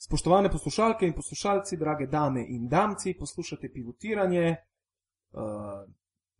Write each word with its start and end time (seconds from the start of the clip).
Spoštovane 0.00 0.50
poslušalke 0.50 1.06
in 1.06 1.12
poslušalci, 1.12 1.76
drage 1.76 2.06
dame 2.06 2.44
in 2.48 2.68
damci, 2.68 3.14
poslušate 3.18 3.68
pivotiranje, 3.72 4.56
uh, 5.32 5.42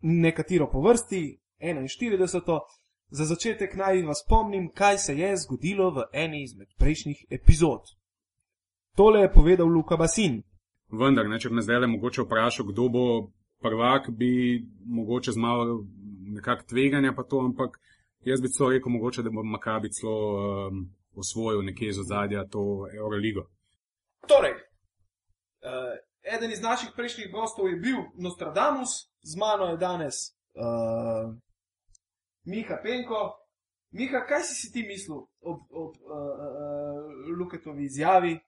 nekatero 0.01 0.71
po 0.73 0.81
vrsti, 0.81 1.41
41. 1.61 2.61
Za 3.11 3.25
začetek 3.25 3.75
naj 3.77 4.03
vas 4.03 4.23
spomnim, 4.25 4.71
kaj 4.75 4.99
se 4.99 5.19
je 5.19 5.37
zgodilo 5.37 5.91
v 5.91 6.05
eni 6.13 6.43
izmed 6.43 6.69
prejšnjih 6.79 7.25
epizod. 7.31 7.83
Tole 8.97 9.21
je 9.21 9.33
povedal 9.33 9.67
Luka 9.67 9.97
Basin. 9.97 10.43
Vendar, 10.91 11.29
ne, 11.29 11.39
če 11.39 11.51
bi 11.51 11.59
me 11.59 11.63
zdaj 11.63 11.83
le 11.85 11.91
mogoče 11.91 12.23
vprašal, 12.23 12.67
kdo 12.71 12.89
bo 12.89 13.05
prvak, 13.61 14.09
bi 14.11 14.63
mogoče 14.87 15.33
z 15.33 15.39
malo 15.39 15.83
nekak 16.33 16.65
tveganja 16.67 17.13
pa 17.13 17.23
to, 17.23 17.43
ampak 17.45 17.77
jaz 18.25 18.41
bi 18.41 18.49
celo 18.49 18.71
rekel, 18.71 18.93
mogoče, 18.93 19.23
da 19.23 19.31
bo 19.31 19.43
Makabi 19.43 19.93
celo 19.93 20.17
um, 20.69 20.87
osvojil 21.15 21.63
nekje 21.63 21.89
iz 21.89 21.99
ozadja 21.99 22.49
to 22.49 22.87
Euroligo. 22.97 23.47
Torej, 24.29 24.53
uh, 24.53 25.97
eden 26.35 26.53
iz 26.53 26.63
naših 26.63 26.91
prejšnjih 26.97 27.33
gostov 27.33 27.69
je 27.69 27.77
bil 27.77 27.97
Nostradamus, 28.15 28.89
z 29.23 29.37
mano 29.37 29.65
je 29.71 29.77
danes 29.77 30.15
uh, 30.55 31.35
Miha 32.45 32.81
Penko. 32.83 33.37
Miha, 33.91 34.23
kaj 34.27 34.43
si, 34.43 34.55
si 34.55 34.73
ti 34.73 34.83
mislil 34.87 35.17
ob, 35.41 35.61
ob 35.71 35.97
uh, 35.97 36.17
uh, 36.17 37.39
Luketovi 37.39 37.85
izjavi, 37.85 38.39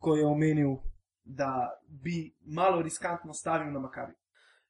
ko 0.00 0.16
je 0.16 0.26
omenil, 0.26 0.76
da 1.24 1.80
bi 1.88 2.34
malo 2.44 2.82
riskantno 2.82 3.34
stavil 3.34 3.72
na 3.72 3.78
Makabi? 3.80 4.14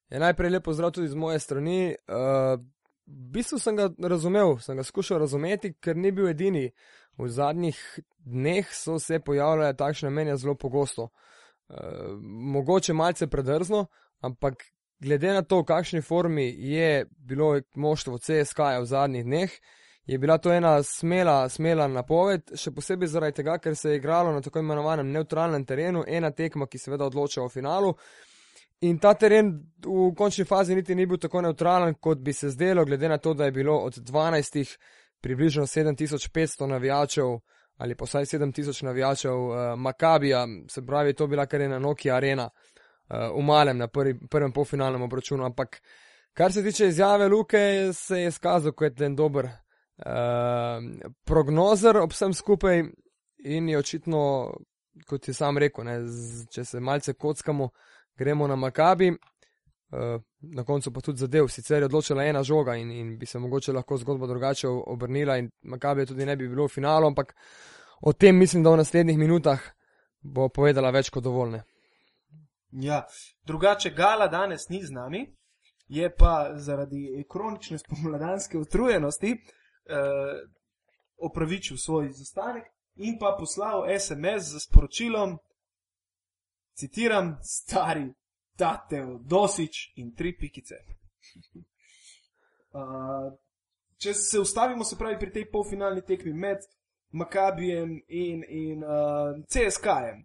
Je 0.08 0.18
najprej 0.18 0.50
lepo 0.50 0.72
zdrav 0.72 0.90
tudi 0.90 1.08
z 1.08 1.14
moje 1.14 1.38
strani. 1.38 1.94
Uh, 2.08 2.60
v 3.06 3.30
bistvu 3.38 3.58
sem 3.58 3.76
ga 3.76 3.90
razumel, 3.98 4.58
sem 4.58 4.76
ga 4.76 4.82
skušal 4.82 5.18
razumeti, 5.18 5.74
ker 5.80 5.96
ni 5.96 6.12
bil 6.12 6.28
edini. 6.28 6.70
V 7.18 7.28
zadnjih 7.28 7.78
dneh 8.18 8.68
so 8.72 8.98
se 8.98 9.18
pojavljale 9.18 9.76
takšne 9.76 10.10
menje 10.10 10.36
zelo 10.36 10.54
pogosto. 10.54 11.08
Uh, 11.68 11.78
mogoče 12.22 12.92
malce 12.92 13.26
predrzno, 13.26 13.86
ampak 14.20 14.62
glede 15.00 15.32
na 15.32 15.42
to, 15.42 15.60
v 15.60 15.64
kakšni 15.64 16.02
formi 16.02 16.46
je 16.58 17.06
bilo 17.18 17.60
moštvo 17.74 18.18
CSK 18.18 18.58
v 18.80 18.86
zadnjih 18.86 19.24
dneh, 19.24 19.50
je 20.06 20.18
bila 20.18 20.38
to 20.38 20.52
ena 20.52 20.82
smela, 20.82 21.48
smela 21.48 21.88
napoved, 21.88 22.52
še 22.54 22.70
posebej 22.70 23.10
zaradi 23.10 23.40
tega, 23.40 23.58
ker 23.58 23.74
se 23.76 23.90
je 23.90 23.98
igralo 23.98 24.32
na 24.32 24.40
tako 24.40 24.62
imenovanem 24.62 25.10
neutralnem 25.10 25.64
terenu, 25.66 26.04
ena 26.06 26.30
tekma, 26.30 26.68
ki 26.70 26.78
seveda 26.78 27.08
odloča 27.10 27.42
o 27.42 27.48
finalu. 27.50 27.90
In 28.86 28.98
ta 29.02 29.14
teren 29.18 29.50
v 29.82 30.12
končni 30.14 30.44
fazi 30.44 30.76
niti 30.76 30.94
ni 30.94 31.06
bil 31.06 31.18
tako 31.18 31.42
neutralen, 31.42 31.96
kot 32.00 32.22
bi 32.22 32.32
se 32.32 32.52
zdelo, 32.54 32.84
glede 32.84 33.08
na 33.08 33.18
to, 33.18 33.34
da 33.34 33.44
je 33.44 33.52
bilo 33.52 33.78
od 33.88 33.98
12 33.98 34.76
približno 35.20 35.66
7500 35.66 36.66
navijačev 36.66 37.38
ali 37.76 37.94
pa 37.94 38.04
vsaj 38.04 38.24
7000 38.24 38.84
navijačev 38.84 39.32
uh, 39.32 39.56
Makabija, 39.76 40.46
se 40.68 40.86
pravi, 40.86 41.14
to 41.14 41.26
bila 41.26 41.46
kar 41.46 41.60
ena 41.60 41.78
Nokia 41.78 42.16
arena 42.16 42.48
uh, 42.48 43.16
v 43.36 43.44
malem 43.44 43.78
na 43.78 43.88
prvi, 43.88 44.18
prvem 44.30 44.52
polfinalnem 44.52 45.02
obračunu. 45.02 45.44
Ampak 45.44 45.82
kar 46.32 46.52
se 46.52 46.62
tiče 46.62 46.86
izjave 46.86 47.28
Luke, 47.28 47.90
se 47.92 48.20
je 48.20 48.30
skazal 48.30 48.72
kot 48.72 49.00
en 49.00 49.16
dober 49.16 49.44
uh, 49.44 49.52
prognozer 51.24 51.96
ob 51.96 52.10
vsem 52.12 52.34
skupaj 52.34 52.84
in 53.38 53.68
je 53.68 53.78
očitno, 53.78 54.52
kot 55.06 55.28
je 55.28 55.34
sam 55.34 55.58
rekel, 55.58 55.84
ne, 55.84 56.00
z, 56.08 56.46
če 56.50 56.64
se 56.64 56.80
malce 56.80 57.12
kockamo, 57.12 57.68
gremo 58.16 58.46
na 58.46 58.56
Makabi. 58.56 59.12
Uh, 59.90 60.22
na 60.40 60.64
koncu 60.64 60.92
pa 60.92 61.00
tudi 61.00 61.18
zadev, 61.18 61.46
sicer 61.48 61.78
je 61.78 61.86
odločila 61.86 62.24
ena 62.24 62.42
žoga 62.42 62.74
in, 62.74 62.90
in 62.90 63.18
bi 63.18 63.26
se 63.26 63.38
mogoče 63.38 63.72
lahko 63.72 63.96
zgodba 63.96 64.26
drugače 64.26 64.68
obrnila 64.68 65.36
in 65.38 65.50
Makabi 65.62 66.06
tudi 66.06 66.26
ne 66.26 66.36
bi 66.36 66.48
bilo 66.48 66.66
v 66.66 66.72
finalu, 66.74 67.06
ampak 67.06 67.34
o 68.00 68.12
tem 68.12 68.36
mislim, 68.36 68.62
da 68.62 68.70
v 68.70 68.76
naslednjih 68.76 69.18
minutah 69.18 69.62
bo 70.20 70.48
povedala 70.48 70.90
več 70.90 71.10
kot 71.10 71.22
dovoljne. 71.22 71.62
Ja, 72.70 73.04
drugače 73.46 73.90
Gala 73.90 74.26
danes 74.28 74.68
ni 74.68 74.82
z 74.82 74.90
nami, 74.90 75.22
je 75.88 76.10
pa 76.16 76.50
zaradi 76.58 77.24
kronične 77.30 77.78
spomladanske 77.84 78.58
utrujenosti 78.58 79.32
eh, 79.32 79.38
opravičil 81.16 81.76
svoj 81.76 82.10
zastanek 82.12 82.64
in 82.96 83.18
pa 83.20 83.36
poslal 83.38 83.86
SMS 84.00 84.50
z 84.50 84.66
sporočilom, 84.66 85.38
citiram, 86.74 87.36
stari 87.42 88.10
Tateo, 88.56 89.18
Dosič 89.18 89.92
in 89.96 90.14
tri 90.14 90.36
pikice. 90.36 90.74
uh, 92.76 93.32
če 93.98 94.14
se 94.14 94.40
ustavimo, 94.40 94.84
se 94.84 94.96
pravi, 94.96 95.18
pri 95.18 95.32
tej 95.32 95.50
polfinalni 95.50 96.02
tekmi 96.06 96.32
med 96.32 96.64
Makabijem 97.16 98.00
in, 98.08 98.42
in 98.48 98.84
uh, 98.84 99.36
CSK-jem. 99.48 100.24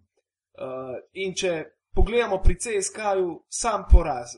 Uh, 0.52 0.96
in 1.12 1.34
če 1.34 1.52
pogledamo 1.94 2.40
pri 2.42 2.56
CSK-ju 2.58 3.36
sam 3.48 3.86
poraz, 3.90 4.34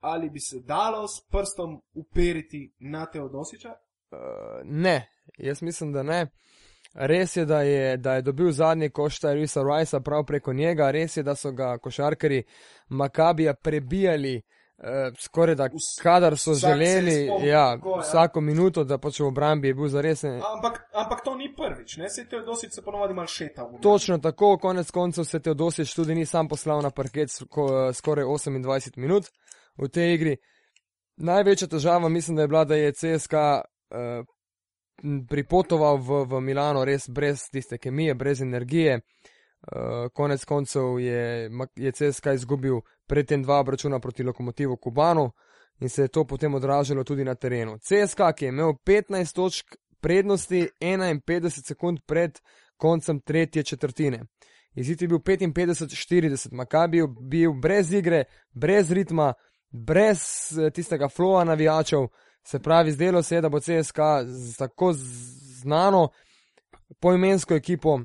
ali 0.00 0.30
bi 0.30 0.40
se 0.40 0.60
dalo 0.66 1.08
s 1.08 1.24
prstom 1.30 1.80
uperiti 1.94 2.74
na 2.78 3.06
Teodosiča? 3.06 3.74
Uh, 4.10 4.60
ne, 4.64 5.08
jaz 5.38 5.62
mislim, 5.62 5.92
da 5.92 6.02
ne. 6.02 6.26
Res 6.94 7.36
je, 7.36 7.44
da 7.46 7.62
je, 7.62 7.96
da 7.96 8.14
je 8.14 8.22
dobil 8.22 8.50
zadnji 8.52 8.90
koštaj 8.90 9.34
Risa 9.34 9.62
Rajsa 9.62 10.00
prav 10.00 10.24
preko 10.24 10.52
njega, 10.52 10.90
res 10.90 11.16
je, 11.16 11.22
da 11.22 11.34
so 11.34 11.52
ga 11.52 11.78
košarkari 11.78 12.42
Makabija 12.88 13.54
prebijali 13.54 14.42
eh, 14.78 15.12
skoraj 15.20 15.54
da, 15.54 15.68
kadar 16.02 16.38
so 16.38 16.54
želeli, 16.54 17.26
spom, 17.26 17.44
ja, 17.44 17.76
tako, 17.76 17.90
ja. 17.90 18.00
vsako 18.00 18.40
minuto, 18.40 18.84
da 18.84 18.98
pač 18.98 19.20
v 19.20 19.26
obrambi 19.26 19.68
je 19.68 19.74
bil 19.74 19.88
zares. 19.88 20.24
Ampak, 20.24 20.80
ampak 20.94 21.24
to 21.24 21.34
ni 21.34 21.52
prvič, 21.56 21.96
ne 21.96 22.10
se 22.10 22.26
Teodosič 22.28 22.74
se 22.74 22.82
ponovadi 22.82 23.14
mal 23.14 23.26
šeta. 23.26 23.68
Točno 23.82 24.18
tako, 24.18 24.56
konec 24.58 24.90
koncev 24.90 25.24
se 25.24 25.40
Teodosič 25.40 25.94
tudi 25.94 26.14
ni 26.14 26.26
sam 26.26 26.48
poslal 26.48 26.82
na 26.82 26.90
parket 26.90 27.30
skoraj 27.94 28.24
28 28.24 28.98
minut 28.98 29.30
v 29.78 29.88
tej 29.88 30.14
igri. 30.14 30.36
Največja 31.16 31.68
težava 31.68 32.08
mislim, 32.08 32.36
da 32.36 32.42
je 32.42 32.48
bila, 32.48 32.64
da 32.64 32.74
je 32.74 32.92
CSK. 32.92 33.34
Eh, 33.34 34.22
pripotoval 35.28 35.96
v, 35.96 36.24
v 36.24 36.40
Milano 36.40 36.84
res 36.84 37.08
brez 37.08 37.48
tiste 37.52 37.78
kemije, 37.78 38.14
brez 38.14 38.42
energije. 38.42 39.00
Uh, 39.60 40.08
konec 40.12 40.44
koncev 40.44 40.98
je, 41.00 41.50
je 41.76 41.92
CSK 41.92 42.32
izgubil 42.34 42.80
predtem 43.06 43.42
dva 43.42 43.58
obračuna 43.60 43.98
proti 44.00 44.22
lokomotivu 44.22 44.76
Kubanu 44.76 45.30
in 45.80 45.88
se 45.88 46.02
je 46.02 46.08
to 46.08 46.24
potem 46.24 46.54
odražalo 46.54 47.04
tudi 47.04 47.24
na 47.24 47.34
terenu. 47.34 47.78
CSK, 47.78 48.32
ki 48.36 48.44
je 48.44 48.48
imel 48.48 48.72
15 48.86 49.34
točk 49.34 49.76
prednosti 50.00 50.68
51 50.80 51.66
sekund 51.66 52.00
pred 52.06 52.40
koncem 52.76 53.20
tretje 53.20 53.62
četrtine. 53.62 54.24
Izid 54.74 55.02
je 55.02 55.08
bil 55.08 55.18
55-40, 55.18 56.52
Makabi 56.52 56.98
je 56.98 57.06
bil 57.20 57.52
brez 57.52 57.92
igre, 57.92 58.24
brez 58.52 58.92
ritma, 58.92 59.34
brez 59.70 60.20
eh, 60.58 60.70
tistega 60.70 61.08
flowa 61.08 61.44
navijačev. 61.44 62.06
Se 62.46 62.58
pravi, 62.58 62.92
zdelo 62.92 63.22
se 63.22 63.34
je, 63.34 63.40
da 63.40 63.48
bo 63.48 63.60
CSK 63.60 63.98
z 64.26 64.56
tako 64.58 64.92
znano 65.62 66.08
poimensko 67.00 67.54
ekipo 67.54 68.00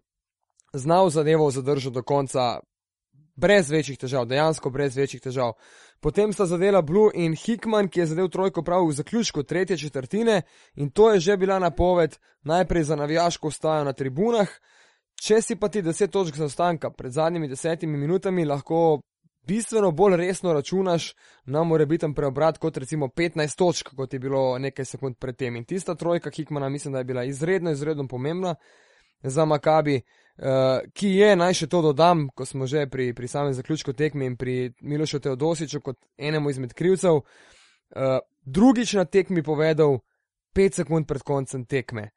znal 0.73 1.09
zadevo 1.09 1.51
zadržati 1.51 1.94
do 1.94 2.03
konca, 2.03 2.59
brez 3.35 3.72
večjih 3.72 3.97
težav, 3.97 4.25
dejansko 4.25 4.69
brez 4.69 4.97
večjih 4.97 5.22
težav. 5.22 5.53
Potem 6.00 6.34
sta 6.34 6.46
zadela 6.46 6.81
Blue 6.81 7.12
in 7.13 7.35
Hickman, 7.35 7.88
ki 7.88 8.00
je 8.00 8.06
zadev 8.06 8.29
trojko 8.29 8.63
prav 8.63 8.88
v 8.88 8.94
zaključku 8.94 9.44
tretje 9.44 9.78
četrtine 9.78 10.41
in 10.75 10.90
to 10.90 11.12
je 11.12 11.19
že 11.19 11.38
bila 11.38 11.59
napoved 11.59 12.17
najprej 12.44 12.84
za 12.84 12.96
navijaško 12.96 13.50
vstajo 13.50 13.84
na 13.84 13.94
tribunah. 13.94 14.50
Če 15.16 15.41
si 15.41 15.56
pa 15.56 15.69
ti 15.69 15.81
deset 15.81 16.12
točk 16.12 16.35
zaostanka 16.35 16.90
pred 16.90 17.12
zadnjimi 17.12 17.47
desetimi 17.47 17.97
minutami 17.97 18.46
lahko 18.46 19.00
bistveno 19.47 19.91
bolj 19.91 20.17
resno 20.17 20.53
računaš 20.53 21.13
na 21.45 21.63
morebiten 21.63 22.13
preobrat 22.13 22.57
kot 22.57 22.78
recimo 22.78 23.07
15 23.07 23.57
točk, 23.57 23.89
kot 23.95 24.13
je 24.13 24.19
bilo 24.19 24.57
nekaj 24.59 24.85
sekund 24.85 25.17
predtem. 25.19 25.56
In 25.56 25.66
tista 25.66 25.95
trojka 25.95 26.31
Kikmana 26.31 26.69
mislim, 26.69 26.94
da 26.94 26.97
je 27.00 27.03
bila 27.03 27.23
izredno, 27.23 27.72
izredno 27.72 28.07
pomembna 28.07 28.55
za 29.23 29.45
Makabi, 29.45 30.01
uh, 30.38 30.44
ki 30.94 31.09
je, 31.09 31.35
naj 31.35 31.53
še 31.53 31.67
to 31.67 31.81
dodam, 31.81 32.29
ko 32.35 32.46
smo 32.46 32.67
že 32.67 32.87
pri, 32.90 33.14
pri 33.14 33.28
samem 33.28 33.53
zaključku 33.53 33.93
tekme 33.93 34.25
in 34.25 34.37
pri 34.37 34.73
Milošu 34.81 35.20
Teodosiču 35.20 35.81
kot 35.81 35.97
enemu 36.17 36.49
izmed 36.49 36.73
krivcev, 36.73 37.16
uh, 37.16 38.20
drugič 38.46 38.93
na 38.93 39.05
tekmi 39.05 39.43
povedal 39.43 39.99
5 40.55 40.84
sekund 40.84 41.08
pred 41.08 41.23
koncem 41.23 41.66
tekme. 41.66 42.15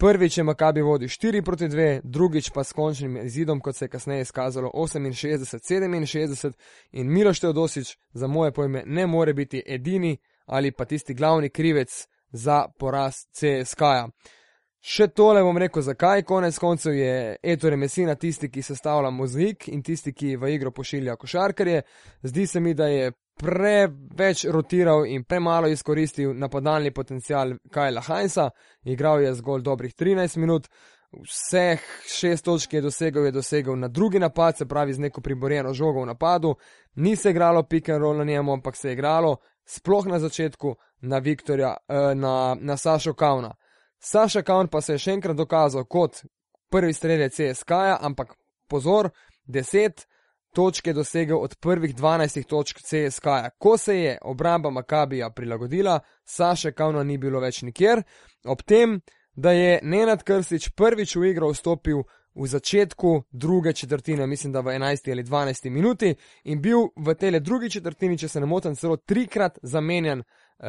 Prvič 0.00 0.38
je 0.38 0.44
Makabi 0.44 0.80
vodil 0.80 1.08
4 1.08 1.44
proti 1.44 1.68
2, 1.68 2.00
drugič 2.04 2.50
pa 2.50 2.64
s 2.64 2.72
končnim 2.72 3.16
izidom, 3.16 3.60
kot 3.60 3.76
se 3.76 3.84
je 3.84 3.88
kasneje 3.88 4.20
izkazalo 4.22 4.70
68-67 4.74 6.52
in 6.92 7.12
Miloš 7.12 7.40
Teodosič 7.40 7.96
za 8.12 8.26
moje 8.26 8.52
pojme 8.52 8.82
ne 8.86 9.06
more 9.06 9.34
biti 9.34 9.62
edini 9.66 10.16
ali 10.46 10.72
pa 10.72 10.84
tisti 10.84 11.14
glavni 11.14 11.50
krivec 11.50 12.06
za 12.32 12.66
poraz 12.78 13.14
CSK-ja. 13.32 14.08
Še 14.80 15.08
tole 15.08 15.42
bom 15.44 15.58
rekel, 15.58 15.82
zakaj 15.82 16.22
konec 16.22 16.58
koncev 16.58 16.94
je 16.96 17.36
Ettore 17.42 17.76
Messina 17.76 18.14
tisti, 18.14 18.48
ki 18.48 18.62
sestavlja 18.62 19.10
mozaik 19.10 19.68
in 19.68 19.82
tisti, 19.82 20.14
ki 20.16 20.36
v 20.36 20.54
igro 20.54 20.72
pošilja 20.72 21.16
košarkarje. 21.16 21.82
Zdi 22.22 22.46
se 22.46 22.60
mi, 22.60 22.72
da 22.74 22.86
je 22.88 23.12
preveč 23.40 24.44
rotiral 24.44 25.06
in 25.06 25.24
premalo 25.24 25.68
izkoristil 25.68 26.34
napadalni 26.36 26.90
potencial 26.90 27.54
Kajla 27.70 28.02
Heinza, 28.06 28.50
igral 28.84 29.22
je 29.22 29.34
zgolj 29.34 29.62
dobrih 29.62 29.94
13 29.94 30.36
minut. 30.36 30.68
Vseh 31.10 31.82
šest 32.06 32.44
točk 32.44 32.72
je 32.72 32.80
dosegel, 32.80 33.24
je 33.24 33.32
dosegel 33.32 33.76
na 33.76 33.88
drugi 33.88 34.18
napad, 34.18 34.56
se 34.56 34.66
pravi 34.66 34.92
z 34.94 34.98
neko 34.98 35.20
priborjeno 35.20 35.72
žogo 35.74 36.02
v 36.02 36.06
napadu. 36.06 36.54
Ni 36.94 37.16
se 37.16 37.30
igralo 37.30 37.62
pick 37.62 37.88
and 37.88 37.98
roll 37.98 38.16
na 38.16 38.24
njemu, 38.24 38.52
ampak 38.52 38.76
se 38.76 38.88
je 38.88 38.92
igralo 38.92 39.36
sploh 39.64 40.06
na 40.06 40.18
začetku 40.18 40.74
na 41.00 41.18
Viktorja, 41.18 41.76
eh, 41.88 42.14
na, 42.14 42.56
na 42.60 42.76
Sašo 42.76 43.14
Kauna. 43.14 43.54
Saša 43.98 44.42
Kaun 44.42 44.68
pa 44.68 44.80
se 44.80 44.92
je 44.92 44.98
še 44.98 45.12
enkrat 45.12 45.36
dokazal 45.36 45.84
kot 45.84 46.22
prvi 46.70 46.92
strelec 46.92 47.34
CSK-ja, 47.34 47.98
ampak 48.00 48.36
pozor, 48.68 49.10
10 49.46 50.06
točk 50.52 50.86
je 50.86 50.92
dosegel 50.92 51.38
od 51.38 51.56
prvih 51.56 51.94
12 51.94 52.46
točk 52.46 52.78
CSK-ja. 52.78 53.50
Ko 53.58 53.76
se 53.78 53.98
je 54.00 54.18
obramba 54.22 54.70
Makabija 54.70 55.30
prilagodila, 55.30 56.00
Saša 56.24 56.72
Kauna 56.72 57.02
ni 57.02 57.18
bilo 57.18 57.40
več 57.40 57.62
nikjer, 57.62 58.02
ob 58.44 58.62
tem, 58.62 59.00
da 59.34 59.52
je 59.52 59.80
Nenad 59.82 60.22
Krstič 60.22 60.70
prvič 60.76 61.16
v 61.16 61.30
igro 61.30 61.50
vstopil 61.50 62.02
v 62.34 62.46
začetku 62.46 63.22
druge 63.30 63.72
četrtine, 63.72 64.26
mislim, 64.26 64.52
da 64.52 64.60
v 64.60 64.74
11 64.78 65.10
ali 65.10 65.22
12 65.24 65.70
minuti 65.70 66.14
in 66.44 66.60
bil 66.62 66.88
v 66.96 67.14
tele 67.14 67.40
drugi 67.40 67.70
četrtini, 67.70 68.18
če 68.18 68.28
se 68.28 68.40
ne 68.40 68.46
motim, 68.46 68.74
celo 68.74 68.96
trikrat 68.96 69.58
zamenjan 69.62 70.20
uh, 70.20 70.66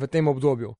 v 0.00 0.06
tem 0.06 0.28
obdobju. 0.28 0.74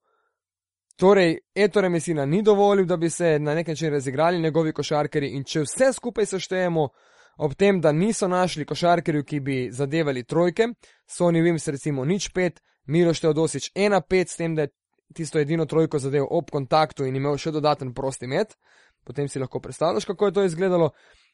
Torej, 0.97 1.39
Ettore 1.55 1.89
Messina 1.89 2.25
ni 2.25 2.43
dovolil, 2.43 2.87
da 2.87 2.97
bi 2.97 3.11
se 3.11 3.39
na 3.39 3.55
nek 3.55 3.69
način 3.69 3.91
razigrali 3.91 4.41
njegovi 4.41 4.73
košarkari 4.73 5.29
in 5.37 5.45
če 5.45 5.61
vse 5.67 5.93
skupaj 5.93 6.27
seštejemo, 6.27 6.89
ob 7.37 7.55
tem, 7.55 7.81
da 7.81 7.93
niso 7.93 8.29
našli 8.29 8.65
košarkarjev, 8.65 9.25
ki 9.25 9.41
bi 9.41 9.69
zadevali 9.73 10.25
trojke, 10.25 10.69
Sony 11.07 11.43
Wims 11.45 11.69
recimo 11.71 12.05
nič 12.05 12.31
pet, 12.33 12.61
Miroš 12.87 13.21
Teodosič 13.21 13.71
ena 13.75 14.01
pet, 14.01 14.31
s 14.31 14.37
tem, 14.37 14.55
da 14.55 14.63
je 14.63 14.73
tisto 15.15 15.39
edino 15.39 15.67
trojko 15.67 15.99
zadev 15.99 16.27
ob 16.31 16.51
kontaktu 16.51 17.07
in 17.07 17.17
imel 17.17 17.39
še 17.39 17.53
dodaten 17.55 17.93
prosti 17.95 18.27
met, 18.27 18.57
potem 19.05 19.29
si 19.29 19.39
lahko 19.39 19.61
predstavljaš, 19.61 20.05
kako 20.05 20.27
je 20.27 20.33
to 20.33 20.45
izgledalo, 20.45 20.91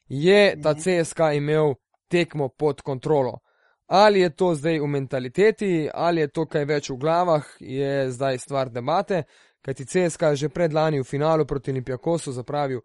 je 0.07 0.55
ta 0.61 0.75
CSK 0.75 1.33
imel 1.37 1.75
tekmo 2.11 2.49
pod 2.49 2.81
kontrolo. 2.81 3.39
Ali 3.87 4.19
je 4.19 4.29
to 4.29 4.53
zdaj 4.55 4.79
v 4.79 4.87
mentaliteti, 4.87 5.89
ali 5.93 6.21
je 6.21 6.27
to 6.27 6.45
kaj 6.45 6.65
več 6.65 6.89
v 6.89 6.97
glavah, 6.97 7.47
je 7.59 8.11
zdaj 8.11 8.37
stvar 8.39 8.69
debate, 8.71 9.23
kajti 9.61 9.85
CSK 9.85 10.33
je 10.33 10.35
že 10.35 10.49
predlani 10.49 11.01
v 11.01 11.07
finalu 11.07 11.45
proti 11.45 11.71
Olimpijakosu 11.71 12.31
zapravil 12.31 12.81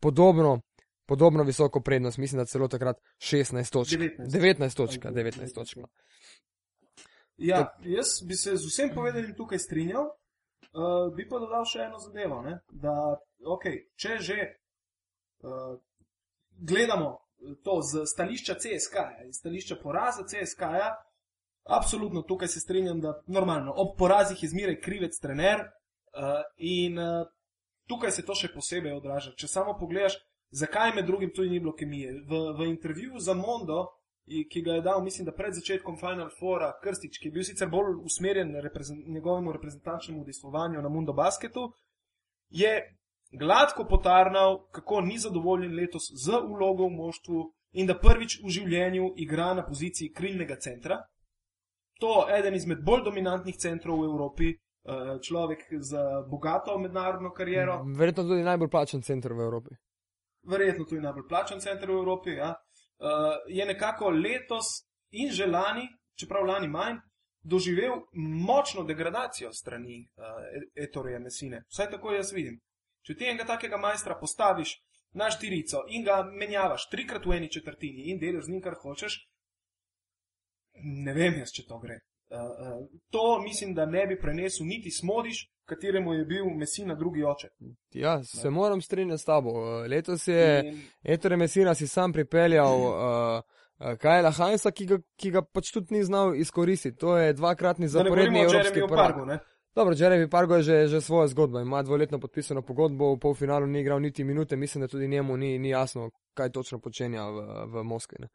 podobno, 0.00 0.60
podobno 1.06 1.44
visoko 1.44 1.80
prednost, 1.80 2.18
mislim, 2.18 2.38
da 2.38 2.44
celo 2.44 2.68
takrat 2.68 3.00
16 3.18 3.72
točk. 3.72 3.92
19. 3.92 4.30
19 4.30 4.76
točk, 4.76 5.04
19 5.04 5.54
točk. 5.54 5.76
no. 5.76 5.88
Ja, 7.36 7.76
jaz 7.84 8.22
bi 8.28 8.34
se 8.34 8.56
z 8.56 8.66
vsem 8.66 8.90
povedanim 8.94 9.34
tukaj 9.36 9.58
strinjal, 9.58 10.04
uh, 10.04 11.14
bi 11.16 11.28
pa 11.28 11.38
dodal 11.38 11.66
še 11.68 11.84
eno 11.84 11.98
zadevo. 12.00 12.40
Ne? 12.42 12.58
Da, 12.70 12.94
okay, 13.44 13.82
če 14.00 14.18
že 14.20 14.38
uh, 15.44 15.76
gledamo 16.56 17.18
to 17.64 17.82
z 17.82 18.06
stališča 18.06 18.54
CSK, 18.54 18.94
-ja, 18.94 19.28
iz 19.28 19.36
stališča 19.36 19.76
poraza 19.82 20.24
CSK, 20.24 20.60
-ja, 20.60 20.94
absolutno 21.68 22.22
tukaj 22.22 22.48
se 22.48 22.60
strinjam, 22.60 23.00
da 23.00 23.22
normalno, 23.26 23.72
ob 23.76 23.98
porazih 23.98 24.42
je 24.42 24.48
zmeraj 24.48 24.80
krivec 24.80 25.18
trener 25.20 25.60
uh, 25.60 26.40
in 26.56 26.98
uh, 26.98 27.26
tukaj 27.88 28.10
se 28.10 28.24
to 28.24 28.34
še 28.34 28.52
posebej 28.54 28.96
odraža. 28.96 29.34
Če 29.36 29.48
samo 29.48 29.76
pogledaš, 29.78 30.16
zakaj 30.50 30.94
med 30.94 31.06
drugim 31.06 31.32
tudi 31.34 31.50
ni 31.50 31.60
bilo 31.60 31.74
kemije. 31.74 32.12
V, 32.12 32.40
v 32.58 32.68
intervjuju 32.70 33.18
za 33.18 33.34
Mondo, 33.34 33.86
ki 34.26 34.62
ga 34.62 34.72
je 34.72 34.82
dal, 34.82 35.02
mislim, 35.02 35.26
da 35.26 35.32
pred 35.32 35.54
začetkom 35.54 35.96
Final 35.98 36.30
Fora, 36.38 36.72
Krstič, 36.82 37.18
ki 37.18 37.28
je 37.28 37.32
bil 37.32 37.44
sicer 37.44 37.68
bolj 37.70 38.00
usmerjen 38.04 38.54
reprezen, 38.62 39.02
njegovemu 39.06 39.52
reprezentančnemu 39.52 40.20
udejstvovanju 40.20 40.82
na 40.82 40.88
Mundo 40.88 41.12
Basketu, 41.12 41.72
je 42.50 42.98
gladko 43.32 43.84
potarnal, 43.84 44.66
kako 44.72 45.00
ni 45.00 45.18
zadovoljen 45.18 45.74
letos 45.74 46.10
z 46.24 46.32
vlogo 46.48 46.86
v 46.86 46.96
moštvu 46.96 47.52
in 47.72 47.86
da 47.86 47.98
prvič 47.98 48.40
v 48.44 48.50
življenju 48.50 49.12
igra 49.16 49.52
na 49.54 49.66
poziciji 49.66 50.12
krilnega 50.12 50.56
centra. 50.56 51.00
To 52.00 52.28
je 52.28 52.38
eden 52.38 52.54
izmed 52.54 52.82
bolj 52.84 53.04
dominantnih 53.04 53.56
centrov 53.56 54.00
v 54.00 54.10
Evropi, 54.10 54.52
eh, 54.52 55.18
človek 55.22 55.66
z 55.80 55.98
bogato 56.30 56.78
mednarodno 56.78 57.30
kariero. 57.30 57.82
Verjetno 57.98 58.22
tudi 58.22 58.42
najbolj 58.42 58.70
plačen 58.70 59.02
center 59.02 59.32
v 59.32 59.40
Evropi. 59.40 59.76
Verjetno 60.50 60.84
tudi 60.84 61.00
najbolj 61.00 61.28
plačen 61.28 61.60
center 61.60 61.90
v 61.90 61.98
Evropi, 62.00 62.36
ja, 62.38 62.54
uh, 62.54 63.36
je 63.48 63.66
nekako 63.66 64.10
letos 64.10 64.86
in 65.10 65.30
že 65.32 65.46
lani, 65.46 65.88
čeprav 66.18 66.46
lani 66.46 66.68
manj, 66.68 66.98
doživel 67.42 68.00
močno 68.46 68.82
degradacijo 68.84 69.52
strani 69.52 70.00
uh, 70.16 70.24
Ettore 70.74 71.18
Messine. 71.18 71.62
Vsaj 71.68 71.90
tako 71.90 72.12
jaz 72.12 72.32
vidim. 72.32 72.58
Če 73.06 73.14
ti 73.14 73.28
enega 73.30 73.46
takega 73.46 73.78
majstra 73.78 74.16
postaviš 74.18 74.74
na 75.14 75.30
štirico 75.30 75.84
in 75.88 76.04
ga 76.04 76.22
menjavaš 76.26 76.88
trikrat 76.90 77.26
v 77.26 77.38
eni 77.38 77.50
četrtini 77.52 78.10
in 78.10 78.18
delaš 78.18 78.48
z 78.48 78.52
njim, 78.52 78.62
kar 78.62 78.74
hočeš, 78.82 79.20
ne 81.06 81.14
vem 81.14 81.38
jaz, 81.40 81.54
če 81.54 81.64
to 81.68 81.78
gre. 81.78 82.00
Uh, 82.26 82.40
uh, 82.40 82.80
to 83.14 83.38
mislim, 83.42 83.74
da 83.74 83.86
ne 83.86 84.06
bi 84.06 84.18
prenesel 84.20 84.66
niti 84.66 84.90
smodiš, 84.90 85.46
kateremu 85.66 86.14
je 86.14 86.24
bil 86.24 86.44
Messina 86.44 86.94
drugi 86.94 87.24
oče. 87.24 87.48
Ja, 87.94 88.24
se 88.24 88.50
moram 88.50 88.80
strinjati 88.80 89.22
s 89.22 89.24
tabo. 89.24 89.50
Uh, 89.50 89.86
Letos 89.90 90.28
je 90.28 90.62
In- 90.64 90.80
Ettore 91.02 91.36
Messina 91.36 91.74
si 91.74 91.86
sam 91.86 92.12
pripeljal 92.12 92.80
uh, 92.80 92.94
uh, 93.90 93.98
Kajla 93.98 94.30
Hansa, 94.30 94.70
ki 94.70 94.86
ga, 94.86 94.98
ki 95.16 95.30
ga 95.30 95.42
pač 95.42 95.72
tudi 95.72 95.94
ni 95.94 96.04
znal 96.04 96.34
izkoristiti. 96.34 96.96
To 96.98 97.18
je 97.18 97.32
dvakratni 97.32 97.84
ne 97.84 97.88
zaporedni 97.88 98.40
evropski 98.40 98.80
prvak. 98.88 99.26
Ne? 99.26 99.38
Dobro, 99.76 99.94
Jeremy 99.94 100.30
Pargo 100.30 100.56
je 100.56 100.62
že, 100.62 100.86
že 100.88 101.00
svojo 101.00 101.28
zgodbo, 101.28 101.60
ima 101.60 101.82
dvoletno 101.82 102.18
podpisano 102.18 102.62
pogodbo, 102.62 103.14
v 103.14 103.18
polfinalu 103.20 103.66
ni 103.66 103.80
igral 103.80 104.00
niti 104.00 104.24
minute, 104.24 104.56
mislim, 104.56 104.80
da 104.80 104.88
tudi 104.88 105.08
njemu 105.08 105.36
ni, 105.36 105.58
ni 105.58 105.68
jasno, 105.68 106.10
kaj 106.34 106.50
točno 106.50 106.78
počenja 106.78 107.28
v, 107.28 107.66
v 107.66 107.84
Moskvi. 107.84 108.16
Ne. 108.20 108.28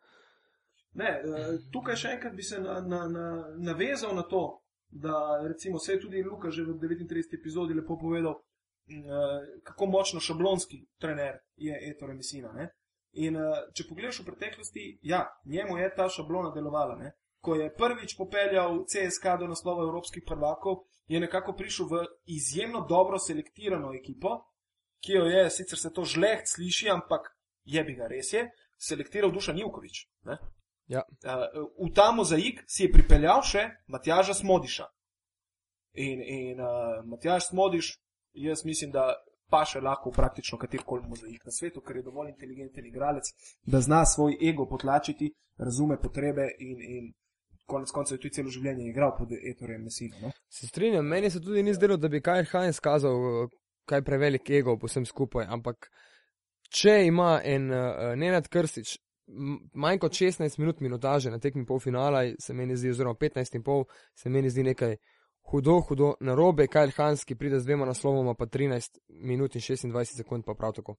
Ne, 0.93 1.09
eh, 1.09 1.57
tukaj 1.73 1.95
še 1.95 2.09
enkrat 2.17 2.35
bi 2.35 2.43
se 2.43 2.59
na, 2.59 2.81
na, 2.81 3.07
na, 3.07 3.25
navezal 3.57 4.15
na 4.15 4.21
to, 4.21 4.61
da 4.91 5.41
recimo 5.47 5.79
se 5.79 5.93
je 5.93 5.99
tudi 5.99 6.23
Luka 6.23 6.49
že 6.49 6.63
v 6.63 6.77
39. 6.79 7.39
epizodi 7.39 7.73
lepo 7.73 7.97
povedal, 7.97 8.35
eh, 8.35 9.61
kako 9.63 9.85
močno 9.85 10.19
šablonski 10.19 10.85
trener 10.99 11.39
je 11.55 11.79
Ettore 11.89 12.13
Messina. 12.13 12.51
Ne? 12.51 12.69
In 13.13 13.35
eh, 13.35 13.71
če 13.73 13.87
pogledaš 13.87 14.21
v 14.21 14.25
preteklosti, 14.25 14.99
ja, 15.01 15.25
njemu 15.45 15.77
je 15.77 15.95
ta 15.95 16.09
šablona 16.09 16.51
delovala. 16.55 16.95
Ne? 16.95 17.11
Ko 17.41 17.55
je 17.55 17.73
prvič 17.73 18.15
popeljal 18.17 18.83
CSK 18.85 19.39
do 19.39 19.47
naslova 19.47 19.83
evropskih 19.83 20.23
prvakov, 20.27 20.83
je 21.07 21.19
nekako 21.19 21.53
prišel 21.53 21.85
v 21.85 22.05
izjemno 22.25 22.85
dobro 22.89 23.19
selektirano 23.19 23.93
ekipo, 23.93 24.37
ki 25.01 25.17
jo 25.17 25.25
je, 25.25 25.49
sicer 25.49 25.79
se 25.79 25.89
to 25.93 26.05
žleht 26.05 26.45
sliši, 26.47 26.89
ampak 26.89 27.31
je 27.63 27.83
bi 27.83 27.95
ga 27.97 28.07
res 28.07 28.33
je, 28.33 28.45
selektiral 28.77 29.31
Dušan 29.31 29.57
Jivkovič. 29.57 30.05
Ne? 30.29 30.37
Ja. 30.91 31.05
Uh, 31.23 31.87
v 31.87 31.93
ta 31.95 32.11
mozaik 32.11 32.63
si 32.67 32.83
je 32.83 32.91
pripeljal 32.91 33.43
še 33.47 33.63
Matjaža 33.87 34.35
Smodiša. 34.35 34.87
In, 36.03 36.19
in 36.19 36.59
uh, 36.59 36.99
Matjaž 37.07 37.47
Smodiš, 37.47 37.93
jaz 38.35 38.65
mislim, 38.67 38.91
da 38.91 39.13
pa 39.51 39.63
še 39.67 39.81
lahko 39.83 40.11
v 40.11 40.19
praktično 40.19 40.59
katerkoli 40.59 41.07
mozaik 41.07 41.45
na 41.47 41.51
svetu, 41.51 41.83
ker 41.83 41.99
je 41.99 42.05
dovolj 42.07 42.31
inteligenten 42.31 42.87
igralec, 42.87 43.31
da 43.67 43.81
zna 43.83 44.03
svoj 44.07 44.37
ego 44.49 44.67
potlačiti, 44.67 45.31
razume 45.59 45.97
potrebe 45.99 46.47
in, 46.59 46.79
in 46.79 47.09
konec 47.67 47.91
koncev 47.95 48.17
je 48.17 48.21
tudi 48.25 48.35
celo 48.39 48.51
življenje 48.51 48.89
igral 48.89 49.13
pod 49.15 49.31
Etorjem 49.35 49.83
Messino. 49.87 50.19
No? 50.23 50.31
Se 50.51 50.67
strinjam, 50.67 51.07
meni 51.07 51.31
se 51.31 51.39
tudi 51.43 51.63
ni 51.63 51.75
zdelo, 51.75 51.97
da 51.99 52.11
bi 52.11 52.23
Kajl 52.23 52.47
Heinz 52.51 52.79
kazal 52.83 53.15
uh, 53.15 53.53
kaj 53.87 54.03
prevelik 54.07 54.49
ego 54.59 54.75
vsem 54.83 55.07
skupaj, 55.07 55.47
ampak 55.51 55.87
če 56.71 56.97
ima 57.07 57.37
en 57.47 57.71
uh, 57.71 58.11
Nenad 58.19 58.47
Krstič 58.51 58.97
manj 59.73 59.99
kot 59.99 60.11
16 60.11 60.59
minut 60.59 60.79
minutaže 60.79 61.31
na 61.31 61.39
tekmi 61.39 61.65
polfinala, 61.65 62.23
se 62.39 62.53
meni 62.53 62.75
zdi, 62.75 62.89
oziroma 62.89 63.15
15 63.15 63.55
in 63.55 63.63
pol, 63.63 63.83
se 64.15 64.29
meni 64.29 64.49
zdi 64.49 64.63
nekaj 64.63 64.95
hudo, 65.43 65.79
hudo 65.81 66.13
narobe. 66.19 66.67
Kajl 66.67 66.91
Heinz, 66.91 67.23
ki 67.25 67.35
pride 67.35 67.59
z 67.59 67.65
dvema 67.65 67.85
naslovoma, 67.85 68.33
pa 68.33 68.45
13 68.45 68.99
minut 69.09 69.55
in 69.55 69.61
26 69.61 70.15
sekund, 70.15 70.45
pa 70.45 70.53
prav 70.53 70.73
tako. 70.73 70.95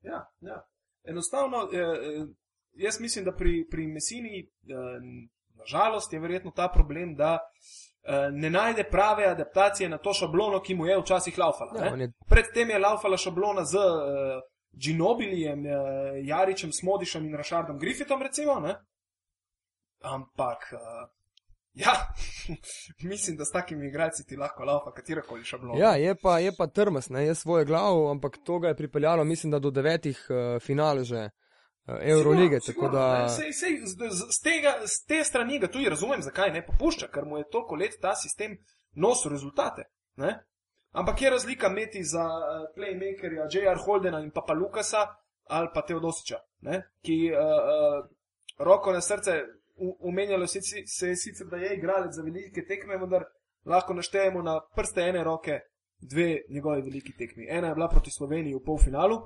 Ja, 0.00 0.26
ja. 0.40 0.62
Enostavno, 1.04 1.68
eh, 1.72 1.78
eh, 1.78 2.26
jaz 2.74 3.00
mislim, 3.00 3.24
da 3.24 3.32
pri, 3.32 3.66
pri 3.70 3.86
Messini, 3.86 4.40
eh, 4.40 4.46
nažalost, 5.54 6.12
je 6.12 6.20
verjetno 6.20 6.50
ta 6.50 6.68
problem, 6.68 7.14
da 7.14 7.38
eh, 8.02 8.30
ne 8.32 8.50
najde 8.50 8.84
prave 8.84 9.24
adaptacije 9.24 9.88
na 9.88 9.98
to 9.98 10.12
šablono, 10.12 10.60
ki 10.60 10.74
mu 10.74 10.86
je 10.86 10.98
včasih 11.00 11.38
laufala. 11.38 11.72
Ja, 11.76 11.96
je- 11.96 12.12
Predtem 12.28 12.70
je 12.70 12.78
laufala 12.78 13.16
šablona 13.16 13.64
z 13.64 13.76
eh, 13.76 14.40
Ginobilijem, 14.76 15.66
eh, 15.66 15.72
Jaričem, 16.22 16.72
Smodišem 16.72 17.26
in 17.26 17.34
Rašardom 17.34 17.78
Griffithom, 17.78 18.22
recimo. 18.22 18.60
Ne? 18.60 18.74
Ampak. 20.00 20.72
Eh, 20.72 21.16
Ja, 21.76 21.92
mislim, 23.10 23.36
da 23.36 23.44
s 23.44 23.52
takimi 23.52 23.88
igralci 23.88 24.26
ti 24.26 24.36
lahko 24.36 24.64
laufa 24.64 24.92
katerakoli 24.92 25.44
šablona. 25.44 25.80
Ja, 25.80 25.96
je 25.96 26.14
pa, 26.22 26.38
je 26.38 26.52
pa 26.58 26.66
trmas, 26.66 27.08
ne, 27.08 27.26
je 27.26 27.34
svoje 27.34 27.64
glavo, 27.64 28.10
ampak 28.10 28.38
to 28.44 28.58
ga 28.58 28.68
je 28.68 28.76
pripeljalo, 28.76 29.24
mislim, 29.24 29.50
da 29.50 29.58
do 29.58 29.70
devetih 29.70 30.26
uh, 30.30 30.62
finale 30.62 31.04
že 31.04 31.16
uh, 31.16 31.94
Eurolige. 32.00 32.60
Sigurno, 32.60 32.88
tako 32.88 32.96
da, 32.96 33.28
sej, 33.28 33.52
sej, 33.52 33.80
z, 33.84 33.96
z, 34.10 34.24
z, 34.30 34.42
tega, 34.42 34.72
z 34.86 35.06
te 35.06 35.24
strani 35.24 35.58
ga 35.58 35.68
tudi 35.68 35.88
razumem, 35.88 36.22
zakaj 36.22 36.52
ne 36.52 36.66
popušča, 36.66 37.10
ker 37.12 37.24
mu 37.24 37.38
je 37.38 37.48
toliko 37.52 37.74
let 37.74 38.00
ta 38.00 38.14
sistem 38.16 38.56
nosil 38.94 39.30
rezultate. 39.30 39.82
Ne? 40.16 40.46
Ampak 40.96 41.22
je 41.22 41.30
razlika 41.30 41.66
imeti 41.66 42.02
za 42.04 42.24
uh, 42.24 42.66
playmakerja 42.76 43.48
J.R. 43.52 43.78
Holdena 43.84 44.20
in 44.20 44.30
pa 44.30 44.52
Lukasa 44.52 45.06
ali 45.46 45.68
pa 45.74 45.82
Teodosiča, 45.82 46.36
ne? 46.60 46.82
ki 47.02 47.30
uh, 47.32 47.38
uh, 47.38 48.06
roko 48.58 48.92
na 48.92 49.00
srce 49.00 49.42
umenjalo 50.00 50.46
se, 50.46 50.60
se 50.86 51.08
je 51.08 51.16
sicer, 51.16 51.46
da 51.46 51.56
je 51.56 51.76
igralec 51.76 52.14
za 52.14 52.22
velike 52.22 52.64
tekme, 52.68 52.96
vendar 52.96 53.24
lahko 53.64 53.94
naštejemo 53.94 54.42
na 54.42 54.60
prste 54.76 55.00
ene 55.00 55.24
roke 55.24 55.60
dve 56.00 56.40
njegove 56.48 56.80
veliki 56.80 57.12
tekmi. 57.18 57.46
Ena 57.50 57.68
je 57.68 57.74
bila 57.74 57.88
proti 57.88 58.10
Sloveniji 58.10 58.54
v 58.54 58.64
polfinalu 58.64 59.20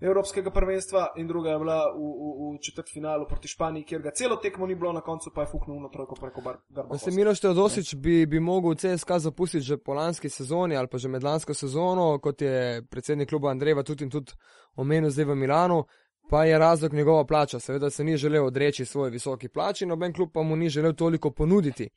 Evropskega 0.00 0.50
prvenstva 0.50 1.12
in 1.16 1.26
druga 1.26 1.50
je 1.50 1.58
bila 1.58 1.78
v, 1.94 1.98
v, 1.98 2.56
v 2.56 2.58
četrt 2.60 2.88
finalu 2.92 3.26
proti 3.28 3.48
Španiji, 3.48 3.84
kjer 3.84 4.02
ga 4.02 4.10
celo 4.10 4.36
tekmo 4.36 4.66
ni 4.66 4.74
bilo, 4.74 4.92
na 4.92 5.00
koncu 5.00 5.30
pa 5.34 5.40
je 5.40 5.48
fuknil 5.52 5.80
na 5.80 5.88
trojko 5.88 6.14
preko 6.20 6.42
Garba. 6.68 6.98
Se 6.98 7.10
Miloš 7.10 7.40
Teodosič 7.40 7.94
bi, 7.94 8.26
bi 8.26 8.40
mogel 8.40 8.74
CSK 8.74 9.18
zapustiti 9.18 9.64
že 9.64 9.76
po 9.76 9.94
lanski 9.94 10.28
sezoni 10.28 10.76
ali 10.76 10.88
pa 10.88 10.98
že 10.98 11.08
med 11.08 11.24
lansko 11.24 11.54
sezono, 11.54 12.18
kot 12.18 12.42
je 12.42 12.82
predsednik 12.90 13.28
kluba 13.28 13.50
Andrejeva 13.50 13.82
tudi 13.82 14.04
in 14.04 14.10
tudi 14.10 14.32
omenil 14.76 15.10
zdaj 15.10 15.24
v 15.24 15.34
Milanu. 15.34 15.84
Pa 16.30 16.44
je 16.44 16.58
razlog 16.58 16.94
njegova 16.94 17.24
plača. 17.24 17.60
Seveda 17.60 17.90
se 17.90 18.04
ni 18.04 18.16
želel 18.16 18.46
odreči 18.46 18.84
svoje 18.84 19.10
visoke 19.10 19.48
plače, 19.48 19.86
noben 19.86 20.12
klub 20.12 20.30
pa 20.34 20.42
mu 20.42 20.56
ni 20.56 20.68
želel 20.68 20.92
toliko 20.92 21.30
ponuditi 21.30 21.88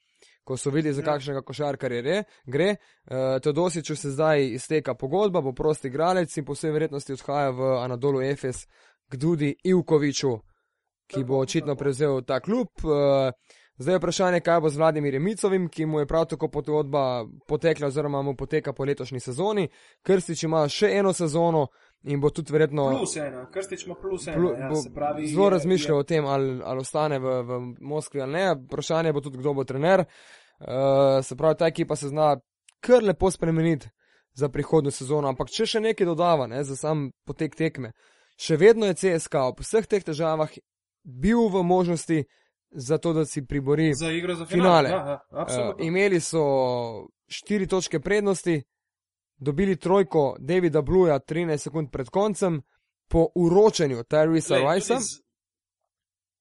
ko 0.43 0.57
so 0.57 0.71
videli, 0.73 0.93
za 0.93 1.01
ja. 1.01 1.05
kakšnega 1.05 1.41
košarkarja 1.41 2.23
gre. 2.45 2.75
Uh, 2.75 3.39
Teodosiču 3.43 3.95
se 3.95 4.11
zdaj 4.11 4.47
izteka 4.55 4.93
pogodba, 4.93 5.41
bo 5.41 5.53
prosti 5.53 5.87
igralec 5.87 6.37
in 6.37 6.45
po 6.45 6.53
vsej 6.53 6.71
verjetnosti 6.71 7.13
odhaja 7.13 7.51
v 7.51 7.71
Anadolu 7.83 8.21
Efes 8.21 8.65
k 9.09 9.17
Dudi 9.17 9.55
Ivkoviču, 9.63 10.35
ki 11.07 11.23
bo 11.23 11.39
očitno 11.39 11.75
prevzel 11.75 12.21
ta 12.21 12.39
klub. 12.39 12.69
Uh, 12.83 13.33
Zdaj 13.79 13.93
je 13.93 13.97
vprašanje, 13.97 14.39
kaj 14.39 14.59
bo 14.59 14.69
z 14.69 14.77
Vladimirjem 14.77 15.23
Micovim, 15.23 15.69
ki 15.69 15.85
mu 15.85 15.99
je 15.99 16.05
prav 16.05 16.25
tako 16.25 16.47
pogodba 16.47 17.25
potekla, 17.47 17.87
oziroma 17.87 18.21
mu 18.21 18.35
poteka 18.35 18.73
po 18.73 18.83
letošnji 18.85 19.19
sezoni. 19.19 19.69
Krstič 20.03 20.43
ima 20.43 20.65
še 20.67 20.89
eno 20.97 21.13
sezono 21.13 21.67
in 22.03 22.19
bo 22.19 22.29
tudi 22.29 22.53
verjetno. 22.53 22.89
Plus 22.97 23.15
ena, 23.15 23.45
Krstič 23.51 23.85
ima 23.85 23.95
plus 23.95 24.27
ena. 24.27 24.37
Plu, 24.37 24.51
ja, 24.57 24.69
pravi, 24.95 25.27
zelo 25.27 25.49
razmišlja 25.49 25.95
o 25.95 26.03
tem, 26.03 26.25
ali, 26.25 26.61
ali 26.63 26.79
ostane 26.79 27.19
v, 27.19 27.41
v 27.43 27.59
Moskvi 27.81 28.21
ali 28.21 28.33
ne. 28.33 28.45
Vprašanje 28.55 29.13
bo 29.13 29.21
tudi, 29.21 29.37
kdo 29.37 29.53
bo 29.53 29.63
trener. 29.63 30.05
Uh, 30.59 31.23
se 31.23 31.35
pravi, 31.35 31.57
ta 31.59 31.67
ekipa 31.67 31.95
se 31.95 32.07
zna 32.07 32.37
kar 32.79 33.03
lepo 33.03 33.31
spremeniti 33.31 33.89
za 34.33 34.49
prihodno 34.49 34.91
sezono, 34.91 35.27
ampak 35.27 35.51
če 35.51 35.65
še 35.65 35.79
nekaj 35.83 36.07
dodava 36.07 36.47
ne, 36.47 36.63
za 36.63 36.75
sam 36.79 37.09
potek 37.27 37.55
tekme, 37.55 37.91
še 38.39 38.55
vedno 38.59 38.87
je 38.87 38.95
CSK 38.95 39.41
ob 39.51 39.63
vseh 39.63 39.87
teh 39.87 40.03
težavah 40.03 40.51
bil 41.03 41.47
v 41.51 41.63
možnosti 41.63 42.23
zato 42.71 43.13
da 43.13 43.25
si 43.25 43.45
pribori 43.45 43.93
za 43.93 44.11
igro 44.11 44.35
za 44.35 44.45
finale. 44.45 44.89
finale. 44.89 45.09
Ja, 45.09 45.19
ja, 45.31 45.69
uh, 45.69 45.75
imeli 45.79 46.19
so 46.19 46.43
štiri 47.27 47.67
točke 47.67 47.99
prednosti, 47.99 48.61
dobili 49.39 49.75
trojko 49.75 50.35
Davida 50.39 50.81
Bluja 50.81 51.19
13 51.19 51.57
sekund 51.57 51.91
pred 51.91 52.09
koncem, 52.09 52.61
po 53.07 53.27
uročenju 53.35 53.97
Tyrisa 53.97 54.73
Ricea. 54.73 54.97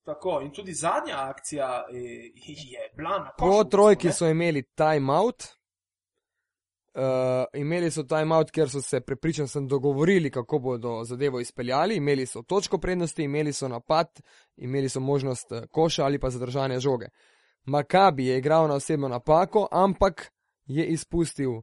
Tako, 0.04 0.40
in 0.40 0.52
tudi 0.52 0.72
zadnja 0.72 1.16
akcija 1.16 1.84
je, 1.92 2.32
je 2.46 2.92
bila 2.96 3.18
na 3.18 3.30
koncu. 3.30 3.56
Po 3.56 3.64
trojki 3.64 4.12
so 4.12 4.26
imeli 4.26 4.62
timeout, 4.62 5.58
Uh, 6.94 7.44
imeli 7.54 7.90
so 7.90 8.02
timeout, 8.02 8.48
ker 8.50 8.70
so 8.70 8.80
se, 8.82 8.98
prepričan 9.00 9.46
sem, 9.48 9.68
dogovorili, 9.68 10.30
kako 10.30 10.58
bodo 10.58 11.04
zadevo 11.04 11.40
izpeljali. 11.40 11.96
Imeli 11.96 12.26
so 12.26 12.42
točko 12.42 12.78
prednosti, 12.78 13.22
imeli 13.22 13.52
so 13.52 13.68
napad, 13.68 14.20
imeli 14.56 14.88
so 14.88 15.00
možnost 15.00 15.52
uh, 15.52 15.62
koša 15.70 16.04
ali 16.04 16.18
pa 16.18 16.30
zadržanja 16.30 16.80
žoge. 16.80 17.06
Makabi 17.64 18.26
je 18.26 18.38
igral 18.38 18.68
na 18.68 18.74
osebno 18.74 19.08
napako, 19.08 19.68
ampak 19.70 20.32
je 20.66 20.86
izpustil 20.86 21.60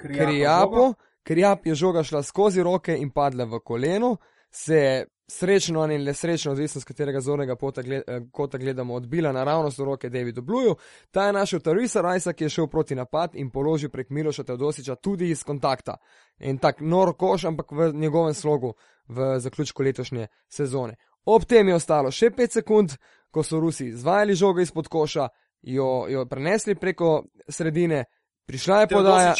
krijapo. 0.00 0.92
Krijap 1.22 1.66
je 1.66 1.74
žoga 1.74 2.02
šla 2.02 2.22
skozi 2.22 2.62
roke 2.62 2.96
in 2.98 3.10
padla 3.10 3.44
v 3.44 3.60
koleno, 3.62 4.16
se 4.50 5.04
srečno 5.32 5.80
ali 5.80 5.98
le 5.98 6.14
srečno, 6.14 6.52
odvisno 6.52 6.80
z 6.80 6.84
katerega 6.84 7.20
zornega 7.20 7.56
gled, 7.84 8.02
eh, 8.06 8.20
kota 8.32 8.58
gledamo, 8.58 8.94
odbila 8.94 9.32
naravnost 9.32 9.78
v 9.78 9.84
roke 9.84 10.10
Davidu 10.10 10.42
Bluju. 10.42 10.76
Ta 11.10 11.26
je 11.26 11.32
našel 11.32 11.60
Tarisa 11.60 12.00
Rajsa, 12.00 12.32
ki 12.32 12.44
je 12.44 12.48
šel 12.48 12.66
proti 12.66 12.94
napad 12.94 13.30
in 13.34 13.50
položil 13.50 13.90
prek 13.90 14.10
Miloša 14.10 14.44
Teodosiča 14.44 14.94
tudi 14.94 15.30
iz 15.30 15.44
kontakta. 15.44 15.96
In 16.38 16.58
tak 16.58 16.80
nor 16.80 17.16
koš, 17.16 17.44
ampak 17.44 17.72
v 17.72 17.92
njegovem 17.94 18.34
slogu 18.34 18.74
v 19.08 19.38
zaključku 19.38 19.82
letošnje 19.82 20.26
sezone. 20.48 20.96
Ob 21.24 21.44
tem 21.44 21.68
je 21.68 21.74
ostalo 21.74 22.10
še 22.10 22.30
5 22.30 22.52
sekund, 22.52 22.96
ko 23.30 23.42
so 23.42 23.60
Rusi 23.60 23.86
izvajali 23.86 24.34
žogo 24.34 24.60
izpod 24.60 24.88
koša, 24.88 25.28
jo, 25.62 26.06
jo 26.08 26.26
prenesli 26.26 26.74
preko 26.74 27.24
sredine, 27.48 28.04
prišla 28.46 28.80
je 28.80 28.88
podaja. 28.88 29.34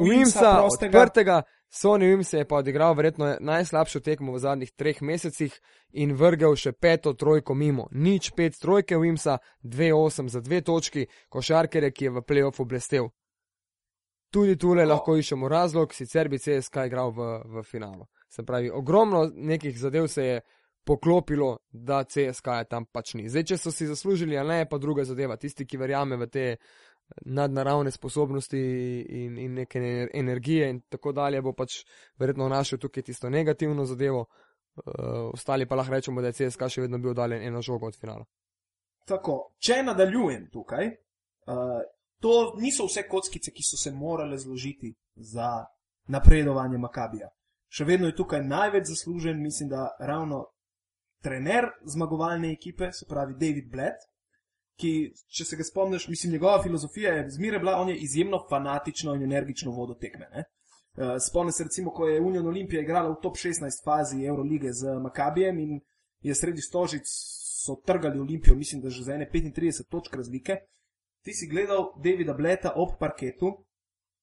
Wimsa, 0.00 0.62
odprtega. 0.62 1.42
Sony 1.70 2.06
Wims 2.06 2.32
je 2.32 2.44
pa 2.48 2.56
odigral 2.56 2.94
verjetno 2.94 3.36
najslabšo 3.40 4.00
tekmo 4.00 4.32
v 4.32 4.38
zadnjih 4.38 4.70
treh 4.72 5.02
mesecih 5.02 5.52
in 5.92 6.14
vrgel 6.14 6.54
še 6.56 6.72
peto 6.72 7.12
trojko 7.12 7.54
mimo. 7.54 7.88
Nič 7.92 8.30
pet 8.36 8.56
trojke 8.60 8.96
Wimsa, 8.96 9.38
dve 9.60 9.92
osem 9.94 10.28
za 10.28 10.40
dve 10.40 10.62
točki, 10.62 11.06
košarkere, 11.28 11.90
ki 11.90 12.04
je 12.04 12.10
v 12.10 12.22
playoffu 12.22 12.64
blestev. 12.64 13.10
Tudi 14.30 14.56
tule 14.56 14.84
oh. 14.84 14.88
lahko 14.88 15.16
iščemo 15.16 15.48
razlog, 15.48 15.94
sicer 15.94 16.28
bi 16.28 16.38
CSK 16.38 16.86
igral 16.86 17.12
v, 17.12 17.28
v 17.44 17.62
finalu. 17.66 18.06
Se 18.28 18.42
pravi, 18.42 18.70
ogromno 18.70 19.26
nekih 19.34 19.78
zadev 19.78 20.08
se 20.08 20.24
je 20.24 20.40
poklopilo, 20.86 21.58
da 21.70 22.04
CSK 22.04 22.46
je 22.46 22.64
tam 22.70 22.84
pač 22.86 23.14
ni. 23.18 23.28
Zdaj, 23.28 23.44
če 23.50 23.56
so 23.58 23.72
si 23.74 23.88
zaslužili 23.90 24.38
ali 24.38 24.48
ne, 24.48 24.66
pa 24.70 24.78
druga 24.78 25.04
zadeva. 25.04 25.36
Tisti, 25.36 25.66
ki 25.66 25.80
verjame 25.82 26.16
v 26.16 26.28
te 26.30 26.44
nadnaravne 27.24 27.90
sposobnosti 27.90 28.58
in, 29.08 29.38
in 29.38 29.54
neke 29.54 30.08
energije 30.14 30.70
in 30.70 30.80
tako 30.88 31.12
dalje, 31.12 31.42
bo 31.42 31.52
pač 31.52 31.84
verjetno 32.18 32.48
našel 32.48 32.78
tukaj 32.78 33.02
tisto 33.02 33.30
negativno 33.30 33.84
zadevo, 33.84 34.20
uh, 34.20 35.30
ostali 35.32 35.66
pa 35.66 35.74
lahko 35.74 35.94
rečemo, 35.94 36.20
da 36.20 36.32
je 36.32 36.38
CSK 36.40 36.68
še 36.68 36.86
vedno 36.86 36.98
bil 36.98 37.14
daljen 37.14 37.42
eno 37.42 37.62
žogo 37.62 37.86
od 37.86 37.98
finala. 38.00 38.24
Tako, 39.06 39.54
če 39.58 39.82
nadaljujem 39.86 40.48
tukaj, 40.52 40.90
uh, 41.46 41.78
to 42.20 42.34
niso 42.58 42.88
vse 42.88 43.06
kockice, 43.08 43.52
ki 43.54 43.62
so 43.62 43.78
se 43.78 43.92
morale 43.94 44.38
zložiti 44.38 44.94
za 45.14 45.64
napredovanje 46.10 46.78
Makabija. 46.78 47.30
Še 47.68 47.84
vedno 47.84 48.10
je 48.10 48.16
tukaj 48.16 48.42
največ 48.42 48.90
zaslužen, 48.90 49.42
mislim, 49.42 49.68
da 49.68 49.88
ravno 50.00 50.44
trener 51.22 51.70
zmagovalne 51.84 52.52
ekipe, 52.52 52.90
se 52.92 53.06
pravi 53.08 53.34
David 53.38 53.70
Blatt, 53.70 54.06
ki, 54.80 54.92
če 55.28 55.44
se 55.44 55.56
ga 55.56 55.64
spomniš, 55.64 56.08
mislim, 56.08 56.32
njegova 56.32 56.62
filozofija 56.62 57.12
je 57.12 57.30
zmeraj 57.30 57.58
bila, 57.58 57.76
on 57.80 57.88
je 57.88 57.96
izjemno 57.96 58.42
fanatično 58.50 59.14
in 59.14 59.22
energično 59.22 59.72
vodo 59.72 59.94
tekme. 59.94 60.28
Uh, 60.32 61.16
Spomnim 61.20 61.52
se 61.52 61.64
recimo, 61.64 61.90
ko 61.90 62.08
je 62.08 62.20
Union 62.20 62.46
Olimpija 62.46 62.82
igrala 62.82 63.10
v 63.10 63.20
top 63.22 63.36
16 63.36 63.84
fazi 63.84 64.24
Eurolige 64.24 64.72
z 64.72 64.98
Makabijem 65.02 65.58
in 65.58 65.80
je 66.20 66.34
sredi 66.34 66.62
stožic 66.62 67.08
so 67.66 67.76
trgali 67.86 68.20
Olimpijo, 68.20 68.54
mislim, 68.56 68.82
da 68.82 68.90
že 68.90 69.04
za 69.04 69.14
ene 69.14 69.30
35 69.32 69.88
točk 69.90 70.14
razlike. 70.14 70.56
Ti 71.22 71.32
si 71.34 71.48
gledal 71.48 71.92
Davida 72.04 72.34
Bleta 72.34 72.72
ob 72.76 72.98
parketu, 73.00 73.66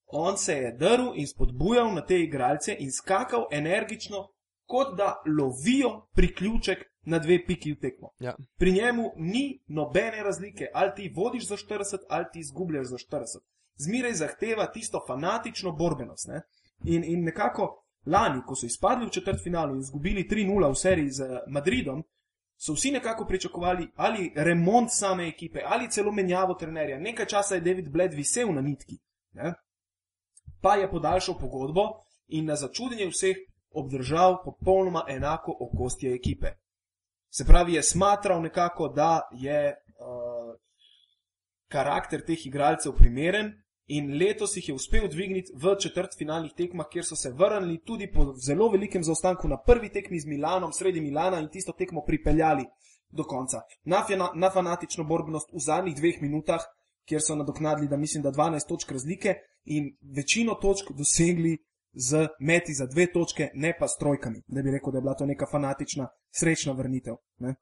on 0.08 0.38
se 0.38 0.54
je 0.54 0.72
drl 0.72 1.12
in 1.16 1.28
spodbujal 1.28 1.94
na 1.94 2.06
te 2.06 2.20
igralce 2.20 2.76
in 2.80 2.92
skakal 2.92 3.48
energično, 3.52 4.28
kot 4.74 4.98
da 4.98 5.22
lovijo 5.38 6.08
priključek 6.14 6.78
na 7.02 7.20
dve 7.20 7.46
piki 7.46 7.74
v 7.74 7.80
tekmo. 7.80 8.10
Ja. 8.20 8.36
Pri 8.58 8.72
njemu 8.72 9.12
ni 9.16 9.62
nobene 9.68 10.24
razlike, 10.24 10.68
ali 10.74 10.92
ti 10.96 11.14
vodiš 11.16 11.48
za 11.48 11.58
40 11.58 11.98
ali 12.10 12.26
ti 12.34 12.40
izgubljaš 12.40 12.88
za 12.88 12.98
40. 12.98 13.38
Zmeraj 13.76 14.14
zahteva 14.14 14.66
tisto 14.72 15.04
fanatično 15.08 15.72
borbenost. 15.72 16.28
Ne? 16.28 16.42
In, 16.84 17.04
in 17.04 17.24
nekako 17.24 17.86
lani, 18.06 18.42
ko 18.48 18.56
so 18.56 18.66
izpadli 18.66 19.06
v 19.06 19.10
četrt 19.10 19.44
finalu 19.44 19.76
in 19.76 19.82
izgubili 19.82 20.28
3-0 20.32 20.72
v 20.72 20.76
seriji 20.76 21.10
z 21.10 21.30
Madridom, 21.48 22.04
so 22.58 22.74
vsi 22.74 22.92
nekako 22.92 23.26
pričakovali 23.26 23.92
ali 23.96 24.32
remont 24.36 24.90
same 24.92 25.28
ekipe 25.28 25.62
ali 25.66 25.92
celo 25.92 26.12
menjavo 26.12 26.54
trenerja. 26.54 27.00
Nekaj 27.00 27.26
časa 27.26 27.56
je 27.56 27.62
David 27.62 27.90
Bled 27.90 28.14
visel 28.14 28.54
na 28.54 28.62
nitki, 28.62 28.98
ne? 29.34 29.54
pa 30.62 30.76
je 30.76 30.92
podaljšal 30.92 31.38
pogodbo 31.40 31.90
in 32.28 32.46
na 32.46 32.56
začudenje 32.56 33.08
vseh 33.08 33.36
obdržal 33.74 34.44
popolnoma 34.44 35.06
enako 35.10 35.58
okostje 35.60 36.14
ekipe. 36.16 36.48
Se 37.30 37.46
pravi, 37.46 37.74
je 37.74 37.84
smatral 37.84 38.42
nekako, 38.42 38.88
da 38.88 39.22
je 39.32 39.70
uh, 39.70 40.56
karakter 41.68 42.22
teh 42.26 42.46
igralcev 42.46 42.94
primeren 42.98 43.54
in 43.88 44.14
letos 44.18 44.56
jih 44.58 44.70
je 44.70 44.76
uspel 44.76 45.08
dvigniti 45.10 45.52
v 45.56 45.76
četrt 45.80 46.18
finalnih 46.18 46.54
tekmah, 46.58 46.88
kjer 46.92 47.06
so 47.06 47.16
se 47.16 47.32
vrnili 47.32 47.82
tudi 47.86 48.12
po 48.12 48.34
zelo 48.48 48.70
velikem 48.70 49.04
zaostanku 49.04 49.48
na 49.48 49.58
prvi 49.58 49.90
tekmi 49.90 50.20
z 50.20 50.30
Milanom, 50.30 50.72
sredi 50.74 51.02
Milana 51.02 51.40
in 51.40 51.50
tisto 51.50 51.74
tekmo 51.78 52.04
pripeljali 52.06 52.66
do 53.10 53.24
konca. 53.24 53.62
Na, 53.84 54.06
na 54.36 54.50
fanatično 54.50 55.04
borbenost 55.04 55.52
v 55.54 55.60
zadnjih 55.60 55.96
dveh 55.96 56.22
minutah, 56.22 56.64
kjer 57.06 57.22
so 57.22 57.36
nadoknadili, 57.36 57.88
da 57.88 57.98
mislim, 57.98 58.24
da 58.24 58.32
12 58.32 58.68
točk 58.70 58.92
razlike 58.92 59.36
in 59.66 59.96
večino 60.16 60.56
točk 60.56 60.92
dosegli 60.92 61.58
z 61.94 62.28
meti 62.40 62.74
za 62.74 62.86
dve 62.86 63.08
točke, 63.12 63.50
ne 63.54 63.74
pa 63.80 63.88
s 63.88 63.98
trojkami. 64.00 64.42
Ne 64.48 64.64
bi 64.64 64.72
rekel, 64.72 64.92
da 64.92 64.98
je 64.98 65.02
bila 65.02 65.14
to 65.14 65.26
neka 65.26 65.46
fanatična, 65.52 66.08
srečna 66.32 66.74
vrnitev. 66.74 67.16
Ne? 67.38 67.56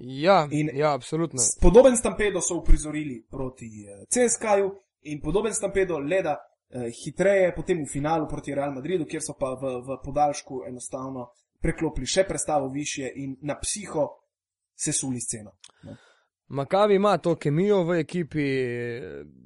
Ja, 0.00 0.48
in 0.50 0.70
ja, 0.74 0.94
absolutno. 0.94 1.42
Podoben 1.60 1.96
stampedo 1.96 2.40
so 2.40 2.56
uprizorili 2.56 3.26
proti 3.30 3.66
eh, 3.66 4.04
CSK-ju 4.08 4.70
in 5.02 5.20
podoben 5.20 5.54
stampedo 5.54 5.98
leda 5.98 6.36
uh, 6.36 6.82
hitreje, 7.04 7.54
potem 7.54 7.84
v 7.84 7.92
finalu 7.92 8.28
proti 8.28 8.54
Real 8.54 8.72
Madridu, 8.72 9.04
kjer 9.06 9.22
so 9.22 9.36
pa 9.38 9.52
v, 9.54 9.78
v 9.84 9.98
podaljšku 10.04 10.64
enostavno 10.68 11.28
preklopili 11.60 12.06
še 12.06 12.24
prestavo 12.28 12.68
više 12.68 13.10
in 13.14 13.36
na 13.42 13.58
psiho 13.60 14.08
sesuli 14.74 15.20
sceno. 15.20 15.52
Ne. 15.82 15.96
Makavi 16.48 16.94
ima 16.94 17.18
to 17.18 17.34
kemijo 17.36 17.82
v 17.84 17.98
ekipi, 18.00 18.44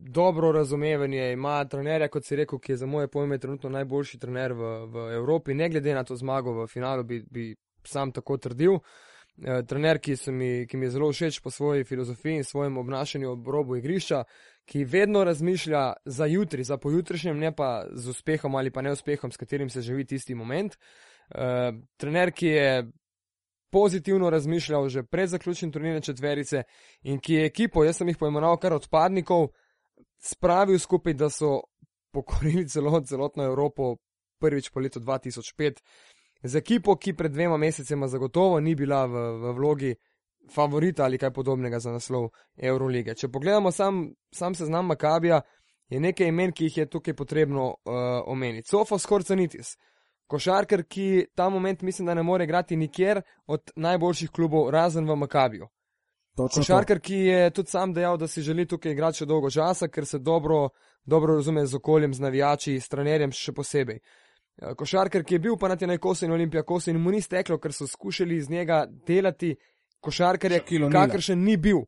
dobro 0.09 0.53
razumevanje, 0.53 1.33
ima 1.33 1.65
trenerja, 1.65 2.09
kot 2.09 2.27
si 2.27 2.37
rekel, 2.37 2.59
ki 2.59 2.73
je 2.73 2.77
za 2.77 2.87
moje 2.87 3.09
pojme 3.09 3.39
trenutno 3.39 3.71
najboljši 3.71 4.19
trener 4.19 4.53
v, 4.53 4.73
v 4.87 5.13
Evropi, 5.15 5.55
ne 5.55 5.69
glede 5.69 5.95
na 5.95 6.05
to 6.05 6.17
zmago 6.17 6.53
v 6.53 6.67
finalu, 6.67 7.05
bi, 7.05 7.23
bi 7.31 7.55
sam 7.85 8.13
tako 8.13 8.37
trdil. 8.37 8.81
E, 9.39 9.63
trener, 9.63 10.01
ki, 10.03 10.17
mi, 10.35 10.67
ki 10.67 10.77
mi 10.77 10.87
je 10.87 10.91
zelo 10.91 11.13
všeč 11.13 11.41
po 11.41 11.51
svoji 11.51 11.85
filozofiji 11.85 12.41
in 12.43 12.45
svojem 12.45 12.79
obnašanju 12.79 13.31
ob 13.31 13.49
robu 13.49 13.77
igrišča, 13.77 14.25
ki 14.67 14.85
vedno 14.85 15.25
razmišlja 15.25 15.93
za 16.05 16.27
jutri, 16.27 16.65
za 16.65 16.77
pojutrišnjem, 16.77 17.39
ne 17.39 17.53
pa 17.57 17.87
z 17.93 18.11
uspehom 18.11 18.55
ali 18.55 18.71
pa 18.71 18.83
neuspehom, 18.83 19.31
s 19.33 19.37
katerim 19.37 19.71
se 19.71 19.83
živi 19.83 20.05
tisti 20.05 20.35
moment. 20.35 20.75
E, 20.75 21.73
trener, 21.97 22.33
ki 22.33 22.47
je 22.47 22.73
pozitivno 23.71 24.31
razmišljal 24.31 24.89
že 24.89 25.03
pred 25.03 25.29
zaključnim 25.29 25.73
turnirjem 25.73 26.03
četverice 26.03 26.63
in 27.03 27.21
ki 27.21 27.35
je 27.35 27.47
ekipo, 27.47 27.85
jaz 27.85 27.97
sem 27.97 28.09
jih 28.09 28.19
poimenoval 28.19 28.57
kar 28.57 28.73
odpadnikov, 28.73 29.49
spravil 30.19 30.79
skupaj, 30.79 31.15
da 31.15 31.31
so 31.31 31.61
pokorili 32.13 32.69
celo 32.69 33.01
celotno 33.01 33.45
Evropo 33.45 33.97
prvič 34.41 34.71
po 34.71 34.81
letu 34.81 35.01
2005. 35.01 35.83
Z 36.43 36.57
ekipo, 36.57 36.97
ki 36.97 37.13
pred 37.13 37.33
dvema 37.33 37.57
mesecema 37.57 38.09
zagotovo 38.09 38.61
ni 38.61 38.75
bila 38.75 39.07
v, 39.07 39.13
v 39.43 39.53
vlogi 39.53 39.95
favorita 40.55 41.05
ali 41.05 41.19
kaj 41.19 41.31
podobnega 41.31 41.79
za 41.79 41.93
naslov 41.93 42.31
Eurolige. 42.57 43.15
Če 43.15 43.29
pogledamo 43.29 43.73
sam, 43.73 44.07
sam 44.35 44.55
seznam 44.55 44.87
Makabija, 44.87 45.41
je 45.89 46.01
nekaj 46.01 46.29
imen, 46.29 46.53
ki 46.53 46.69
jih 46.69 46.77
je 46.77 46.87
tukaj 46.87 47.15
potrebno 47.15 47.67
uh, 47.69 47.95
omeniti. 48.27 48.69
Sofos 48.69 49.07
Horcanitis, 49.09 49.77
košarkar, 50.29 50.85
ki 50.85 51.27
ta 51.35 51.49
moment 51.49 51.83
mislim, 51.83 52.07
da 52.07 52.15
ne 52.15 52.23
more 52.23 52.45
igrati 52.45 52.77
nikjer 52.77 53.23
od 53.47 53.73
najboljših 53.77 54.31
klubov, 54.31 54.71
razen 54.71 55.09
v 55.09 55.17
Makabiju. 55.17 55.69
Košarkar, 56.55 57.01
ki 57.01 57.15
je 57.15 57.51
tudi 57.51 57.71
sam 57.71 57.93
dejal, 57.93 58.17
da 58.17 58.29
si 58.29 58.43
želi 58.43 58.67
tukaj 58.67 58.93
igrati 58.93 59.23
še 59.23 59.27
dolgo 59.27 59.51
časa, 59.51 59.89
ker 59.89 60.07
se 60.07 60.19
dobro, 60.19 60.69
dobro 61.05 61.37
razume 61.41 61.67
z 61.67 61.75
okoljem, 61.75 62.15
z 62.15 62.23
navijači, 62.23 62.77
s 62.81 62.89
trenerjem 62.89 63.33
še 63.35 63.53
posebej. 63.53 63.99
Košarkar, 64.79 65.25
ki 65.25 65.35
je 65.35 65.43
bil 65.43 65.57
pa 65.59 65.69
na 65.69 65.77
tej 65.77 65.99
kosi 65.99 66.27
in 66.27 66.33
olimpija 66.35 66.63
kosi 66.63 66.91
in 66.91 67.01
mu 67.03 67.11
ni 67.11 67.23
steklo, 67.23 67.59
ker 67.59 67.73
so 67.73 67.87
skušali 67.87 68.37
iz 68.37 68.51
njega 68.51 68.85
delati 69.07 69.57
košarkarja, 70.01 70.63
kakršen 70.93 71.43
ni 71.43 71.57
bil. 71.57 71.83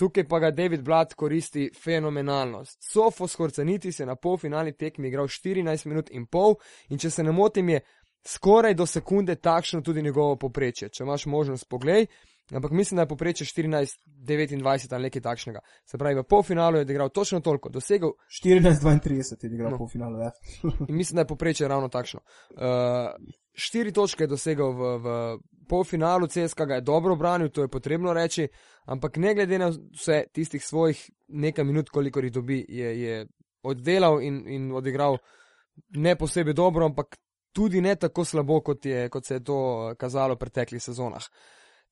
Tukaj 0.00 0.24
pa 0.28 0.38
ga 0.40 0.48
David 0.50 0.80
Blatt 0.80 1.12
koristi 1.14 1.66
fenomenalno. 1.76 2.62
Sofos 2.64 3.34
Horcanitis 3.36 4.00
je 4.00 4.06
na 4.08 4.14
polfinalni 4.16 4.72
tekmi 4.72 5.08
igral 5.08 5.28
14 5.28 5.86
minut 5.86 6.08
in 6.10 6.24
pol 6.26 6.56
in 6.88 6.98
če 6.98 7.10
se 7.10 7.24
ne 7.26 7.34
motim, 7.36 7.68
je 7.68 7.82
skoraj 8.24 8.74
do 8.74 8.86
sekunde 8.86 9.36
takšno 9.36 9.82
tudi 9.84 10.02
njegovo 10.02 10.38
poprečje. 10.40 10.88
Če 10.88 11.04
imaš 11.04 11.26
možnost, 11.26 11.68
poglej. 11.68 12.06
Ampak 12.50 12.70
mislim, 12.70 12.96
da 12.96 13.02
je 13.02 13.08
poprečje 13.08 13.46
14-29 13.46 14.94
ali 14.94 15.02
nekaj 15.02 15.22
takšnega. 15.22 15.60
Se 15.84 15.98
pravi, 15.98 16.18
v 16.18 16.24
polfinalu 16.24 16.80
je 16.80 16.86
odigral 16.88 17.08
točno 17.08 17.40
toliko, 17.40 17.68
dosegel 17.68 18.10
14-32 18.44 19.44
je 19.44 19.48
odigral 19.50 19.70
no. 19.70 19.78
polfinalu. 19.78 20.18
Ja. 20.18 20.32
in 20.88 20.96
mislim, 20.96 21.14
da 21.14 21.20
je 21.20 21.26
poprečje 21.26 21.68
ravno 21.68 21.88
takšno. 21.88 22.20
Uh, 22.50 22.60
štiri 23.54 23.92
točke 23.92 24.24
je 24.24 24.30
dosegel 24.30 24.72
v, 24.72 24.98
v 24.98 25.38
polfinalu, 25.68 26.26
CSK 26.26 26.66
ga 26.66 26.74
je 26.74 26.86
dobro 26.86 27.16
branil, 27.16 27.48
to 27.48 27.62
je 27.62 27.68
potrebno 27.68 28.12
reči, 28.12 28.48
ampak 28.86 29.16
ne 29.16 29.34
glede 29.34 29.58
na 29.58 29.70
vse 29.70 30.24
tistih 30.32 30.64
svojih 30.64 31.10
nekaj 31.28 31.64
minut, 31.64 31.90
koliko 31.90 32.20
jih 32.20 32.32
dobi, 32.32 32.64
je, 32.68 33.00
je 33.02 33.26
oddelal 33.62 34.22
in, 34.22 34.42
in 34.48 34.72
odigral 34.72 35.18
ne 35.96 36.16
posebej 36.16 36.54
dobro, 36.54 36.86
ampak 36.86 37.16
tudi 37.52 37.80
ne 37.80 37.94
tako 37.96 38.24
slabo, 38.24 38.60
kot, 38.60 38.86
je, 38.86 39.08
kot 39.08 39.26
se 39.26 39.34
je 39.34 39.44
to 39.44 39.94
kazalo 39.98 40.34
v 40.34 40.38
preteklih 40.38 40.82
sezonah. 40.82 41.24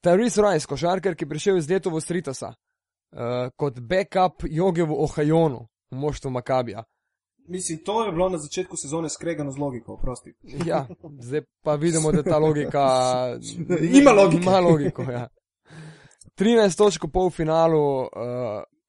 Tyrese 0.02 0.42
Rice, 0.42 0.66
košarkar, 0.66 1.14
ki 1.14 1.24
je 1.24 1.28
prišel 1.28 1.56
iz 1.58 1.66
Detovo 1.66 2.00
Stritasa, 2.00 2.52
uh, 2.54 3.50
kot 3.56 3.80
backup 3.80 4.46
Jogevu 4.46 4.94
Ohajonu 5.04 5.66
v 5.90 5.96
moštvu 5.96 6.30
Makabija. 6.30 6.84
Mislim, 7.48 7.78
to 7.84 8.04
je 8.04 8.12
bilo 8.12 8.28
na 8.28 8.38
začetku 8.38 8.76
sezone 8.76 9.08
skregano 9.08 9.50
z 9.50 9.58
logiko, 9.58 9.96
prosti. 9.96 10.34
Ja, 10.66 10.86
zdaj 11.20 11.42
pa 11.62 11.74
vidimo, 11.74 12.12
da 12.12 12.22
ta 12.22 12.38
logika 12.38 12.84
ima 14.00 14.10
logiko. 14.10 14.42
Ima 14.42 14.60
logiko 14.60 15.02
ja. 15.02 15.28
13 16.38 16.78
točk 16.78 17.04
v 17.04 17.10
polfinalu, 17.10 18.00
uh, 18.00 18.08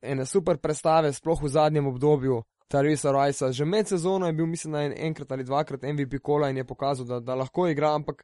ene 0.02 0.26
super 0.26 0.58
predstave, 0.58 1.14
sploh 1.14 1.42
v 1.44 1.50
zadnjem 1.50 1.88
obdobju. 1.88 2.44
Tyrese 2.70 3.10
Rice, 3.10 3.52
že 3.52 3.66
med 3.66 3.88
sezono 3.88 4.28
je 4.28 4.34
bil, 4.34 4.46
mislim, 4.46 4.76
en, 4.76 4.94
enkrat 4.98 5.32
ali 5.32 5.44
dvakrat 5.44 5.82
MVP 5.82 6.20
kola 6.22 6.50
in 6.50 6.58
je 6.58 6.66
pokazal, 6.68 7.06
da, 7.06 7.20
da 7.20 7.36
lahko 7.36 7.68
igra, 7.68 7.96
ampak 7.96 8.22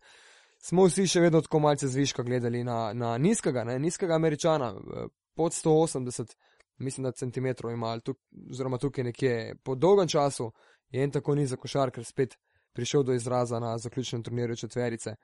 smo 0.62 0.86
vsi 0.86 1.08
še 1.08 1.24
vedno 1.24 1.42
tako 1.42 1.60
malce 1.60 1.88
zviška 1.88 2.24
gledali 2.24 2.64
na, 2.64 2.94
na 2.94 3.18
nizkega, 3.18 3.64
ne, 3.64 3.80
nizkega 3.80 4.16
američana, 4.16 4.70
eh, 4.76 5.08
pod 5.36 5.54
180, 5.54 6.36
mislim, 6.78 7.04
da 7.04 7.12
centimetrov 7.12 7.74
ima, 7.74 8.00
tuk, 8.00 8.18
oziroma 8.52 8.78
tukaj 8.78 9.04
nekje. 9.04 9.56
Po 9.64 9.76
dolgem 9.76 10.08
času 10.08 10.52
je 10.90 11.04
en 11.04 11.12
tako 11.12 11.36
nizek 11.36 11.60
košarkar 11.60 12.04
spet 12.04 12.38
prišel 12.74 13.04
do 13.04 13.14
izraza 13.14 13.60
na 13.60 13.78
zaključnem 13.78 14.24
turnirju 14.24 14.56
četverice. 14.56 15.16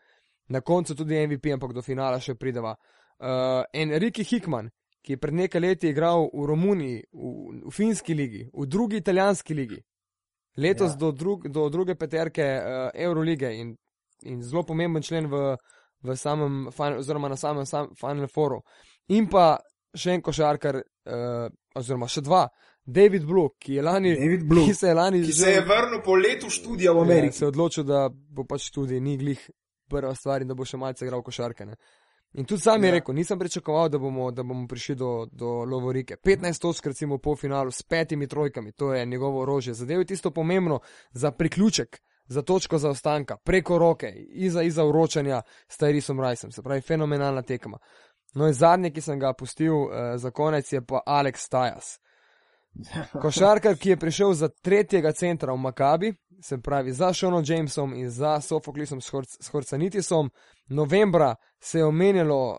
Na 0.48 0.62
koncu 0.62 0.96
tudi 0.96 1.28
MVP, 1.28 1.54
ampak 1.54 1.74
do 1.74 1.82
finala 1.82 2.20
še 2.20 2.36
prideva. 2.36 2.76
Uh, 3.20 3.64
Enrique 3.74 4.24
Hickman, 4.24 4.70
ki 5.02 5.14
je 5.14 5.18
pred 5.18 5.34
nekaj 5.34 5.62
leti 5.62 5.90
igral 5.90 6.30
v 6.34 6.46
Romuniji, 6.48 7.04
v, 7.14 7.62
v 7.68 7.72
finski 7.74 8.14
ligi, 8.14 8.48
v 8.54 8.66
drugi 8.66 8.98
italijanski 8.98 9.54
ligi, 9.54 9.78
letos 10.58 10.96
ja. 10.96 10.98
do, 10.98 11.12
drug, 11.12 11.48
do 11.48 11.70
druge 11.70 11.96
peterke 11.96 12.46
uh, 12.58 12.90
Eurolige 12.94 13.54
in 13.58 13.76
in 14.24 14.42
zelo 14.42 14.64
pomemben 14.64 15.02
člen 15.04 15.28
v, 15.28 15.56
v 16.04 16.16
samem, 16.16 16.68
oziroma 16.98 17.30
na 17.30 17.36
samem 17.36 17.66
sam, 17.66 17.90
Final 17.96 18.28
Fouru. 18.28 18.62
In 19.08 19.28
pa 19.28 19.58
še 19.95 20.15
en 20.15 20.21
košarkar, 20.21 20.82
uh, 20.82 21.47
oziroma 21.75 22.08
še 22.08 22.23
dva, 22.25 22.45
David 22.86 23.25
Blue, 23.25 23.54
ki 23.60 23.77
je 23.77 23.82
lani, 23.86 24.13
Blue, 24.43 24.65
ki 24.65 24.73
se 24.73 24.88
je, 24.88 24.93
lani 24.97 25.21
ki 25.23 25.34
se 25.38 25.51
je 25.51 25.62
vrnil 25.65 26.01
po 26.04 26.15
letu 26.17 26.49
študija 26.49 26.93
v 26.97 27.04
Ameriki. 27.06 27.36
Ja, 27.36 27.39
se 27.39 27.45
je 27.45 27.51
odločil, 27.54 27.86
da 27.88 28.08
bo 28.10 28.45
pač 28.49 28.71
tudi 28.73 28.99
ni 28.99 29.17
glih 29.21 29.43
prva 29.91 30.15
stvar 30.15 30.41
in 30.41 30.49
da 30.49 30.58
bo 30.58 30.65
še 30.65 30.80
malce 30.82 31.06
igral 31.06 31.21
košarke. 31.23 31.67
Ne. 31.67 31.77
In 32.39 32.47
tudi 32.47 32.63
sam 32.63 32.84
je 32.84 32.89
ja. 32.89 32.95
rekel, 32.95 33.15
nisem 33.15 33.39
pričakoval, 33.39 33.89
da 33.91 33.99
bomo, 33.99 34.30
da 34.32 34.43
bomo 34.47 34.63
prišli 34.67 34.95
do, 34.95 35.12
do 35.32 35.65
Lovorike. 35.67 36.15
15 36.23 36.63
točk, 36.63 36.88
recimo, 36.93 37.19
po 37.19 37.36
finalu 37.36 37.71
s 37.75 37.84
petimi 37.84 38.27
trojkami, 38.27 38.71
to 38.71 38.93
je 38.93 39.06
njegovo 39.06 39.41
orožje. 39.43 39.75
Zadev 39.75 39.99
je 40.01 40.13
tisto 40.13 40.32
pomembno 40.32 40.80
za 41.12 41.32
priključek 41.32 41.99
za 42.32 42.41
točko 42.41 42.77
zaostanka, 42.77 43.38
preko 43.38 43.77
roke, 43.77 44.08
iza, 44.30 44.62
iza 44.62 44.86
uročanja 44.86 45.41
s 45.67 45.80
Tyrisom 45.80 46.21
Rajsom, 46.21 46.51
se 46.51 46.63
pravi, 46.63 46.82
fenomenalna 46.82 47.41
tekma. 47.41 47.77
No 48.34 48.48
in 48.48 48.54
zadnji, 48.54 48.91
ki 48.91 49.02
sem 49.02 49.20
ga 49.20 49.34
pustil 49.34 49.74
uh, 49.74 50.15
za 50.17 50.32
konec, 50.32 50.72
je 50.72 50.82
pa 50.82 51.02
Alex 51.06 51.50
Tajas. 51.50 51.98
Košarkar, 53.22 53.76
ki 53.76 53.89
je 53.89 53.98
prišel 54.00 54.34
za 54.34 54.48
tretjega 54.50 55.12
centra 55.12 55.54
v 55.54 55.58
Makabi, 55.58 56.13
se 56.41 56.58
pravi 56.58 56.94
za 56.94 57.13
Šonom 57.13 57.44
Jamesom 57.48 57.94
in 57.94 58.10
za 58.10 58.39
Sofoklisom 58.41 59.02
Schorcanitisom, 59.41 60.32
novembra 60.67 61.36
se 61.60 61.80
je 61.80 61.86
omenjalo 61.86 62.50
uh, 62.50 62.58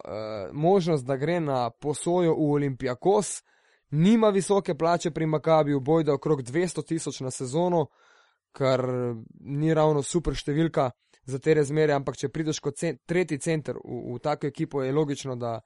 možnost, 0.52 1.04
da 1.04 1.16
gre 1.16 1.40
na 1.40 1.70
posojo 1.70 2.35
v 2.35 2.52
Olimpijakos, 2.52 3.42
nima 3.90 4.28
visoke 4.28 4.74
plače 4.74 5.11
pri 5.11 5.26
Makabiju, 5.26 5.80
bojda 5.80 6.14
okrog 6.14 6.42
200 6.42 6.87
tisoč 6.87 7.20
na 7.20 7.30
sezono, 7.30 7.87
kar 8.52 8.85
ni 9.40 9.74
ravno 9.74 10.02
super 10.02 10.37
številka 10.37 10.90
za 11.24 11.38
te 11.38 11.54
razmere, 11.54 11.94
ampak 11.94 12.16
če 12.16 12.28
prideš 12.28 12.61
kot 12.61 12.76
cent, 12.78 13.00
tretji 13.06 13.38
center 13.38 13.76
v, 13.78 14.14
v 14.14 14.18
tako 14.22 14.46
ekipo, 14.46 14.82
je 14.82 14.92
logično, 14.92 15.37
da 15.37 15.61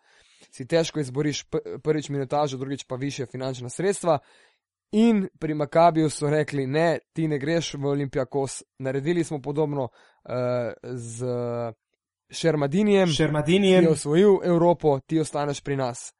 si 0.51 0.67
težko 0.67 1.01
izboriš 1.01 1.45
prvič 1.83 2.09
minutažo, 2.09 2.59
drugič 2.59 2.85
pa 2.89 2.97
više 2.97 3.27
finančna 3.27 3.69
sredstva. 3.69 4.19
In 4.93 5.27
pri 5.39 5.55
Makabiju 5.55 6.11
so 6.11 6.31
rekli, 6.31 6.67
ne, 6.67 6.99
ti 7.13 7.29
ne 7.29 7.39
greš 7.39 7.75
v 7.75 7.87
Olimpijakos. 7.87 8.63
Naredili 8.79 9.25
smo 9.25 9.41
podobno 9.43 9.83
uh, 9.83 10.31
z 10.93 11.27
Šermadinijem, 12.31 13.09
Šermadinijem, 13.09 13.81
ki 13.81 13.87
je 13.87 13.93
osvojil 13.93 14.39
Evropo, 14.45 15.01
ti 15.07 15.21
ostaneš 15.21 15.61
pri 15.61 15.77
nas. 15.77 16.13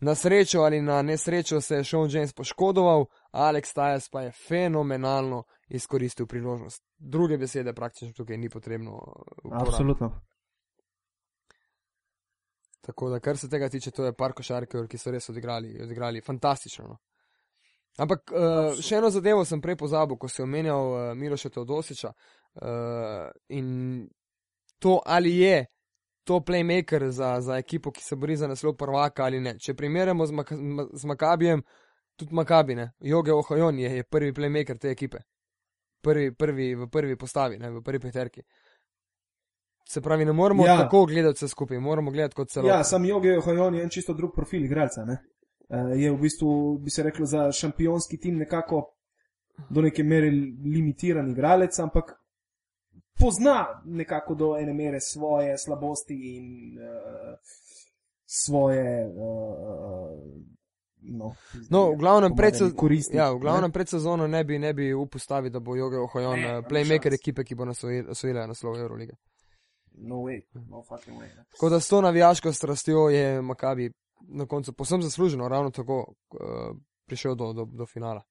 Na 0.00 0.14
srečo 0.14 0.60
ali 0.60 0.82
na 0.82 1.02
nesrečo 1.02 1.60
se 1.60 1.74
je 1.74 1.84
Sean 1.84 2.08
James 2.10 2.32
poškodoval, 2.32 3.06
Alex 3.32 3.72
Tajas 3.74 4.08
pa 4.08 4.22
je 4.22 4.32
fenomenalno 4.32 5.44
izkoristil 5.68 6.26
priložnost. 6.26 6.84
Druge 6.98 7.38
besede 7.38 7.72
praktično 7.72 8.12
tukaj 8.12 8.36
ni 8.36 8.50
potrebno. 8.50 8.90
Uporabiti. 9.44 9.68
Absolutno. 9.68 10.20
Tako 12.80 13.08
da, 13.10 13.20
kar 13.20 13.36
se 13.36 13.48
tega 13.50 13.68
tiče, 13.68 13.90
to 13.90 14.04
je 14.04 14.12
par 14.12 14.32
košarkarjev, 14.32 14.86
ki 14.88 14.98
so 14.98 15.10
res 15.10 15.28
odigrali, 15.28 15.72
odigrali 15.82 16.20
fantastično. 16.20 16.84
No. 16.88 16.98
Ampak 17.98 18.30
uh, 18.30 18.76
še 18.78 19.00
eno 19.00 19.10
zadevo 19.10 19.44
sem 19.44 19.60
prej 19.60 19.78
pozabil, 19.80 20.18
ko 20.20 20.28
si 20.28 20.44
omenjal 20.44 20.90
uh, 20.92 21.06
Miroša 21.16 21.50
Teodosiča 21.50 22.12
uh, 22.12 23.30
in 23.48 24.06
to, 24.78 25.00
ali 25.06 25.32
je 25.38 25.64
to 26.26 26.40
playmaker 26.42 27.08
za, 27.10 27.36
za 27.40 27.56
ekipo, 27.56 27.90
ki 27.94 28.02
se 28.02 28.16
bori 28.16 28.36
za 28.36 28.48
naslov 28.50 28.74
prvaka 28.76 29.24
ali 29.24 29.38
ne. 29.40 29.54
Če 29.58 29.74
primerjamo 29.74 30.26
z, 30.26 30.32
Mak 30.34 30.52
z 30.92 31.04
Makabijem, 31.06 31.62
tudi 32.18 32.34
Makabine, 32.34 32.90
Joge 33.00 33.32
Ohajon 33.32 33.78
je, 33.78 33.90
je 33.96 34.04
prvi 34.04 34.32
playmaker 34.32 34.78
te 34.78 34.90
ekipe. 34.90 35.22
prvi, 36.02 36.30
prvi, 36.34 36.74
v 36.74 36.86
prvi 36.86 37.16
postavi, 37.18 37.56
ne, 37.58 37.70
v 37.70 37.80
prvi 37.82 37.98
peterki. 37.98 38.42
Se 39.88 40.00
pravi, 40.00 40.24
ne 40.24 40.32
moramo 40.32 40.66
Ja. 40.66 40.76
tako 40.78 41.04
gledati 41.06 41.36
vse 41.36 41.48
skupaj, 41.48 41.78
moramo 41.78 42.10
gledati 42.10 42.34
kot 42.34 42.48
celo. 42.50 42.68
Ja, 42.68 42.84
sam 42.84 43.04
Jogi 43.04 43.32
Hojon 43.44 43.74
je 43.74 43.82
en 43.82 43.90
čisto 43.90 44.14
drug 44.14 44.30
profil 44.34 44.64
igralca. 44.64 45.04
Ne? 45.04 45.16
Uh, 45.68 45.94
je 45.98 46.10
v 46.12 46.18
bistvu, 46.20 46.78
bi 46.78 46.90
se 46.90 47.02
reklo, 47.02 47.26
za 47.26 47.52
šampionski 47.52 48.18
tim 48.18 48.36
nekako 48.38 48.84
do 49.70 49.82
neke 49.82 50.04
mere 50.04 50.30
limitiran 50.64 51.30
igralec, 51.30 51.78
ampak 51.78 52.12
pozna 53.18 53.82
nekako 53.84 54.34
do 54.34 54.56
ene 54.58 54.72
mere 54.74 55.00
svoje 55.00 55.58
slabosti 55.58 56.36
in 56.36 56.78
uh, 56.78 57.38
svoje. 58.26 59.06
Uh, 59.06 60.18
no, 61.00 61.34
No, 61.70 61.90
v 61.92 61.96
glavnem, 61.96 62.30
po 62.30 62.36
pred, 62.36 62.54
mojem, 62.54 62.70
se, 62.70 62.76
koristi, 62.76 63.16
ja, 63.16 63.34
glavnem 63.34 63.70
ne. 63.70 63.72
pred 63.72 63.88
sezono 63.88 64.26
ne 64.26 64.44
bi, 64.44 64.58
ne 64.58 64.72
bi 64.74 64.94
upostavil, 64.94 65.50
da 65.50 65.60
bo 65.60 65.76
Joge 65.76 65.98
Ohojon 65.98 66.40
Ne, 66.40 66.58
eh, 66.58 66.62
playmaker 66.68 67.14
ekipe, 67.14 67.44
ki 67.44 67.54
bo 67.54 67.64
nasvojila 67.64 68.46
naslov 68.46 68.76
Eurolige. 68.76 69.14
No 69.92 70.16
way, 70.16 70.42
no 70.68 70.82
fucking 70.82 71.16
way. 71.18 71.28
Tako 71.52 71.68
da 71.68 71.80
s 71.80 71.88
to 71.88 72.00
navijaško 72.00 72.52
strastjo 72.52 73.08
je 73.08 73.42
Makabi 73.42 73.92
na 74.28 74.46
koncu 74.46 74.72
posebno 74.72 75.04
zasluženo, 75.04 75.48
ravno 75.48 75.70
tako 75.70 75.96
uh, 75.98 76.76
prišel 77.06 77.34
do, 77.34 77.52
do, 77.52 77.64
do 77.64 77.86
finala. 77.86 78.22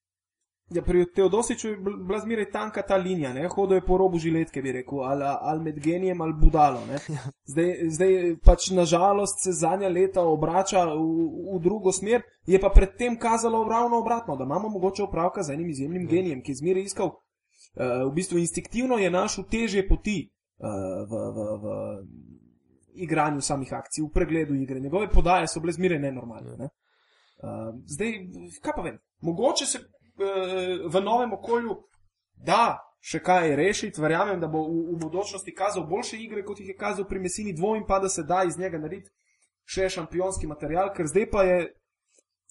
Ja, 0.69 0.81
pri 0.81 1.05
Teodosiču 1.15 1.67
je 1.67 1.77
bila 1.77 2.19
zmeraj 2.19 2.47
tanka 2.51 2.81
ta 2.81 2.95
linija, 2.95 3.33
ne? 3.33 3.47
hodil 3.47 3.77
je 3.77 3.85
po 3.85 3.97
robu 3.97 4.17
žiletke, 4.17 4.61
bi 4.61 4.71
rekel, 4.71 5.03
ali, 5.05 5.23
ali 5.23 5.63
med 5.63 5.79
genijem 5.79 6.21
ali 6.21 6.33
budalo. 6.33 6.85
ne. 6.85 6.97
Zdaj, 7.45 7.73
zdaj 7.89 8.35
pač 8.43 8.69
nažalost 8.71 9.43
se 9.43 9.51
zadnja 9.51 9.89
leta 9.89 10.23
obrača 10.25 10.85
v, 10.85 11.27
v 11.53 11.59
drugo 11.61 11.91
smer, 11.91 12.23
je 12.47 12.59
pa 12.59 12.69
predtem 12.69 13.19
kazalo 13.19 13.63
ravno 13.69 13.99
obratno, 13.99 14.35
da 14.35 14.43
imamo 14.43 14.69
mogoče 14.69 15.03
opravka 15.03 15.43
z 15.43 15.53
enim 15.53 15.69
izjemnim 15.69 16.07
genijem, 16.07 16.41
ki 16.41 16.51
je 16.51 16.55
zmeraj 16.55 16.83
iskal, 16.83 17.13
uh, 17.13 18.09
v 18.09 18.13
bistvu 18.15 18.41
instinktivno 18.41 18.97
je 18.97 19.11
našel 19.11 19.45
težje 19.51 19.87
poti 19.87 20.23
uh, 20.25 21.05
v, 21.05 21.25
v, 21.35 21.49
v 21.61 21.75
igranju 23.05 23.41
samih 23.41 23.73
akcij, 23.73 24.01
v 24.01 24.09
pregledu 24.13 24.55
igre. 24.57 24.79
Njegove 24.79 25.11
podaje 25.13 25.47
so 25.47 25.61
bile 25.61 25.77
zmeraj 25.77 25.99
nenormalne. 25.99 26.57
Ne? 26.57 26.71
Uh, 27.43 27.75
zdaj, 27.85 28.17
kaj 28.65 28.73
pa 28.75 28.81
vem, 28.81 28.97
mogoče 29.21 29.65
se 29.65 29.83
v 30.17 31.01
novem 31.03 31.33
okolju 31.33 31.75
da 32.35 32.79
še 33.05 33.19
kaj 33.23 33.55
rešiti, 33.55 34.01
verjamem, 34.01 34.39
da 34.41 34.47
bo 34.49 34.63
v, 34.65 34.95
v 34.95 34.99
bodočnosti 35.03 35.53
kazal 35.55 35.85
boljše 35.87 36.17
igre, 36.23 36.43
kot 36.45 36.59
jih 36.59 36.73
je 36.73 36.77
kazal 36.77 37.05
pri 37.07 37.21
Mesini, 37.21 37.53
dvomim 37.53 37.85
pa, 37.87 37.99
da 37.99 38.09
se 38.09 38.23
da 38.23 38.43
iz 38.43 38.57
njega 38.57 38.79
narediti 38.81 39.13
še 39.65 39.89
šampionski 39.89 40.49
material, 40.49 40.91
ker 40.93 41.09
zdaj 41.09 41.29
pa 41.31 41.43
je 41.45 41.59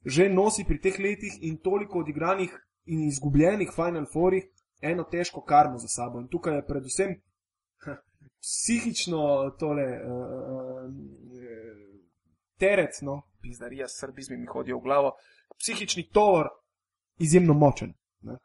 že 0.04 0.28
nosi 0.28 0.66
pri 0.68 0.76
teh 0.84 0.98
letih 1.00 1.38
in 1.48 1.56
toliko 1.64 2.02
odigranih 2.02 2.52
in 2.92 3.06
izgubljenih 3.08 3.70
Final 3.72 4.04
Fourih 4.12 4.44
eno 4.84 5.06
težko 5.08 5.40
karmo 5.40 5.78
za 5.80 5.88
sabo. 5.88 6.20
In 6.20 6.26
tukaj 6.28 6.58
je 6.58 6.66
predvsem 6.68 7.14
ha, 7.86 7.94
psihično 8.36 9.22
tole 9.56 9.86
uh, 9.96 10.90
teret, 12.60 13.00
no, 13.00 13.22
pizdarija, 13.40 13.88
srbizmi 13.88 14.36
mi 14.36 14.50
hodijo 14.50 14.82
v 14.82 14.84
glavo, 14.84 15.14
psihični 15.56 16.10
tovor 16.12 16.52
izjemno 17.18 17.54
močen. 17.54 17.94
Ne? 18.20 18.38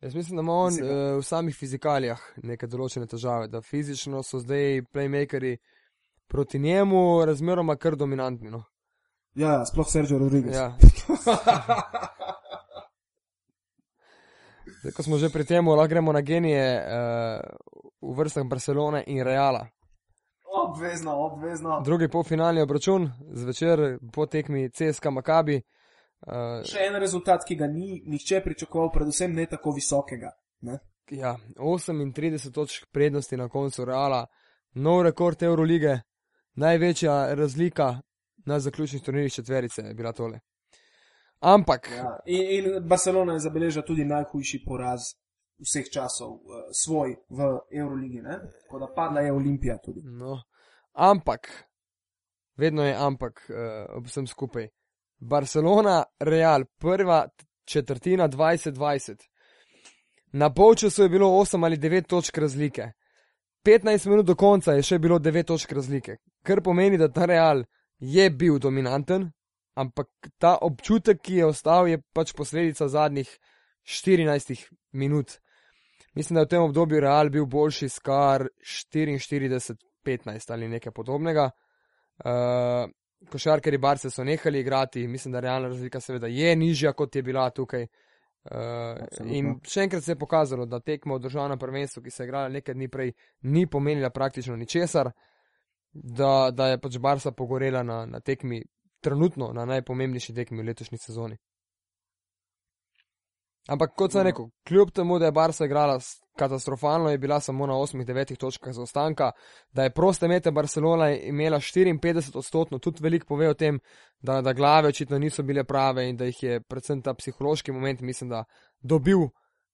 Jaz 0.00 0.14
mislim, 0.14 0.36
da 0.36 0.40
ima 0.40 0.52
on 0.52 0.72
uh, 0.72 1.18
v 1.18 1.22
samih 1.22 1.56
fizikalijah 1.56 2.20
neke 2.42 2.66
določene 2.66 3.06
težave, 3.06 3.48
da 3.48 3.62
fizično 3.62 4.22
so 4.22 4.38
zdaj 4.40 4.82
playmakeri 4.92 5.56
proti 6.26 6.58
njemu 6.58 7.24
razmeroma 7.24 7.76
kar 7.76 7.96
dominantni. 7.96 8.50
No. 8.50 8.64
Ja, 9.34 9.52
ja, 9.52 9.64
sploh 9.66 9.88
Sergio 9.88 10.18
Rodriguez. 10.18 10.56
Ja. 10.56 10.76
Zdaj, 14.80 14.92
ko 14.92 15.02
smo 15.02 15.18
že 15.18 15.28
pri 15.34 15.44
tem, 15.44 15.68
lahko 15.68 15.88
gremo 15.88 16.12
na 16.12 16.20
genije 16.20 16.62
uh, 16.78 17.40
v 18.00 18.14
vrstah 18.16 18.46
Barcelone 18.46 19.02
in 19.06 19.24
Reala. 19.24 19.66
obvezno, 20.46 21.12
obvezno. 21.26 21.80
Drugi 21.84 22.08
polfinalni 22.08 22.60
obračun, 22.60 23.10
zvečer 23.32 23.98
po 24.12 24.26
tekmi 24.26 24.70
CSK 24.70 25.10
Makabi. 25.10 25.62
Uh, 26.26 26.64
Še 26.66 26.88
en 26.88 26.98
rezultat, 26.98 27.44
ki 27.46 27.54
ga 27.54 27.68
ni 27.70 28.00
nihče 28.02 28.40
pričakoval, 28.42 28.90
predvsem 28.90 29.34
ne 29.34 29.46
tako 29.46 29.76
visokega. 29.76 30.32
Ne? 30.66 30.78
ja, 31.10 31.36
38 31.56 32.52
točk 32.52 32.86
prednosti 32.90 33.36
na 33.36 33.48
koncu 33.48 33.84
Reala, 33.84 34.26
nov 34.74 35.02
rekord 35.02 35.42
Eurolige, 35.42 36.00
največja 36.54 37.34
razlika 37.34 38.00
na 38.46 38.58
zaključnih 38.60 39.02
turnirjih 39.02 39.32
četverice 39.32 39.82
je 39.82 39.94
bila 39.94 40.12
tole. 40.12 40.40
Ampak, 41.40 41.88
Ja. 41.90 42.18
In, 42.26 42.66
in 42.66 42.88
Barcelona 42.88 43.32
je 43.32 43.44
zabeležila 43.44 43.84
tudi 43.84 44.04
najhujši 44.04 44.64
poraz 44.66 45.00
vseh 45.58 45.90
časov, 45.92 46.32
uh, 46.32 46.66
svoj 46.72 47.16
v 47.28 47.60
Euroligi. 47.70 48.22
Tako 48.62 48.78
da 48.78 48.92
padla 48.96 49.20
je 49.20 49.32
Olimpija 49.32 49.78
tudi. 49.78 50.00
no, 50.04 50.42
ampak, 50.92 51.68
vedno 52.56 52.84
je 52.84 52.96
ampak 52.98 53.50
uh, 53.50 53.96
ob 53.96 54.06
vsem 54.06 54.26
skupaj. 54.26 54.68
Barcelona, 55.18 56.04
Real, 56.20 56.64
prva 56.78 57.28
četrtina 57.64 58.28
2020. 58.28 59.28
Na 60.32 60.54
polčasu 60.54 61.02
je 61.02 61.08
bilo 61.08 61.28
8 61.28 61.64
ali 61.64 61.76
9 61.76 62.06
točk 62.06 62.38
razlike. 62.38 62.92
15 63.64 64.08
minut 64.08 64.26
do 64.26 64.34
konca 64.34 64.72
je 64.72 64.82
še 64.82 64.98
bilo 64.98 65.18
9 65.18 65.44
točk 65.44 65.72
razlike, 65.72 66.16
kar 66.42 66.62
pomeni, 66.62 66.98
da 66.98 67.08
ta 67.12 67.24
Real 67.26 67.64
je 67.98 68.30
bil 68.30 68.58
dominanten, 68.58 69.30
ampak 69.74 70.06
ta 70.38 70.58
občutek, 70.62 71.20
ki 71.22 71.34
je 71.40 71.46
ostal, 71.46 71.88
je 71.88 71.98
pač 72.14 72.32
posledica 72.36 72.88
zadnjih 72.88 73.38
14 73.82 74.68
minut. 74.92 75.38
Mislim, 76.14 76.34
da 76.34 76.40
je 76.40 76.46
v 76.46 76.48
tem 76.48 76.62
obdobju 76.62 77.00
Real 77.00 77.30
bil 77.30 77.46
boljši 77.46 77.88
s 77.88 77.98
kar 77.98 78.46
44-15 78.62 80.52
ali 80.52 80.68
nekaj 80.68 80.92
podobnega. 80.92 81.50
Uh, 82.24 82.86
košarkari 83.30 83.78
Barce 83.78 84.10
so 84.10 84.24
nehali 84.24 84.60
igrati, 84.60 85.06
mislim, 85.08 85.32
da 85.32 85.40
realna 85.40 85.68
razlika 85.68 86.00
seveda 86.00 86.26
je 86.26 86.56
nižja, 86.56 86.92
kot 86.92 87.16
je 87.16 87.22
bila 87.22 87.50
tukaj. 87.50 87.86
Uh, 88.46 89.26
in 89.26 89.56
še 89.66 89.82
enkrat 89.82 90.04
se 90.04 90.12
je 90.12 90.18
pokazalo, 90.18 90.66
da 90.70 90.78
tekmo 90.80 91.16
v 91.16 91.24
državnem 91.24 91.58
prvenstvu, 91.58 92.02
ki 92.02 92.10
se 92.10 92.22
je 92.22 92.26
igrala 92.28 92.48
nekaj 92.48 92.74
dni 92.74 92.88
prej, 92.88 93.10
ni 93.42 93.66
pomenila 93.66 94.10
praktično 94.10 94.56
ničesar, 94.56 95.10
da, 95.92 96.50
da 96.52 96.68
je 96.68 96.78
pač 96.78 96.98
Barca 97.02 97.32
pogorela 97.32 97.82
na, 97.82 98.04
na 98.06 98.20
tekmi, 98.20 98.62
trenutno 99.02 99.50
na 99.52 99.64
najpomembnejši 99.66 100.34
tekmi 100.34 100.62
v 100.62 100.66
letošnji 100.70 100.98
sezoni. 100.98 101.38
Ampak 103.68 103.94
kot 103.96 104.12
sem 104.12 104.20
Ja. 104.20 104.24
rekel, 104.24 104.46
kljub 104.68 104.90
temu, 104.90 105.18
da 105.18 105.26
je 105.26 105.32
Barca 105.32 105.64
igrala 105.64 105.98
katastrofalno, 106.36 107.10
je 107.10 107.18
bila 107.18 107.40
samo 107.40 107.66
na 107.66 107.74
8-9 107.74 108.36
točkah 108.36 108.72
zaostanka, 108.72 109.30
da 109.72 109.82
je 109.82 109.90
proste 109.90 110.28
mete 110.28 110.50
Barcelona 110.50 111.10
imela 111.10 111.58
54 111.58 112.36
odstotno, 112.38 112.78
tudi 112.78 113.02
veliko 113.02 113.26
pove 113.26 113.48
o 113.48 113.54
tem, 113.54 113.80
da, 114.20 114.40
da 114.40 114.52
glave 114.52 114.88
očitno 114.88 115.18
niso 115.18 115.42
bile 115.42 115.64
prave 115.64 116.08
in 116.08 116.16
da 116.16 116.24
jih 116.24 116.42
je 116.42 116.60
predvsem 116.60 117.02
ta 117.02 117.14
psihološki 117.14 117.72
moment, 117.72 118.00
mislim, 118.00 118.30
da 118.30 118.44
dobil 118.80 119.18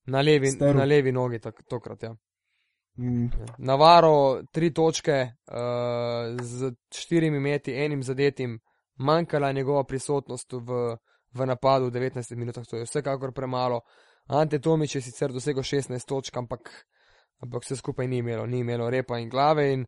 na 0.05 0.21
levi, 0.21 0.51
Strl. 0.51 0.77
na 0.77 0.83
levi 0.83 1.11
nogi 1.11 1.39
tak, 1.39 1.63
tokrat. 1.69 2.03
Ja. 2.03 2.15
Mm. 2.97 3.25
Navaro 3.57 4.43
tri 4.51 4.73
točke 4.73 5.27
uh, 5.47 6.41
z 6.41 6.73
štirimi 6.95 7.39
meti, 7.39 7.73
enim 7.73 8.03
zadetim, 8.03 8.59
manjkala 8.95 9.47
je 9.47 9.53
njegova 9.53 9.83
prisotnost 9.83 10.53
v, 10.53 10.97
v 11.33 11.45
napadu 11.45 11.89
v 11.89 11.91
19 11.91 12.35
minutah, 12.35 12.65
to 12.65 12.77
je 12.77 12.85
vsekakor 12.85 13.33
premalo. 13.33 13.81
Ante 14.27 14.59
Tomič 14.59 14.95
je 14.95 15.01
sicer 15.01 15.33
dosegel 15.33 15.63
16 15.63 16.07
točk, 16.07 16.37
ampak, 16.37 16.71
ampak 17.43 17.63
vse 17.63 17.75
skupaj 17.75 18.07
ni 18.07 18.17
imelo, 18.17 18.45
ni 18.45 18.59
imelo 18.59 18.89
repa 18.89 19.19
in 19.19 19.29
glave. 19.29 19.73
In 19.73 19.85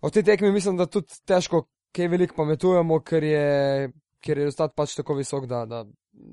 o 0.00 0.10
tej 0.10 0.22
tekmi 0.22 0.52
mislim, 0.52 0.76
da 0.76 0.86
tudi 0.86 1.22
težko 1.24 1.68
kaj 1.92 2.08
veliko 2.08 2.36
pametujemo, 2.36 3.00
ker 3.00 3.24
je, 3.24 3.46
ker 4.20 4.38
je 4.38 4.44
rezultat 4.44 4.74
pač 4.76 4.98
tako 4.98 5.16
visok, 5.16 5.46
da, 5.48 5.64
da, 5.64 5.84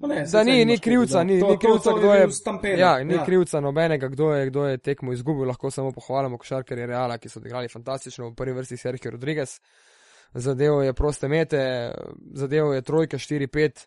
Pa 0.02 0.08
Ne, 0.08 0.26
da 0.32 0.44
ni, 0.44 0.66
ni 0.66 0.78
krivca, 0.80 1.18
kaj 1.18 1.26
ni, 1.26 1.40
dodati. 1.40 1.54
ni 1.54 1.60
krivca, 1.60 1.84
to, 1.84 1.92
to 1.92 1.98
kdo 1.98 2.14
je. 2.14 2.32
stampede. 2.32 2.82
Ja, 2.82 3.04
ni 3.04 3.14
ja. 3.14 3.26
krivca 3.26 3.60
nobenega, 3.60 4.08
kdo 4.08 4.34
je, 4.34 4.46
kdo 4.50 4.66
je 4.66 4.78
tekmo 4.78 5.14
izgubil, 5.14 5.48
lahko 5.48 5.72
samo 5.72 5.92
pohvalimo 5.92 6.38
košarkarje 6.38 6.86
Reala, 6.88 7.18
ki 7.18 7.30
so 7.30 7.40
odigrali 7.40 7.68
fantastično 7.68 8.30
v 8.30 8.36
prvi 8.36 8.54
vrsti 8.54 8.78
Sergio 8.78 9.12
Rodriguez. 9.12 9.60
Zadevo 10.34 10.82
je 10.82 10.94
proste 10.94 11.28
mete, 11.28 11.92
zadevo 12.34 12.74
je 12.74 12.82
trojka 12.82 13.18
4-5 13.18 13.86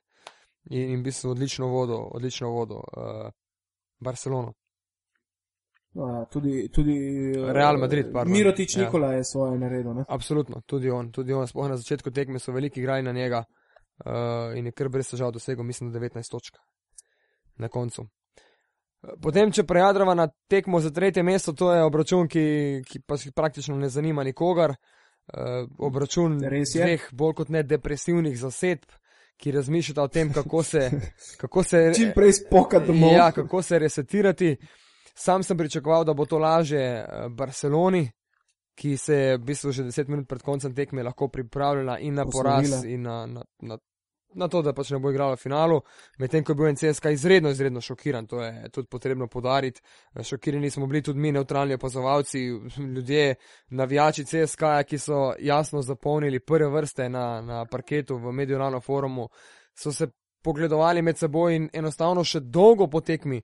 in, 0.71 0.91
in 0.91 1.01
v 1.01 1.03
bistvu 1.03 1.31
odlično 1.31 1.67
vodo, 1.67 1.99
odlično 2.15 2.51
vodo 2.51 2.75
uh, 2.75 3.31
Barcelono. 3.99 4.53
Ja, 5.97 6.25
tudi, 6.31 6.69
tudi 6.69 6.97
eh, 7.37 7.53
Real 7.53 7.79
Madrid, 7.79 8.13
pardon. 8.13 8.33
Mirotič 8.33 8.77
Ja. 8.77 8.85
Nikola 8.85 9.13
je 9.13 9.25
svoje 9.25 9.59
naredil. 9.59 9.95
Ne? 9.95 10.05
Absolutno, 10.09 10.61
tudi 10.67 10.91
on, 10.91 11.13
tudi 11.13 11.33
on, 11.33 11.47
sploh 11.47 11.69
na 11.69 11.77
začetku 11.77 12.11
tekme 12.11 12.39
so 12.39 12.53
veliki 12.53 12.81
igrali 12.81 13.03
na 13.03 13.13
njega 13.13 13.45
uh, 14.05 14.59
in 14.59 14.67
je 14.67 14.73
kar 14.73 14.89
brez 14.89 15.11
težav 15.11 15.33
dosegel, 15.33 15.65
mislim, 15.65 15.93
da 15.93 15.99
19 15.99 16.31
točk 16.31 16.59
na 17.57 17.69
koncu. 17.69 18.07
Potem, 19.23 19.53
če 19.53 19.65
prejadrava 19.65 20.15
na 20.15 20.29
tekmo 20.51 20.81
za 20.81 20.91
tretje 20.91 21.23
mesto, 21.23 21.53
to 21.53 21.73
je 21.73 21.85
obračun, 21.85 22.29
ki, 22.29 22.83
ki 22.85 23.01
pa 23.07 23.17
si 23.17 23.33
praktično 23.33 23.77
ne 23.77 23.89
zanima 23.89 24.25
nikogar. 24.25 24.77
Uh, 25.27 25.65
obračun 25.83 26.39
dveh 26.39 27.09
bolj 27.13 27.33
kot 27.35 27.49
ne 27.51 27.65
depresivnih 27.67 28.37
zasedb, 28.39 28.85
ki 29.37 29.53
razmišljata 29.53 30.03
o 30.03 30.09
tem, 30.09 30.33
kako 30.33 30.63
se, 30.63 30.91
kako 31.41 31.63
se 31.63 31.93
Čim 31.97 32.13
prej 32.15 32.33
spokati 32.33 32.87
domov. 32.87 33.13
Ja, 33.13 33.33
kako 33.33 33.63
se 33.63 33.79
resetirati. 33.79 34.57
Sam 35.15 35.43
sem 35.43 35.57
pričakoval, 35.57 36.05
da 36.05 36.15
bo 36.15 36.27
to 36.27 36.39
lažje 36.39 36.81
eh, 36.81 37.29
Barceloni, 37.29 38.11
ki 38.75 38.97
se 38.97 39.15
je 39.15 39.37
v 39.37 39.41
bistvu 39.41 39.73
že 39.73 39.85
10 39.85 40.09
minut 40.09 40.29
pred 40.29 40.43
koncem 40.43 40.75
tekme 40.75 41.03
lahko 41.03 41.29
pripravljala 41.29 41.99
in 41.99 42.15
na 42.15 42.25
poraz, 42.25 42.71
Poslovila. 42.71 42.95
in 42.95 43.03
na, 43.03 43.27
na, 43.27 43.45
na, 43.61 43.79
na 44.35 44.49
to, 44.49 44.63
da 44.63 44.73
pač 44.73 44.91
ne 44.91 44.99
bo 44.99 45.11
igrala 45.11 45.37
v 45.37 45.41
finalu. 45.41 45.81
Medtem 46.19 46.45
ko 46.45 46.53
je 46.53 46.57
bil 46.57 46.69
NCSK 46.73 47.13
izredno, 47.13 47.51
izredno 47.51 47.81
šokiran, 47.81 48.27
to 48.27 48.43
je 48.43 48.69
tudi 48.73 48.89
potrebno 48.89 49.29
podariti. 49.29 49.81
Šokirani 50.23 50.71
smo 50.71 50.87
bili 50.87 51.03
tudi 51.03 51.21
mi, 51.21 51.33
neutralni 51.33 51.75
opazovalci, 51.75 52.41
ljudje, 52.95 53.35
navijači 53.71 54.25
CSK, 54.25 54.63
ki 54.87 54.99
so 54.99 55.33
jasno 55.39 55.83
zapolnili 55.83 56.41
prve 56.41 56.69
vrste 56.69 57.09
na, 57.09 57.41
na 57.41 57.65
parketu 57.65 58.17
v 58.17 58.33
Medijorano 58.33 58.81
forumu, 58.81 59.29
so 59.75 59.93
se 59.93 60.09
pogledovali 60.43 61.03
med 61.03 61.19
seboj 61.19 61.57
in 61.57 61.71
enostavno 61.73 62.25
še 62.25 62.41
dolgo 62.41 62.87
po 62.87 63.01
tekmi 63.01 63.41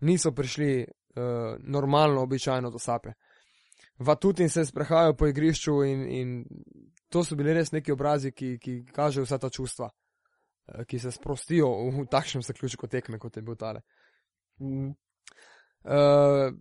niso 0.00 0.32
prišli 0.32 0.84
uh, 0.84 1.56
normalno, 1.58 2.22
običajno 2.22 2.70
do 2.70 2.78
sape. 2.78 3.12
Vatutin 3.98 4.48
se 4.48 4.60
je 4.60 4.66
sprehajal 4.66 5.16
po 5.16 5.26
igrišču 5.26 5.82
in, 5.84 6.04
in 6.10 6.44
to 7.08 7.24
so 7.24 7.36
bili 7.36 7.54
res 7.54 7.72
neki 7.72 7.92
obrazi, 7.92 8.32
ki, 8.32 8.58
ki 8.58 8.84
kažejo 8.92 9.24
vsa 9.24 9.38
ta 9.38 9.50
čustva, 9.50 9.88
eh, 9.88 10.05
ki 10.86 10.98
se 10.98 11.10
sprostijo 11.10 11.68
v, 11.90 12.06
takšnem 12.10 12.42
zaključku 12.42 12.86
tekme, 12.86 13.18
kot 13.18 13.36
je 13.36 13.42
bil 13.42 13.56
tale. 13.56 13.80
Mm. 14.60 14.94
Uh, 15.86 16.54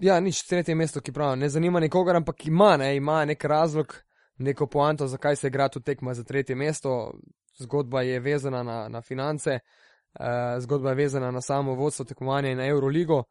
ja, 0.00 0.20
nič, 0.20 0.42
tretje 0.48 0.74
mesto, 0.74 1.00
ki 1.00 1.12
pravi, 1.12 1.40
ne 1.40 1.48
zanima 1.48 1.80
nikogar, 1.80 2.16
ampak 2.16 2.46
ima, 2.46 2.76
ne, 2.76 2.96
ima 2.96 3.24
nek 3.24 3.44
razlog, 3.44 3.94
neko 4.38 4.66
poanto, 4.66 5.06
zakaj 5.06 5.36
se 5.36 5.48
igra 5.48 5.68
tu 5.68 5.80
tekma 5.80 6.14
za 6.14 6.24
tretje 6.24 6.56
mesto. 6.56 7.14
Zgodba 7.56 8.02
je 8.02 8.20
vezana 8.20 8.62
na, 8.62 8.88
na 8.88 9.00
finance, 9.00 9.58
uh, 10.20 10.26
zgodba 10.60 10.92
je 10.92 10.94
vezana 10.94 11.30
na 11.30 11.40
samo 11.40 11.74
vodstvo 11.74 12.04
tekmovanja 12.04 12.50
in 12.50 12.58
na 12.58 12.66
Euroligo 12.66 13.22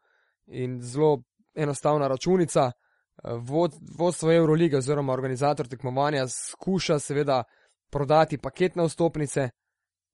in 0.46 0.80
zelo 0.82 1.22
enostavna 1.54 2.08
računica. 2.08 2.72
Eh, 3.24 3.30
Vod, 3.40 3.72
vodstvo 3.98 4.32
Eurolige 4.32 4.76
oziroma 4.76 5.12
organizator 5.12 5.68
tekmovanja 5.68 6.28
skuša 6.28 6.98
seveda 6.98 7.42
prodati 7.90 8.38
paketne 8.38 8.84
vstopnice 8.86 9.48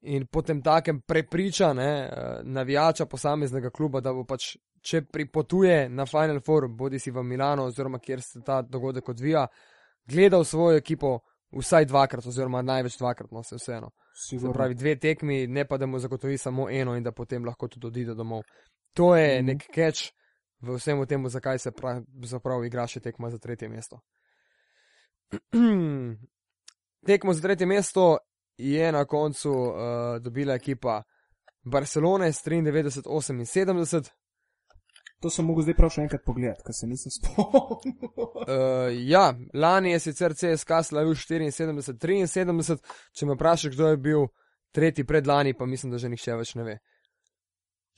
in 0.03 0.27
potem 0.27 0.63
takem 0.63 1.01
prepriča 1.01 1.73
ne, 1.73 1.89
eh, 2.05 2.41
navijača 2.43 3.07
posameznega 3.07 3.71
kluba, 3.71 4.01
da 4.01 4.13
bo 4.13 4.25
pač, 4.25 4.57
če 4.83 5.03
pripotuje 5.03 5.89
na 5.89 6.07
Final 6.07 6.41
Four, 6.41 6.69
bodi 6.69 6.99
si 6.99 7.11
v 7.11 7.23
Milano 7.23 7.65
oziroma 7.65 7.99
kjer 7.99 8.21
se 8.23 8.41
ta 8.43 8.63
dogodek 8.63 9.09
odvija, 9.09 9.47
gledal 10.07 10.45
svojo 10.45 10.77
ekipo 10.77 11.19
vsaj 11.53 11.85
dvakrat 11.85 12.27
oziroma 12.27 12.63
največ 12.63 12.99
dvakrat, 12.99 13.31
no 13.31 13.43
se 13.43 13.57
vseeno. 13.57 13.91
Se 14.15 14.29
Sigurno. 14.29 14.53
pravi 14.53 14.75
dve 14.75 14.97
tekmi, 14.99 15.47
ne 15.47 15.65
pa 15.65 15.77
da 15.77 15.87
mu 15.87 15.99
zagotovi 15.99 16.39
samo 16.39 16.71
eno 16.71 16.97
in 16.97 17.03
da 17.03 17.13
potem 17.13 17.45
lahko 17.45 17.69
tudi 17.69 17.87
odide 17.87 18.15
domov. 18.15 18.43
To 18.95 19.17
je 19.17 19.39
Mhm. 19.39 19.47
nek 19.47 19.63
catch 19.75 20.13
v 20.61 20.75
vsemu 20.77 21.07
temu, 21.07 21.29
zakaj 21.29 21.59
se 21.59 21.71
pravzaprav 21.71 22.65
igra 22.65 22.87
še 22.87 23.01
tekma 23.01 23.31
za 23.31 23.39
tretje 23.39 23.69
mesto. 23.69 24.01
Tekmo 27.07 27.35
za 27.35 27.43
tretje 27.43 27.67
mesto 27.67 28.19
je 28.57 28.93
na 28.93 29.05
koncu 29.05 29.53
uh, 29.53 29.75
dobila 30.21 30.55
ekipa 30.55 31.03
Barcelone 31.63 32.33
s 32.33 32.47
93-78. 32.47 34.11
To 35.23 35.31
sem 35.31 35.47
mogel 35.47 35.63
zdaj 35.63 35.77
prav 35.79 35.91
še 35.95 36.03
enkrat 36.03 36.25
pogledati, 36.27 36.65
ker 36.67 36.75
se 36.75 36.87
nisem 36.91 37.13
spomnil. 37.17 38.09
Uh, 38.43 38.91
ja, 39.07 39.29
lani 39.55 39.95
je 39.95 40.01
sicer 40.03 40.35
CSK 40.35 40.81
slavil 40.89 41.15
74-73, 41.15 42.79
če 43.15 43.27
me 43.27 43.37
vprašaš, 43.39 43.71
kdo 43.77 43.93
je 43.93 44.01
bil 44.03 44.27
tretji 44.75 45.07
pred 45.07 45.27
lani, 45.27 45.55
pa 45.55 45.67
mislim, 45.67 45.93
da 45.95 46.03
že 46.03 46.11
nihče 46.11 46.39
več 46.41 46.55
ne 46.59 46.67
ve. 46.67 46.79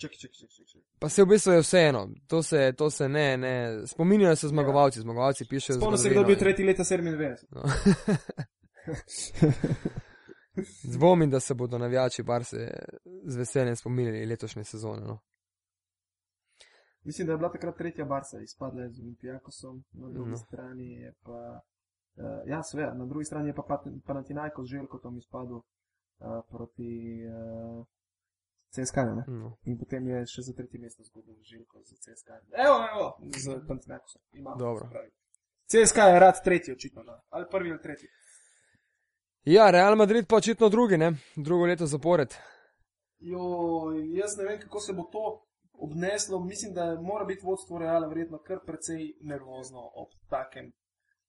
čakaj, 0.01 0.19
čakaj, 0.19 0.37
čakaj, 0.37 0.67
čakaj. 0.67 0.83
Pa 1.01 1.09
se 1.09 1.25
v 1.25 1.29
bistvu 1.29 1.53
je 1.53 1.63
vseeno, 1.65 2.09
to 2.29 2.43
se, 2.43 2.73
to 2.77 2.91
se 2.91 3.09
ne, 3.09 3.37
ne, 3.37 3.55
spominjajo 3.87 4.37
se 4.37 4.49
zmagovalci, 4.49 5.01
zmagovalci 5.01 5.49
pišejo. 5.49 5.79
Spomnim 5.79 5.99
se, 5.99 6.11
kdo 6.11 6.21
je 6.21 6.27
bil 6.27 6.39
tretji 6.39 6.65
leta 6.65 6.85
97. 6.85 7.37
No. 7.51 7.63
Dvomim, 10.95 11.31
da 11.31 11.41
se 11.41 11.55
bodo 11.55 11.79
navijači 11.79 12.23
bar 12.23 12.45
se 12.45 12.71
z 13.25 13.37
veseljem 13.37 13.77
spominjali 13.77 14.27
letošnje 14.27 14.65
sezone. 14.65 15.07
No. 15.07 15.19
Mislim, 17.05 17.27
da 17.27 17.33
je 17.33 17.37
bila 17.37 17.53
takrat 17.53 17.77
tretja 17.77 18.05
Barca, 18.05 18.41
izpadla 18.41 18.83
je 18.83 18.91
z 18.91 19.01
Olimpijakosom, 19.01 19.85
na 19.93 20.09
drugi 20.09 20.31
No. 20.31 20.37
strani 20.37 20.93
je 20.93 21.15
pa. 21.23 21.61
Uh, 22.17 22.25
ja, 22.47 22.63
seveda, 22.63 22.95
na 22.95 23.07
drugi 23.07 23.25
strani 23.25 23.49
je 23.49 23.55
pa 23.55 23.63
Panathinaikos 24.07 24.67
z 24.67 24.71
Željkotom 24.71 25.19
izpadel 25.19 25.57
uh, 25.57 25.63
proti 26.51 27.21
uh, 27.27 27.87
CSK. 28.71 28.97
Ne? 28.97 29.25
No. 29.27 29.57
In 29.65 29.79
potem 29.79 30.09
je 30.09 30.27
še 30.27 30.43
za 30.43 30.53
tretje 30.53 30.81
mesto 30.81 31.05
zgubil 31.05 31.35
Željko 31.43 31.83
za 31.83 31.97
CSK. 31.97 32.29
Evo, 32.67 32.77
evo, 32.93 33.19
z 33.37 33.67
Panathinaikosom. 33.69 34.23
Ima, 34.33 34.55
Dobro. 34.59 34.89
CSK 35.67 35.97
je 35.97 36.21
rad 36.21 36.45
tretji, 36.45 36.73
očitno. 36.73 37.03
No. 37.03 37.21
Ali 37.29 37.47
prvi 37.51 37.71
ali 37.71 37.83
tretji. 37.83 38.09
Ja, 39.45 39.71
Real 39.71 39.97
Madrid 39.97 40.27
pa 40.29 40.37
očitno 40.37 40.69
drugi, 40.69 40.97
ne? 40.97 41.13
drugo 41.37 41.67
leto 41.67 41.87
zapored. 41.87 42.35
Jo, 43.19 43.41
jaz 43.93 44.37
ne 44.39 44.45
vem, 44.45 44.61
kako 44.61 44.81
se 44.81 44.93
bo 44.93 45.03
to 45.13 45.45
obneslo. 45.73 46.41
Mislim, 46.41 46.75
da 46.75 47.01
mora 47.01 47.25
biti 47.25 47.47
vodstvo 47.47 47.79
Reala 47.79 48.07
verjetno 48.07 48.39
kar 48.39 48.59
precej 48.67 49.13
nervozno 49.21 49.81
ob 49.81 50.09
takem 50.31 50.73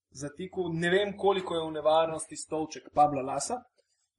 zatiku. 0.10 0.70
Ne 0.74 0.90
vem, 0.90 1.18
koliko 1.18 1.56
je 1.56 1.68
v 1.68 1.72
nevarnosti 1.72 2.36
stolček 2.36 2.84
Pabla 2.94 3.22
Lasa. 3.22 3.60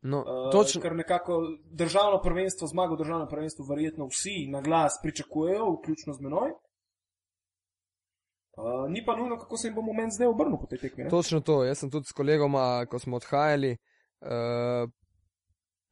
No, 0.02 0.18
Uh, 0.18 0.52
točno, 0.52 0.80
Ker 0.80 0.94
nekako 0.94 1.40
državno 1.72 2.20
prvenstvo, 2.22 2.66
zmago 2.66 2.94
v 2.94 2.98
državnem 2.98 3.28
prvenstvu, 3.28 3.64
verjetno 3.70 4.06
vsi 4.06 4.46
na 4.52 4.60
glas 4.60 5.00
pričakujejo, 5.02 5.72
vključno 5.72 6.12
z 6.12 6.20
menoj. 6.20 6.52
Uh, 8.56 8.90
ni 8.90 9.04
pa 9.04 9.16
nujno, 9.16 9.38
kako 9.38 9.56
se 9.56 9.68
jim 9.68 9.74
bo 9.74 9.82
moment 9.82 10.12
zdaj 10.12 10.26
obrnil 10.26 10.56
po 10.60 10.66
tej 10.66 10.78
tekmi. 10.78 11.04
ne? 11.04 11.10
točno 11.10 11.40
to. 11.40 11.64
Jaz 11.64 11.78
sem 11.78 11.90
tudi 11.90 12.06
s 12.08 12.12
kolegoma, 12.12 12.86
ko 12.86 12.98
smo 12.98 13.16
odhajali 13.16 13.76
uh, 13.76 14.90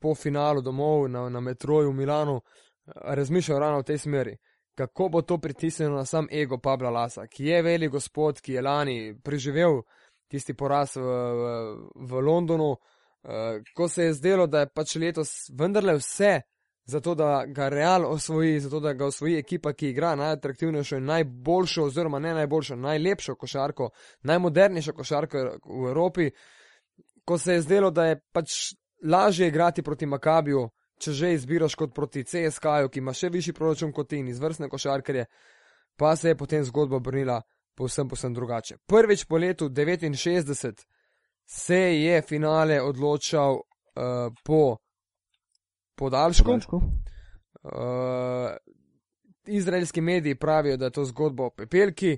po 0.00 0.14
finalu 0.14 0.62
domov 0.62 1.08
na, 1.08 1.28
na 1.28 1.40
metroju 1.40 1.90
v 1.90 1.94
Milanu, 1.94 2.40
eh, 2.40 2.92
razmišljal 3.04 3.58
ravno 3.58 3.78
v 3.78 3.84
tej 3.84 3.98
smeri. 3.98 4.36
Kako 4.74 5.08
bo 5.08 5.22
to 5.22 5.38
pritisnilo 5.38 5.96
na 5.96 6.04
sam 6.04 6.26
ego 6.32 6.58
Pabla 6.58 6.90
Lasa, 6.90 7.26
ki 7.26 7.44
je 7.44 7.62
velik 7.62 7.90
gospod, 7.90 8.40
ki 8.40 8.52
je 8.52 8.62
lani 8.62 9.14
preživel 9.22 9.82
tisti 10.28 10.54
poraz 10.54 10.96
v, 10.96 11.02
v, 11.04 11.44
v 11.94 12.20
Londonu, 12.20 12.70
uh, 12.72 13.60
ko 13.76 13.88
se 13.88 14.04
je 14.04 14.12
zdelo, 14.12 14.46
da 14.46 14.64
je 14.64 14.72
pač 14.74 14.96
letos 14.96 15.34
vendarle 15.52 15.98
vse 16.00 16.40
zato, 16.84 17.14
da 17.14 17.44
ga 17.46 17.68
Real 17.68 18.04
osvoji, 18.06 18.60
zato, 18.60 18.80
da 18.80 18.92
ga 18.92 19.06
osvoji 19.06 19.38
ekipa, 19.38 19.72
ki 19.72 19.88
igra 19.88 20.14
najatraktivnejšo 20.16 20.96
in 20.96 21.04
najboljšo, 21.04 21.84
oziroma 21.84 22.18
ne 22.18 22.34
najboljšo, 22.34 22.76
najlepšo 22.76 23.34
košarko, 23.34 23.90
najmodernejšo 24.22 24.92
košarko 24.92 25.44
v 25.64 25.88
Evropi, 25.88 26.30
ko 27.24 27.38
se 27.38 27.52
je 27.52 27.60
zdelo, 27.60 27.90
da 27.90 28.04
je 28.04 28.20
pač 28.32 28.74
lažje 29.04 29.48
igrati 29.48 29.82
proti 29.82 30.06
Makabiju, 30.06 30.68
če 31.00 31.12
že 31.12 31.32
izbiraš 31.34 31.74
kot 31.74 31.94
proti 31.94 32.24
CSK-ju, 32.24 32.88
ki 32.88 32.98
ima 32.98 33.12
še 33.12 33.28
višji 33.32 33.52
proračun 33.52 33.92
kot 33.92 34.08
ti 34.08 34.20
in 34.20 34.28
izvrstne 34.28 34.68
košarkarje, 34.68 35.26
pa 35.96 36.16
se 36.16 36.28
je 36.28 36.36
potem 36.36 36.64
zgodba 36.64 36.96
obrnila 36.96 37.42
povsem, 37.74 38.08
povsem 38.08 38.34
drugače. 38.34 38.76
Prvič 38.86 39.24
po 39.24 39.36
letu 39.36 39.68
69 39.68 40.84
se 41.46 41.80
je 42.00 42.22
finale 42.22 42.80
odločal 42.82 43.54
uh, 43.54 44.32
po 44.44 44.76
podaljšku. 45.94 46.44
Podaljšku. 46.44 46.76
Uh, 47.64 48.56
izraelski 49.46 50.00
mediji 50.00 50.34
pravijo, 50.34 50.76
da 50.76 50.84
je 50.84 50.90
to 50.90 51.04
zgodba 51.04 51.44
o 51.44 51.50
pepelki, 51.50 52.16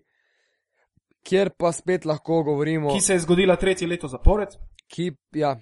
kjer 1.23 1.51
pa 1.51 1.73
spet 1.73 2.05
lahko 2.05 2.43
govorimo, 2.43 2.95
Ki 2.95 3.01
se 3.01 3.13
je 3.13 3.19
zgodila 3.19 3.57
tretje 3.57 3.89
leto 3.89 4.09
zapored. 4.09 4.49
ki, 4.89 5.13
ja, 5.33 5.57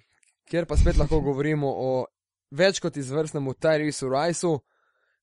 kjer 0.44 0.66
pa 0.66 0.76
spet 0.76 0.96
lahko 0.96 1.20
govorimo 1.20 1.68
o 1.68 2.06
več 2.50 2.80
kot 2.80 2.96
izvrstnemu 2.96 3.54
Tyreesu 3.54 4.08
Riceu, 4.10 4.58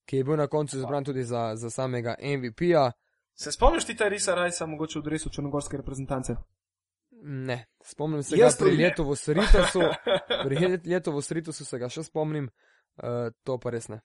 ki 0.05 0.17
je 0.17 0.23
bil 0.23 0.35
na 0.35 0.47
koncu 0.47 0.77
izbran 0.77 1.03
tudi 1.03 1.23
za, 1.23 1.55
za 1.55 1.69
samega 1.69 2.15
MVP-ja. 2.19 2.91
Se 3.33 3.51
spomniš 3.51 3.85
ti 3.85 3.95
Tarisa 3.95 4.35
Rajsa, 4.35 4.65
mogoče 4.65 4.99
v 4.99 5.03
dresu 5.03 5.29
črnogorske 5.29 5.77
reprezentance? 5.77 6.35
Ne, 7.23 7.65
spomnim 7.85 8.23
se 8.23 8.37
Jaz 8.37 8.57
ga 8.57 8.65
pri 8.65 8.75
letu 8.77 9.03
v 9.03 9.15
Sritusu, 9.15 9.81
pri 10.43 10.55
let- 10.57 10.85
letu 10.85 11.11
v 11.11 11.21
Sritusu 11.21 11.65
se 11.65 11.79
ga 11.79 11.89
še 11.89 12.03
spomnim, 12.03 12.49
uh, 12.97 13.31
to 13.43 13.57
pa 13.57 13.69
res 13.69 13.87
ne. 13.87 14.01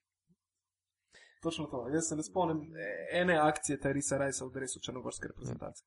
Točno 1.42 1.66
to. 1.66 1.88
Jaz 1.88 2.08
se 2.08 2.16
ne 2.16 2.22
spomnim 2.22 2.72
ene 3.12 3.38
akcije 3.38 3.80
Tarisa 3.80 4.18
Rajsa 4.18 4.44
v 4.44 4.50
dresu 4.50 4.80
črnogorske 4.80 5.28
reprezentance. 5.28 5.84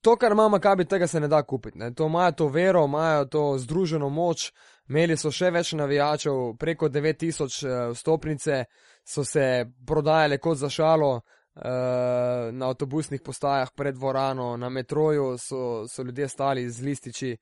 To, 0.00 0.16
kar 0.16 0.32
ima 0.32 0.48
Makabi, 0.48 0.84
tega 0.84 1.06
se 1.06 1.20
ne 1.20 1.28
da 1.28 1.42
kupiti. 1.42 1.78
Ne. 1.78 1.94
To 1.94 2.06
imajo 2.06 2.32
to 2.32 2.48
vero, 2.48 2.84
imajo 2.84 3.24
to 3.24 3.58
združeno 3.58 4.08
moč, 4.08 4.52
imeli 4.88 5.16
so 5.16 5.30
še 5.30 5.50
več 5.50 5.72
navijačev, 5.72 6.54
preko 6.58 6.88
9000 6.88 7.66
eh, 7.66 7.90
vstopnice 7.92 8.64
so 9.04 9.24
se 9.24 9.66
prodajale 9.86 10.38
kot 10.38 10.58
za 10.58 10.70
šalo. 10.70 11.20
eh, 11.56 12.52
Na 12.52 12.68
avtobusnih 12.68 13.20
postajah 13.20 13.74
pred 13.74 13.94
dvorano, 13.94 14.56
na 14.56 14.68
metroju 14.68 15.38
so, 15.38 15.84
so 15.88 16.02
ljudje 16.02 16.28
stali 16.28 16.70
z 16.70 16.82
lističi, 16.82 17.36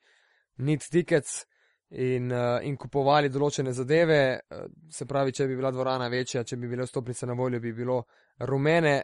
need 0.57 0.81
tickets 0.90 1.44
in, 1.90 2.31
uh, 2.33 2.59
in 2.62 2.76
kupovali 2.76 3.29
določene 3.29 3.72
zadeve. 3.72 4.40
Uh, 4.48 4.64
se 4.90 5.07
pravi, 5.07 5.33
če 5.33 5.46
bi 5.46 5.57
bila 5.57 5.70
dvorana 5.70 6.09
večja, 6.09 6.44
če 6.44 6.57
bi 6.57 6.68
bile 6.68 6.87
vstopnice 6.87 7.26
na 7.26 7.35
voljo, 7.35 7.61
bi 7.61 7.72
bilo 7.72 8.05
rumene 8.46 9.03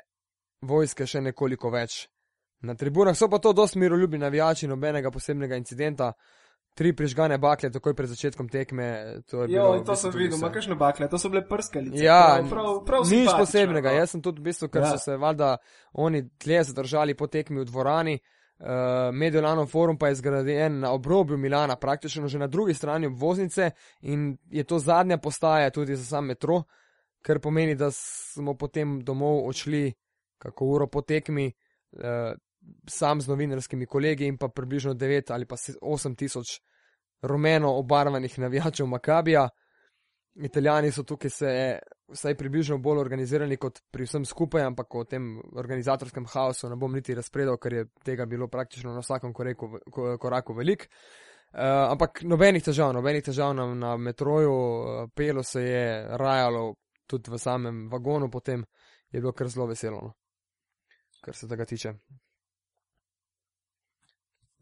vojske 0.62 1.06
še 1.06 1.20
nekoliko 1.20 1.70
več. 1.70 2.06
Na 2.62 2.74
tribunah 2.74 3.16
so 3.16 3.28
pa 3.28 3.38
to 3.38 3.52
dosti 3.52 3.78
miroljubni 3.78 4.18
navijači, 4.18 4.66
nobenega 4.66 5.10
posebnega 5.10 5.56
incidenta. 5.56 6.12
Tri 6.76 6.90
prižgane 6.92 7.38
bakle, 7.40 7.70
takoj 7.72 7.94
pred 7.96 8.10
začetkom 8.10 8.48
tekme. 8.52 8.86
To 9.30 9.42
je 9.46 9.54
Jo, 9.54 9.70
bilo 9.72 9.84
to 9.84 9.94
sem 9.96 10.10
videl, 10.12 10.36
ima 10.36 10.50
kakšne 10.52 10.76
bakle, 10.76 11.08
to 11.08 11.16
so 11.18 11.30
bile 11.32 11.40
prskalice. 11.48 12.02
Ja, 12.04 12.36
prav, 12.44 12.50
prav, 12.50 12.80
prav 12.84 13.06
nič 13.08 13.30
posebnega. 13.32 13.94
no. 13.94 13.96
Jaz 13.96 14.12
sem 14.12 14.20
tudi 14.20 14.42
v 14.42 14.50
bistvu, 14.50 14.68
ker 14.68 14.84
Ja. 14.84 14.90
so 14.92 14.98
se 15.00 15.16
valjda 15.16 15.56
oni 15.94 16.26
tleh 16.36 16.66
zadržali 16.68 17.14
po 17.16 17.26
tekmi 17.32 17.60
v 17.60 17.64
dvorani. 17.70 18.18
Uh, 18.20 18.35
Mediolano 19.12 19.66
forum 19.66 19.98
pa 19.98 20.08
je 20.08 20.14
zgrajen 20.14 20.78
na 20.80 20.92
obrobju 20.92 21.36
Milana, 21.36 21.76
praktično 21.76 22.28
že 22.28 22.38
na 22.38 22.46
drugi 22.46 22.74
strani 22.74 23.06
obvoznice 23.06 23.70
in 24.00 24.36
je 24.50 24.64
to 24.64 24.78
zadnja 24.78 25.18
postaja 25.18 25.70
tudi 25.70 25.96
za 25.96 26.04
sam 26.04 26.26
metro, 26.26 26.62
kar 27.22 27.40
pomeni, 27.40 27.74
da 27.74 27.90
smo 27.92 28.54
potem 28.54 29.00
domov 29.04 29.48
odšli 29.48 29.92
kako 30.38 30.64
uro 30.64 30.86
po 30.86 31.02
tekmi, 31.02 31.52
uh, 31.92 32.32
sam 32.88 33.20
z 33.20 33.28
novinarskimi 33.28 33.86
kolegi 33.86 34.26
in 34.26 34.38
pa 34.38 34.48
približno 34.48 34.94
9 34.94 35.32
ali 35.32 35.44
pa 35.44 35.56
8 35.56 36.16
tisoč 36.16 36.60
rumeno 37.22 37.74
obarvanih 37.76 38.38
navijačev 38.38 38.86
Makabija. 38.86 39.48
Italijani 40.34 40.92
so 40.92 41.02
tukaj 41.02 41.30
se 41.30 41.78
vsaj 42.08 42.36
približno 42.38 42.78
bolj 42.78 43.00
organizirani 43.00 43.56
kot 43.56 43.80
pri 43.90 44.06
vsem 44.06 44.24
skupaj, 44.24 44.62
ampak 44.62 44.94
o 44.94 45.04
tem 45.04 45.36
organizatorskem 45.58 46.26
haosu 46.32 46.70
ne 46.70 46.76
bom 46.76 46.92
niti 46.94 47.14
razpredal, 47.14 47.58
ker 47.58 47.72
je 47.72 47.86
tega 48.04 48.26
bilo 48.26 48.48
praktično 48.48 48.94
na 48.94 49.02
vsakem 49.02 49.32
koreku, 49.34 49.78
ko- 49.90 50.16
koraku 50.18 50.54
velik. 50.54 50.88
Uh, 51.56 51.62
ampak 51.92 52.20
nobenih 52.22 52.64
težav, 52.64 52.92
nobenih 52.92 53.24
težav 53.24 53.54
na, 53.56 53.64
na 53.74 53.96
metroju, 53.96 54.52
uh, 54.52 55.08
pelo 55.14 55.42
se 55.42 55.62
je, 55.62 55.86
rajalo 56.18 56.74
tudi 57.06 57.30
v 57.30 57.38
samem 57.38 57.86
vagonu, 57.88 58.28
potem 58.30 58.64
je 59.10 59.20
bilo 59.20 59.32
kar 59.32 59.48
zelo 59.48 59.66
veselo, 59.66 60.00
no. 60.02 60.12
kar 61.24 61.34
se 61.34 61.48
tega 61.48 61.64
tiče. 61.64 61.94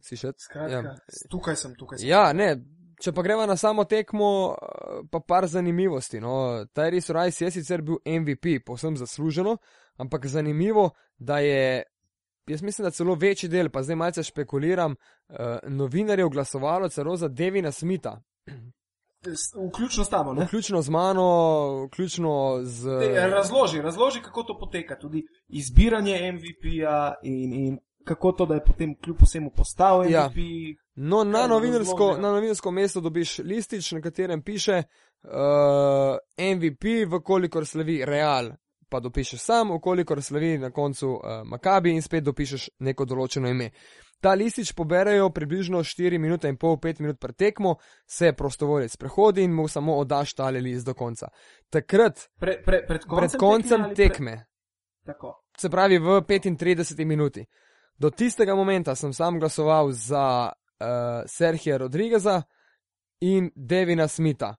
Si 0.05 0.17
še? 0.21 0.35
Skratka, 0.39 0.95
tukaj 1.33 1.57
sem, 1.57 1.75
tukaj 1.81 1.99
sem. 1.99 2.09
Ja, 2.09 2.29
ne, 2.37 2.53
če 3.01 3.13
pa 3.13 3.23
greva 3.23 3.47
na 3.47 3.57
samo 3.57 3.85
tekmo, 3.85 4.29
eh, 4.53 5.01
pa 5.11 5.21
par 5.21 5.47
zanimivosti. 5.47 6.21
No. 6.21 6.65
Tyrese 6.75 7.13
Rice 7.13 7.45
je 7.45 7.51
sicer 7.51 7.83
bil 7.83 7.97
MVP, 8.07 8.61
povsem 8.67 8.97
zasluženo, 8.97 9.57
ampak 9.97 10.27
zanimivo, 10.27 10.91
da 11.19 11.39
je, 11.39 11.83
jaz 12.47 12.63
mislim, 12.63 12.85
da 12.85 12.91
celo 12.91 13.15
večji 13.15 13.49
del, 13.49 13.71
pa 13.71 13.83
zdaj 13.83 13.97
malce 13.97 14.23
špekuliram, 14.23 14.95
uh, 15.29 15.37
novinarjev 15.63 16.29
glasovalo 16.29 16.89
celo 16.89 17.17
za 17.17 17.29
Devina 17.29 17.73
Smitha. 17.73 18.21
S- 19.25 19.55
Vključno 19.69 20.05
s 20.05 20.09
tabo, 20.11 20.35
ne? 20.35 20.45
Vključno 20.45 20.83
z 20.83 20.91
mano, 20.91 21.25
vključno 21.87 22.61
z. 22.63 22.99
Te, 23.01 23.27
razloži, 23.29 23.81
razloži, 23.83 24.21
kako 24.23 24.43
to 24.43 24.59
poteka, 24.59 24.99
tudi 24.99 25.23
izbiranje 25.49 26.33
MVP-ja 26.33 27.15
in, 27.23 27.53
in 27.55 27.79
kako 28.05 28.33
to, 28.33 28.47
da 28.47 28.55
je 28.55 28.65
potem 28.65 28.95
kljub 29.01 29.17
vsemu 29.23 29.51
postal 29.51 30.05
MVP. 30.05 30.11
Ja. 30.11 30.31
No, 30.95 31.25
na 31.25 31.47
novinarsko, 31.47 32.09
razloga? 32.09 32.23
na 32.23 32.33
novinarsko 32.33 32.71
mesto 32.71 33.01
dobiš 33.01 33.39
listič, 33.39 33.93
na 33.93 34.01
katerem 34.01 34.43
piše 34.43 34.83
uh, 34.83 36.17
MVP, 36.57 36.85
vkolikor 37.11 37.67
slavi 37.67 38.05
Real, 38.05 38.51
pa 38.89 39.01
dopišeš 39.01 39.41
sam, 39.41 39.73
vkolikor 39.77 40.23
slavi 40.23 40.59
na 40.59 40.71
koncu 40.71 41.11
uh, 41.11 41.21
Makabi 41.45 41.91
in 41.91 42.03
spet 42.03 42.25
dopišeš 42.25 42.69
neko 42.79 43.05
določeno 43.05 43.49
ime. 43.49 43.71
Ta 44.21 44.33
listič 44.33 44.73
poberejo 44.73 45.29
približno 45.31 45.83
4 45.85 46.19
minute 46.19 46.49
in 46.49 46.57
pol, 46.57 46.79
5 46.81 47.01
minut 47.01 47.19
pred 47.21 47.37
tekmo, 47.37 47.75
se 48.07 48.33
prostovoljec 48.33 48.97
prehodi 48.97 49.43
in 49.45 49.53
mu 49.53 49.69
samo 49.69 49.99
oddaš 50.01 50.33
tale 50.35 50.61
list 50.61 50.87
do 50.87 50.95
konca. 50.95 51.29
Takrat, 51.71 52.29
Pre, 52.41 52.63
pre, 52.65 52.87
pred 52.87 53.05
koncem, 53.05 53.29
pred 53.29 53.41
koncem 53.41 53.85
ali 53.85 53.95
tekme, 53.95 54.37
Pre... 55.05 55.13
Tako. 55.13 55.35
se 55.59 55.71
pravi 55.71 55.99
v 55.99 56.21
35 56.29 57.05
minuti. 57.05 57.45
Do 57.99 58.11
tistega 58.11 58.55
momenta 58.55 58.95
sem 58.95 59.13
sam 59.13 59.39
glasoval 59.41 59.93
za 59.93 60.53
uh, 60.53 60.87
Serhija 61.27 61.77
Rodrigueza 61.77 62.43
in 63.21 63.51
Devina 63.55 64.09
Smitha. 64.09 64.55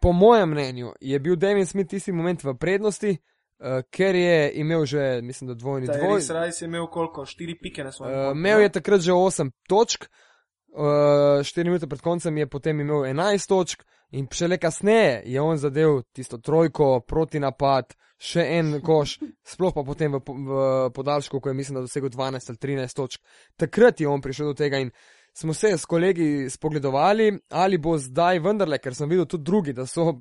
Po 0.00 0.12
mojem 0.12 0.50
mnenju 0.50 0.92
je 1.00 1.18
bil 1.18 1.36
Devin 1.36 1.66
Smith 1.66 1.90
tisti 1.90 2.12
moment 2.12 2.44
v 2.44 2.54
prednosti, 2.54 3.10
uh, 3.10 3.82
ker 3.90 4.14
je 4.14 4.52
imel 4.54 4.84
že, 4.84 5.20
mislim, 5.22 5.48
da 5.48 5.54
dvojni 5.54 5.86
dvoj. 5.86 6.20
Tyrese 6.20 6.44
Rice 6.44 6.64
je 6.64 6.68
imel 6.68 6.86
koliko? 6.86 7.26
Štiri 7.26 7.58
pike 7.58 7.84
na 7.84 7.92
svojem. 7.92 8.18
Uh, 8.18 8.36
imel 8.36 8.60
je 8.60 8.68
takrat 8.68 9.00
že 9.00 9.12
8 9.12 9.50
točk, 9.68 10.04
uh, 10.04 10.29
4 10.74 11.64
minute 11.64 11.88
pred 11.88 12.00
koncem 12.00 12.36
je 12.38 12.46
potem 12.46 12.80
imel 12.80 13.04
11 13.08 13.48
točk 13.48 13.82
in 14.10 14.26
šele 14.32 14.58
kasneje 14.58 15.22
je 15.26 15.40
on 15.40 15.58
zadev 15.58 16.02
tisto 16.12 16.38
trojko, 16.38 17.00
proti 17.00 17.40
napad, 17.40 17.94
še 18.20 18.44
en 18.58 18.74
koš, 18.84 19.16
sploh 19.46 19.74
pa 19.74 19.84
potem 19.86 20.12
v, 20.12 20.20
v 20.20 20.60
podaljšku, 20.94 21.40
ko 21.40 21.48
je 21.48 21.54
mislim, 21.54 21.78
da 21.78 21.86
dosegel 21.86 22.10
12 22.10 22.52
ali 22.52 22.58
13 22.58 22.96
točk. 22.96 23.22
Takrat 23.56 24.00
je 24.00 24.08
on 24.08 24.20
prišel 24.20 24.52
do 24.52 24.54
tega 24.58 24.78
in 24.82 24.90
smo 25.34 25.54
se 25.54 25.72
s 25.78 25.84
kolegi 25.84 26.50
spogledovali, 26.50 27.32
ali 27.50 27.78
bo 27.78 27.96
zdaj 27.98 28.42
vendarle, 28.44 28.78
ker 28.78 28.94
sem 28.94 29.08
videl 29.08 29.26
tudi 29.26 29.44
drugi, 29.44 29.72
da 29.72 29.86
so 29.86 30.20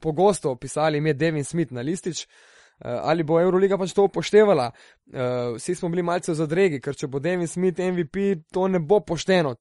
pogosto 0.00 0.56
pisali 0.56 0.98
ime 0.98 1.14
Devin 1.14 1.44
Smith 1.44 1.72
na 1.72 1.80
listič. 1.80 2.26
Uh, 2.76 2.90
ali 3.08 3.24
bo 3.24 3.38
Euroliga 3.40 3.78
pač 3.80 3.94
to 3.96 4.04
upoštevala? 4.04 4.66
Uh, 4.68 5.54
vsi 5.56 5.74
smo 5.74 5.88
bili 5.88 6.02
malce 6.04 6.32
v 6.32 6.36
zadregi, 6.36 6.80
ker 6.80 6.96
če 6.96 7.08
bo 7.08 7.22
Devin 7.24 7.48
Smith 7.48 7.80
MVP, 7.80 8.42
to 8.52 8.66
ne 8.68 8.82
bo 8.84 9.00
pošteno. 9.00 9.54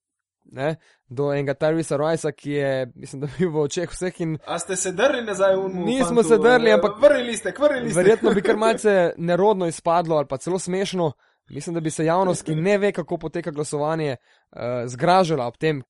Ne? 0.51 0.75
Do 1.09 1.33
enega 1.33 1.53
Tyrisa 1.53 1.97
Ricea, 1.97 2.31
ki 2.31 2.51
je, 2.51 2.91
mislim, 2.95 3.21
da 3.23 3.27
bil 3.37 3.49
v 3.49 3.59
očeh 3.59 3.89
vseh 3.89 4.21
in 4.21 4.37
A 4.45 4.59
ste 4.59 4.75
se 4.75 4.91
drli 4.91 5.21
nazaj 5.21 5.55
v 5.55 5.65
unmu? 5.65 5.85
Nismo 5.85 6.23
se 6.23 6.37
drli, 6.37 6.71
ampak- 6.71 7.01
Vrnili 7.01 7.37
ste, 7.37 7.53
vrnili 7.59 7.91
ste. 7.91 7.97
verjetno 7.97 8.31
bi 8.31 8.41
kar 8.41 8.55
malce 8.65 9.13
nerodno 9.17 9.67
izpadlo 9.67 10.15
ali 10.15 10.27
pa 10.27 10.37
celo 10.37 10.59
smešno. 10.59 11.11
Mislim, 11.49 11.73
da 11.73 11.79
bi 11.79 11.89
se 11.89 12.05
javnost, 12.05 12.43
ki 12.43 12.55
ne 12.55 12.77
ve, 12.77 12.91
kako 12.91 13.17
poteka 13.17 13.51
glasovanje, 13.51 14.15
uh, 14.15 14.59
zgražala 14.85 15.45
ob 15.47 15.57
tem, 15.57 15.83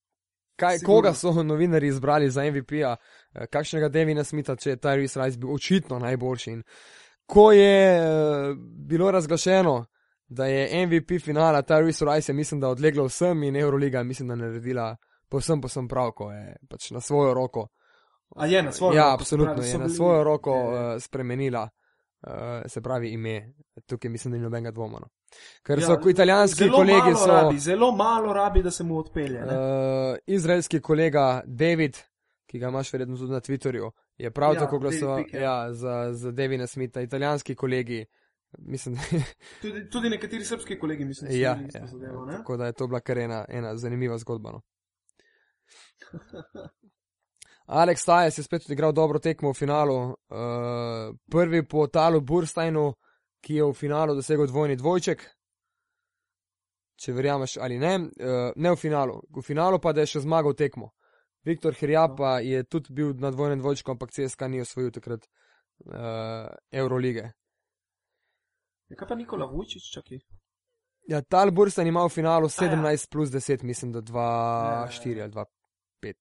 kaj, 0.56 0.78
Sigurno. 0.80 0.96
koga 0.96 1.14
so 1.14 1.44
novinari 1.44 1.88
izbrali 1.88 2.30
za 2.30 2.44
MVP-ja, 2.44 2.96
uh, 2.96 3.46
kakšnega 3.46 3.90
Devina 3.90 4.24
Smitha, 4.24 4.56
če 4.56 4.70
je 4.70 4.78
Tyrese 4.78 5.24
Rice 5.24 5.38
bil 5.38 5.54
očitno 5.54 6.00
najboljši. 6.00 6.52
In 6.52 6.64
ko 7.26 7.52
je 7.52 8.00
uh, 8.00 8.58
bilo 8.88 9.12
razglašeno, 9.12 9.86
da 10.28 10.46
je 10.46 10.86
MVP 10.88 11.22
finala 11.22 11.62
Tyrese 11.62 12.06
Rice, 12.06 12.32
je 12.32 12.36
mislim, 12.36 12.60
da 12.60 12.68
odleglo 12.70 13.06
vsem 13.06 13.44
in 13.44 13.56
Euroliga 13.56 13.98
je 13.98 14.04
mislim, 14.04 14.28
da 14.28 14.36
naredila 14.36 14.96
povsem, 15.30 15.62
povsem 15.62 15.88
prav, 15.88 16.12
ko 16.12 16.32
je 16.32 16.56
pač 16.70 16.92
na 16.92 17.00
svojo 17.00 17.34
roko. 17.34 17.68
A 18.36 18.46
je 18.46 18.64
na 18.64 18.72
svojo 18.72 18.94
Ja, 18.94 19.04
roko, 19.04 19.12
se 19.12 19.14
absolutno 19.16 19.54
pravi, 19.54 19.68
je 19.68 19.72
so 19.72 19.78
na 19.78 19.86
bili- 19.86 19.96
svojo 19.96 20.24
roko 20.24 20.52
je- 20.52 20.96
uh, 20.96 21.02
spremenila, 21.02 21.70
uh, 22.24 22.32
se 22.66 22.82
pravi 22.82 23.10
ime. 23.10 23.54
Tukaj 23.86 24.12
mislim, 24.12 24.32
da 24.32 24.38
ni 24.38 24.44
nobenega 24.44 24.72
dvoma. 24.72 25.00
No. 25.00 25.08
Ker 25.64 25.80
Ja, 25.80 25.86
so 25.88 26.10
italijanski 26.10 26.64
zelo 26.64 26.78
kolegi, 26.78 26.98
malo 27.02 27.16
so 27.18 27.28
Rabi, 27.28 27.60
zelo 27.60 27.92
malo 27.94 28.34
rabi, 28.34 28.64
da 28.64 28.72
se 28.72 28.84
mu 28.84 28.98
odpelje. 28.98 29.40
ne. 29.42 29.46
uh, 29.48 30.18
izraelski 30.28 30.80
kolega 30.82 31.42
David, 31.46 31.98
ki 32.46 32.60
ga 32.60 32.68
imaš 32.68 32.94
verjetno 32.94 33.18
tudi 33.18 33.32
na 33.32 33.40
Twitterju, 33.40 33.92
je 34.18 34.32
prav 34.32 34.54
Ja, 34.54 34.60
tako 34.60 34.80
glasoval 34.80 35.24
ja. 35.34 35.40
ja, 35.42 35.74
za, 35.74 36.14
za 36.14 36.32
Devina 36.32 36.68
Smitha, 36.68 37.02
italijanski 37.02 37.56
kolegi. 37.56 38.06
Mislim, 38.58 38.98
Tudi, 39.62 39.90
tudi 39.90 40.10
nekateri 40.10 40.46
srpski 40.46 40.80
kolegi, 40.80 41.06
mislim, 41.06 41.28
da 41.28 41.34
so 41.34 41.42
ja, 41.42 41.56
bili 41.56 41.68
isto 41.68 41.80
ja, 41.80 41.88
zadevo, 41.88 42.26
ne? 42.26 42.38
tako 42.38 42.58
da 42.58 42.66
je 42.66 42.74
to 42.74 42.88
bila 42.88 43.00
kar 43.00 43.18
ena, 43.18 43.46
ena 43.50 43.78
zanimiva 43.78 44.18
zgodba. 44.18 44.52
No. 44.52 44.62
Alex 47.66 48.02
Stajes 48.02 48.38
je 48.38 48.44
spet 48.44 48.66
odigral 48.66 48.92
dobro 48.92 49.20
tekmo 49.20 49.50
v 49.50 49.54
finalu. 49.54 49.96
Uh, 49.98 50.16
prvi 51.32 51.64
po 51.68 51.88
Talu 51.88 52.22
Bursteinu, 52.22 52.94
ki 53.42 53.56
je 53.56 53.64
v 53.64 53.74
finalu 53.74 54.16
dosegel 54.16 54.48
dvojni 54.48 54.76
dvojček. 54.76 55.24
Če 56.96 57.14
verjameš 57.14 57.58
ali 57.58 57.80
ne, 57.80 57.96
uh, 57.98 58.52
ne 58.56 58.72
v 58.72 58.76
finalu. 58.76 59.18
V 59.38 59.42
finalu 59.42 59.80
pa 59.82 59.94
da 59.94 60.06
je 60.06 60.14
še 60.14 60.22
zmagal 60.28 60.54
tekmo. 60.54 60.92
Viktor 61.46 61.74
Hirjapa 61.74 62.40
je 62.42 62.64
tudi 62.64 62.94
bil 62.94 63.14
na 63.22 63.32
dvojnem 63.32 63.60
dvojčku, 63.60 63.92
ampak 63.92 64.14
CSK 64.14 64.48
ni 64.50 64.62
osvojil 64.62 64.92
takrat 64.94 65.26
uh, 65.26 66.54
Eurolige. 66.72 67.32
Ja, 68.90 68.96
kaj 68.96 69.08
pa 69.08 69.16
Nikola 69.16 69.46
Vujčič, 69.50 69.92
čakaj? 69.94 70.20
Ja, 71.10 71.22
Tal 71.22 71.52
Burstein 71.52 71.88
ima 71.88 72.06
v 72.06 72.10
finalu 72.10 72.50
17 72.50 72.86
A 72.86 72.92
ja. 72.92 72.98
plus 73.12 73.30
10, 73.30 73.64
mislim, 73.64 73.92
da 73.92 74.02
2-4 74.02 75.10
Ja, 75.10 75.18
ja, 75.18 75.18
ja. 75.18 75.24
ali 75.24 75.34
2-5. 75.34 76.14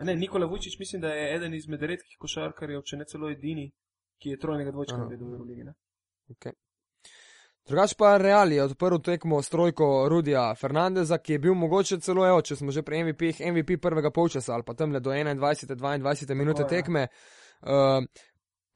A 0.00 0.04
Ne, 0.04 0.16
Nikola 0.16 0.46
Vujčič 0.46 0.78
mislim, 0.78 1.00
da 1.02 1.08
je 1.08 1.34
eden 1.36 1.54
izmed 1.54 1.82
redkih 1.82 2.16
košarkarjev, 2.18 2.82
če 2.82 2.96
ne 2.96 3.04
celo 3.04 3.30
edini, 3.30 3.70
ki 4.18 4.30
je 4.30 4.38
trojnega 4.38 4.72
dvojčka 4.72 4.96
naredil 4.96 5.28
v 5.28 5.32
Euroligi. 5.32 5.66
Okay. 6.32 6.56
Drugač 7.66 7.96
pa 7.98 8.14
Real 8.18 8.52
je 8.52 8.62
odprl 8.62 9.00
tekmo 9.02 9.42
s 9.42 9.50
trojko 9.50 10.06
Rudija 10.08 10.54
Fernandeza, 10.54 11.18
ki 11.18 11.32
je 11.32 11.38
bil 11.38 11.54
mogoče 11.54 11.98
celo, 12.00 12.22
evo, 12.26 12.40
če 12.40 12.56
smo 12.56 12.70
že 12.70 12.84
pri 12.86 13.02
MVP, 13.02 13.32
MVP 13.42 13.80
prvega 13.82 14.12
polčasa 14.14 14.54
ali 14.54 14.62
pa 14.62 14.74
tam 14.74 14.94
le 14.94 15.00
do 15.00 15.10
21. 15.10 15.74
22. 15.74 16.34
minute 16.34 16.62
ja. 16.62 16.68
tekme. 16.68 17.08
Uh, 17.62 18.06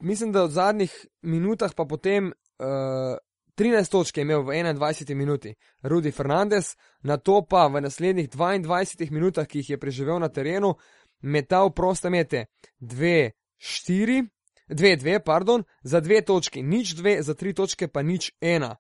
mislim, 0.02 0.32
da 0.32 0.44
v 0.44 0.50
zadnjih 0.50 0.96
minutah 1.22 1.74
pa 1.76 1.86
potem 1.86 2.32
uh, 2.32 3.14
13 3.56 3.90
točk 3.90 4.16
je 4.16 4.22
imel 4.22 4.42
v 4.42 4.52
21 4.52 5.14
minuti 5.14 5.54
Rudi 5.82 6.10
Fernandez, 6.10 6.76
na 7.02 7.16
to 7.16 7.42
pa 7.42 7.66
v 7.66 7.80
naslednjih 7.80 8.28
22 8.30 9.10
minutah, 9.10 9.46
ki 9.46 9.58
jih 9.58 9.70
je 9.70 9.78
preživel 9.78 10.18
na 10.18 10.28
terenu, 10.28 10.74
metal 11.22 11.70
proste 11.70 12.10
mete 12.10 12.46
2, 12.80 13.30
4, 13.58 14.28
2, 14.68 14.96
2, 14.96 15.18
pardon, 15.24 15.64
za 15.82 16.00
dve 16.00 16.22
točki, 16.22 16.62
nič 16.62 16.94
dve, 16.94 17.22
za 17.22 17.34
tri 17.34 17.54
točke 17.54 17.88
pa 17.88 18.02
nič 18.02 18.32
ena. 18.40 18.76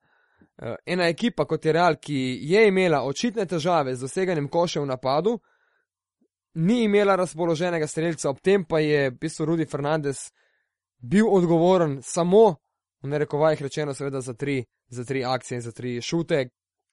Eh, 0.62 0.74
ena 0.86 1.08
ekipa 1.08 1.44
kot 1.44 1.64
je 1.64 1.72
Real, 1.72 1.96
ki 1.96 2.38
je 2.42 2.68
imela 2.68 3.02
očitne 3.02 3.46
težave 3.46 3.96
z 3.96 4.00
doseganjem 4.00 4.48
koše 4.48 4.80
v 4.80 4.86
napadu, 4.86 5.38
ni 6.54 6.84
imela 6.84 7.16
razpoloženega 7.16 7.86
streljca, 7.86 8.30
ob 8.30 8.40
tem 8.40 8.64
pa 8.64 8.80
je 8.80 9.10
v 9.10 9.18
bistvu 9.20 9.44
Rudi 9.44 9.66
Fernandez 9.66 10.30
bil 10.98 11.28
odgovoren 11.28 12.00
samo, 12.02 12.56
v 13.02 13.08
narekovajih 13.08 13.62
rečeno, 13.62 13.94
seveda 13.94 14.20
za 14.20 14.34
tri, 14.34 14.64
za 14.88 15.04
tri 15.04 15.24
akcije 15.24 15.56
in 15.56 15.62
za 15.62 15.72
tri 15.72 16.00
šute, 16.00 16.48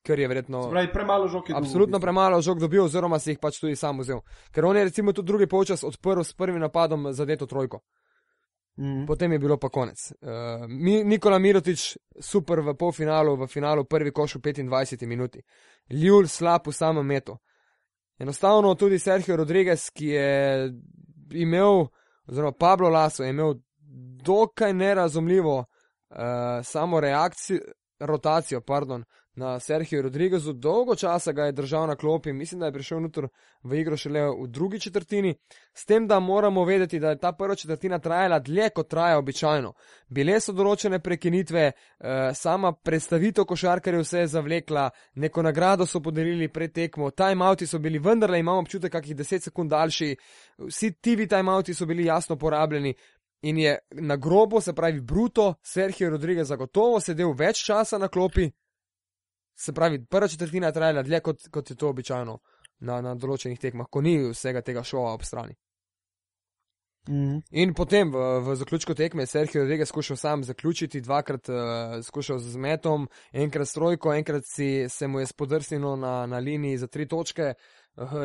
ker 0.05 0.19
je 0.19 0.27
verjetno. 0.27 0.69
Pravi, 0.69 0.91
premalo 0.93 1.27
žog 1.27 1.49
je 1.49 1.53
dobil. 1.53 1.67
Absolutno 1.67 1.99
premalo 1.99 2.41
žog 2.41 2.59
dobil, 2.59 2.83
oziroma 2.83 3.19
si 3.19 3.31
jih 3.31 3.39
pač 3.39 3.59
tudi 3.59 3.75
sam 3.75 3.99
vzel. 3.99 4.21
Ker 4.51 4.65
on 4.65 4.77
je 4.77 4.83
recimo 4.83 5.13
tudi 5.13 5.27
drugi 5.27 5.47
polčas 5.47 5.83
odprl 5.83 6.23
s 6.23 6.33
prvim 6.33 6.59
napadom 6.59 7.13
za 7.13 7.25
deto 7.25 7.45
trojko. 7.45 7.81
Mhm. 8.79 9.05
Potem 9.05 9.31
je 9.31 9.39
bilo 9.39 9.57
pa 9.57 9.69
konec. 9.69 10.11
Uh, 10.21 10.67
Mi, 10.67 11.03
Nikola 11.03 11.39
Mirotič, 11.39 11.97
super 12.21 12.61
v 12.61 12.75
polfinalu, 12.77 13.35
v 13.35 13.47
finalu 13.47 13.83
prvi 13.83 14.11
koš 14.11 14.35
v 14.35 14.39
25 14.39 15.05
minuti. 15.07 15.41
Ljul 15.89 16.27
slab 16.27 16.67
v 16.67 16.73
samem 16.73 17.05
metu. 17.05 17.37
Enostavno 18.19 18.75
tudi 18.75 18.99
Sergio 18.99 19.35
Rodriguez, 19.35 19.89
ki 19.89 20.05
je 20.05 20.73
imel, 21.33 21.87
oziroma 22.27 22.51
Pablo 22.51 22.89
Laso 22.89 23.23
je 23.23 23.29
imel 23.29 23.55
dokaj 24.23 24.73
nerazumljivo 24.73 25.57
uh, 25.57 25.65
samo 26.63 26.99
reakcijo, 26.99 27.59
rotacijo, 27.99 28.61
pardon, 28.61 29.03
na 29.37 29.59
Sergio 29.59 30.01
Rodriguezu. 30.01 30.53
Dolgo 30.53 30.95
časa 30.95 31.31
ga 31.31 31.45
je 31.45 31.51
držal 31.51 31.87
na 31.87 31.95
klopi, 31.95 32.33
mislim, 32.33 32.59
da 32.59 32.65
je 32.65 32.73
prišel 32.73 33.01
noter 33.01 33.27
v 33.63 33.79
igro 33.79 33.97
šele 33.97 34.21
v 34.21 34.47
drugi 34.47 34.79
četrtini, 34.79 35.35
s 35.73 35.85
tem, 35.85 36.07
da 36.07 36.19
moramo 36.19 36.65
vedeti, 36.65 36.99
da 36.99 37.09
je 37.09 37.19
ta 37.19 37.31
prva 37.31 37.55
četrtina 37.55 37.99
trajala 37.99 38.39
dlje, 38.39 38.69
kot 38.69 38.89
traja 38.89 39.17
običajno. 39.17 39.73
Bile 40.07 40.39
so 40.41 40.53
določene 40.53 40.99
prekinitve, 40.99 41.71
uh, 41.71 42.07
sama 42.33 42.71
predstavitev 42.73 43.45
košarkarjev 43.45 44.03
se 44.03 44.19
je 44.19 44.27
zavlekla, 44.27 44.89
neko 45.15 45.41
nagrado 45.41 45.85
so 45.85 46.01
podelili 46.01 46.47
pred 46.47 46.73
tekmo, 46.73 47.11
timeouti 47.11 47.67
so 47.67 47.79
bili 47.79 47.99
vendarle, 47.99 48.39
imamo 48.39 48.65
občutek, 48.65 48.91
kakih 48.91 49.15
10 49.15 49.49
sekund 49.49 49.69
daljši, 49.69 50.15
vsi 50.65 50.91
TV 51.01 51.29
timeouti 51.29 51.73
so 51.73 51.85
bili 51.85 52.05
jasno 52.05 52.35
porabljeni. 52.35 52.95
In 53.41 53.57
je 53.57 53.77
na 53.91 54.15
grobo, 54.15 54.61
se 54.61 54.73
pravi, 54.73 55.01
bruto, 55.01 55.53
Sergio 55.63 56.09
Rodriguez 56.09 56.47
zagotovo 56.47 56.99
sedel 56.99 57.33
več 57.37 57.61
časa 57.65 57.97
na 57.97 58.07
klopi, 58.07 58.49
se 59.57 59.73
pravi, 59.73 60.05
prva 60.05 60.27
četrtina 60.27 60.67
je 60.67 60.73
trajala 60.73 61.03
dlje, 61.03 61.19
kot, 61.19 61.47
kot 61.51 61.69
je 61.69 61.75
to 61.75 61.89
običajno 61.89 62.39
na, 62.79 63.01
na 63.01 63.15
določenih 63.15 63.59
tekmah, 63.59 63.89
ko 63.89 64.01
ni 64.01 64.17
vsega 64.29 64.61
tega 64.61 64.83
šova 64.83 65.13
ob 65.13 65.25
strani. 65.25 65.57
Mhm. 67.07 67.39
In 67.51 67.73
potem 67.73 68.11
v, 68.11 68.23
v 68.43 68.55
zaključku 68.59 68.93
tekme 68.93 69.23
je 69.23 69.31
Sergio 69.31 69.61
Rodriguez 69.61 69.87
skušal 69.87 70.17
sam 70.17 70.43
zaključiti, 70.43 71.01
dvakrat 71.01 71.49
uh, 71.49 71.55
skušal 72.03 72.39
z 72.39 72.57
metom, 72.57 73.07
enkrat 73.31 73.67
s 73.67 73.73
trojko, 73.73 74.13
enkrat 74.13 74.43
si, 74.45 74.85
se 74.89 75.07
mu 75.07 75.19
je 75.19 75.25
spodrsnilo 75.25 75.95
na, 75.95 76.25
na 76.25 76.37
liniji 76.37 76.77
za 76.77 76.87
tri 76.87 77.07
točke. 77.07 77.53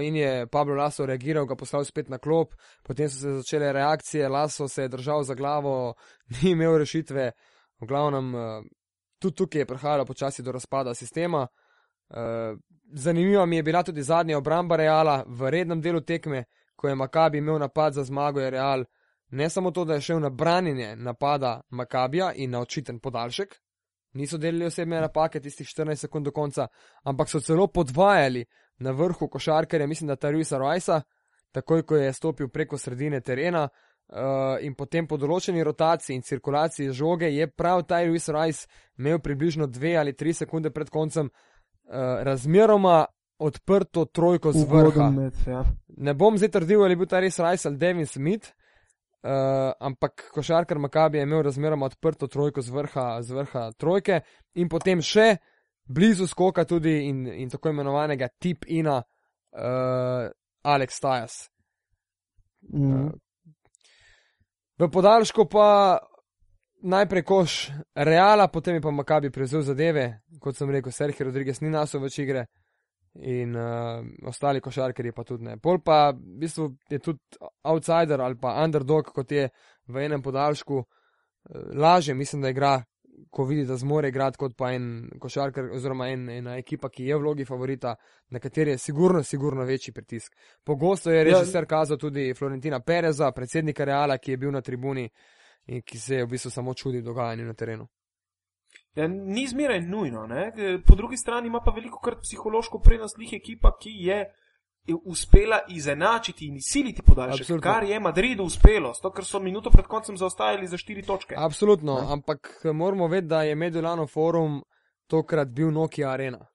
In 0.02 0.16
je 0.16 0.46
Pablo 0.46 0.74
Laso 0.74 1.06
reagiral, 1.06 1.46
ga 1.46 1.56
poslal 1.56 1.84
spet 1.84 2.08
na 2.08 2.18
klop, 2.18 2.54
potem 2.82 3.08
so 3.08 3.18
se 3.18 3.30
začele 3.40 3.72
reakcije, 3.72 4.28
Laso 4.28 4.68
se 4.68 4.82
je 4.82 4.88
držal 4.88 5.22
za 5.24 5.34
glavo, 5.34 5.94
ni 6.42 6.50
imel 6.50 6.78
rešitve, 6.78 7.30
v 7.80 7.86
glavnem 7.86 8.34
uh, 8.34 8.64
tudi 9.18 9.36
tukaj 9.36 9.60
je 9.60 9.66
prihajalo 9.66 10.04
počasi 10.04 10.42
do 10.42 10.52
razpada 10.52 10.94
sistema. 10.94 11.46
Uh, 12.10 12.58
zanimiva 12.92 13.46
mi 13.46 13.56
je 13.56 13.62
bila 13.62 13.82
tudi 13.82 14.02
zadnja 14.02 14.38
obramba 14.38 14.76
Reala 14.76 15.24
v 15.26 15.50
rednem 15.50 15.80
delu 15.80 16.00
tekme, 16.00 16.44
ko 16.76 16.88
je 16.88 16.94
Makabi 16.94 17.38
imel 17.38 17.58
napad 17.58 17.94
za 17.94 18.04
zmago, 18.04 18.40
je 18.40 18.50
Real 18.50 18.84
ne 19.32 19.50
samo 19.50 19.70
to, 19.70 19.84
da 19.84 19.94
je 19.94 20.00
šel 20.00 20.20
na 20.20 20.30
branjenje 20.30 20.96
napada 20.96 21.60
Makabija 21.70 22.32
in 22.32 22.50
na 22.50 22.60
očiten 22.60 22.98
podaljšek, 22.98 23.56
niso 24.12 24.38
delili 24.38 24.66
osebne 24.66 25.00
napake 25.00 25.40
tistih 25.40 25.66
14 25.66 25.94
sekund 25.94 26.24
do 26.24 26.30
konca, 26.30 26.66
ampak 27.02 27.28
so 27.28 27.40
celo 27.40 27.66
podvajali 27.66 28.44
na 28.78 28.90
vrhu 28.90 29.28
košarkarja, 29.28 29.86
mislim, 29.86 30.08
da 30.08 30.16
Taruisa 30.16 30.58
Rojsa, 30.58 31.02
takoj 31.52 31.82
ko 31.82 31.96
je 31.96 32.12
stopil 32.12 32.48
preko 32.48 32.78
sredine 32.78 33.20
terena. 33.20 33.68
Uh, 34.12 34.58
in 34.60 34.74
potem 34.76 35.06
po 35.08 35.16
določeni 35.16 35.62
rotaciji 35.64 36.18
in 36.18 36.24
cirkulaciji 36.26 36.92
žoge 36.92 37.30
je 37.32 37.46
prav 37.48 37.80
Tyrese 37.88 38.34
Rice 38.34 38.66
imel 38.98 39.22
približno 39.24 39.64
dve 39.66 39.94
ali 39.96 40.12
tri 40.12 40.34
sekunde 40.36 40.68
pred 40.70 40.90
koncem 40.92 41.30
uh, 41.30 42.20
razmeroma 42.20 43.06
odprto 43.40 44.04
trojko 44.04 44.52
z 44.52 44.66
vrha. 44.68 45.08
Met, 45.10 45.38
ja. 45.46 45.62
Ne 45.96 46.12
bom 46.14 46.36
zdaj 46.36 46.50
trdil, 46.58 46.82
ali 46.84 46.92
je 46.92 47.00
bil 47.00 47.08
Tyrese 47.08 47.40
Rice 47.46 47.68
ali 47.68 47.80
Devin 47.80 48.06
Smith, 48.06 48.52
uh, 48.52 49.72
ampak 49.80 50.28
košarkar 50.34 50.78
Makabi 50.78 51.22
je 51.22 51.24
imel 51.24 51.46
razmeroma 51.48 51.88
odprto 51.88 52.28
trojko 52.28 52.60
z 52.60 52.68
vrha, 52.68 53.06
z 53.22 53.38
vrha 53.38 53.70
trojke 53.78 54.20
in 54.60 54.68
potem 54.68 55.00
še 55.00 55.38
blizu 55.84 56.26
skoka 56.26 56.64
tudi 56.64 57.08
in, 57.08 57.26
in 57.26 57.50
tako 57.50 57.72
imenovanega 57.72 58.28
tip-ina 58.38 58.96
uh, 59.02 60.30
Alex 60.62 61.00
Tajas. 61.00 61.32
Mhm. 62.72 63.08
V 64.78 64.88
podaljšku 64.90 65.46
pa 65.50 65.98
najprej 66.82 67.22
koš 67.22 67.70
Reala, 67.94 68.48
potem 68.48 68.74
je 68.74 68.80
pa 68.80 68.90
Makabi 68.90 69.30
prevzel 69.30 69.62
zadeve, 69.62 70.22
kot 70.40 70.56
sem 70.56 70.70
rekel, 70.70 70.92
Sergio 70.92 71.26
Rodriguez 71.26 71.60
ni 71.60 71.70
nasel 71.70 72.02
več 72.02 72.18
igre 72.18 72.46
in 73.14 73.56
uh, 73.56 74.00
ostali 74.26 74.60
košarkari 74.60 75.12
pa 75.12 75.24
tudi 75.24 75.44
ne. 75.44 75.58
Pol 75.60 75.82
pa 75.84 76.10
v 76.16 76.38
bistvu 76.40 76.70
je 76.90 76.98
tudi 76.98 77.20
outsider 77.68 78.20
ali 78.20 78.38
pa 78.40 78.56
underdog, 78.64 79.12
kot 79.12 79.32
je 79.32 79.48
v 79.86 80.04
enem 80.06 80.22
podaljšku, 80.22 80.78
uh, 80.80 80.86
laže 81.76 82.14
mislim, 82.14 82.42
da 82.42 82.50
igra, 82.50 82.72
ko 83.30 83.44
vidi, 83.44 83.64
da 83.66 83.76
zmore 83.76 84.08
igrati 84.08 84.38
kot 84.38 84.56
pa 84.56 84.72
en 84.72 85.08
košarkar 85.20 85.70
oziroma 85.76 86.08
en, 86.08 86.28
ena 86.30 86.56
ekipa, 86.56 86.88
ki 86.88 87.06
je 87.06 87.16
v 87.16 87.20
vlogi 87.20 87.44
favorita, 87.44 87.94
na 88.30 88.38
kateri 88.38 88.70
je 88.74 88.78
sigurno, 88.78 89.22
sigurno 89.22 89.64
večji 89.64 89.92
pritisk. 89.92 90.36
Pogosto 90.64 91.10
je 91.10 91.24
režiser 91.24 91.66
kazal 91.66 91.98
tudi 91.98 92.34
Florentina 92.34 92.80
Pereza, 92.80 93.32
predsednika 93.32 93.84
Reala, 93.84 94.18
ki 94.18 94.30
je 94.30 94.36
bil 94.36 94.52
na 94.52 94.60
tribuni 94.60 95.08
in 95.66 95.82
ki 95.82 95.98
se 95.98 96.14
je 96.14 96.24
v 96.24 96.30
bistvu 96.30 96.50
samo 96.50 96.74
čudil 96.74 97.02
dogajanju 97.02 97.44
na 97.44 97.54
terenu. 97.54 97.88
Ja, 98.94 99.08
ni 99.08 99.46
zmeraj 99.48 99.80
nujno. 99.80 100.26
Ne? 100.26 100.52
Po 100.86 100.94
drugi 100.94 101.16
strani 101.16 101.46
ima 101.46 101.60
pa 101.64 101.70
veliko 101.70 102.00
krat 102.00 102.20
psihološko 102.22 102.80
prednost 102.84 103.18
lih 103.18 103.32
ekipa, 103.32 103.76
ki 103.80 103.90
je 104.08 104.24
uspela 105.04 105.60
izenačiti 105.68 106.46
in 106.46 106.56
izsiliti 106.56 107.02
podaljšek, 107.02 107.40
Absolutno. 107.40 107.72
kar 107.72 107.84
je 107.84 108.00
Madridu 108.00 108.42
uspelo, 108.44 108.92
zato 108.94 109.10
ker 109.10 109.24
so 109.24 109.40
minuto 109.40 109.70
pred 109.70 109.86
koncem 109.86 110.16
zaostajali 110.16 110.66
za 110.66 110.76
štiri 110.76 111.02
točke. 111.02 111.34
Absolutno, 111.38 111.94
Ne? 111.94 112.12
ampak 112.12 112.60
moramo 112.74 113.06
vedeti, 113.08 113.28
da 113.28 113.42
je 113.42 113.54
Medulano 113.54 114.06
forum 114.06 114.62
tokrat 115.06 115.48
bil 115.48 115.70
Nokia 115.70 116.10
Arena. 116.10 116.46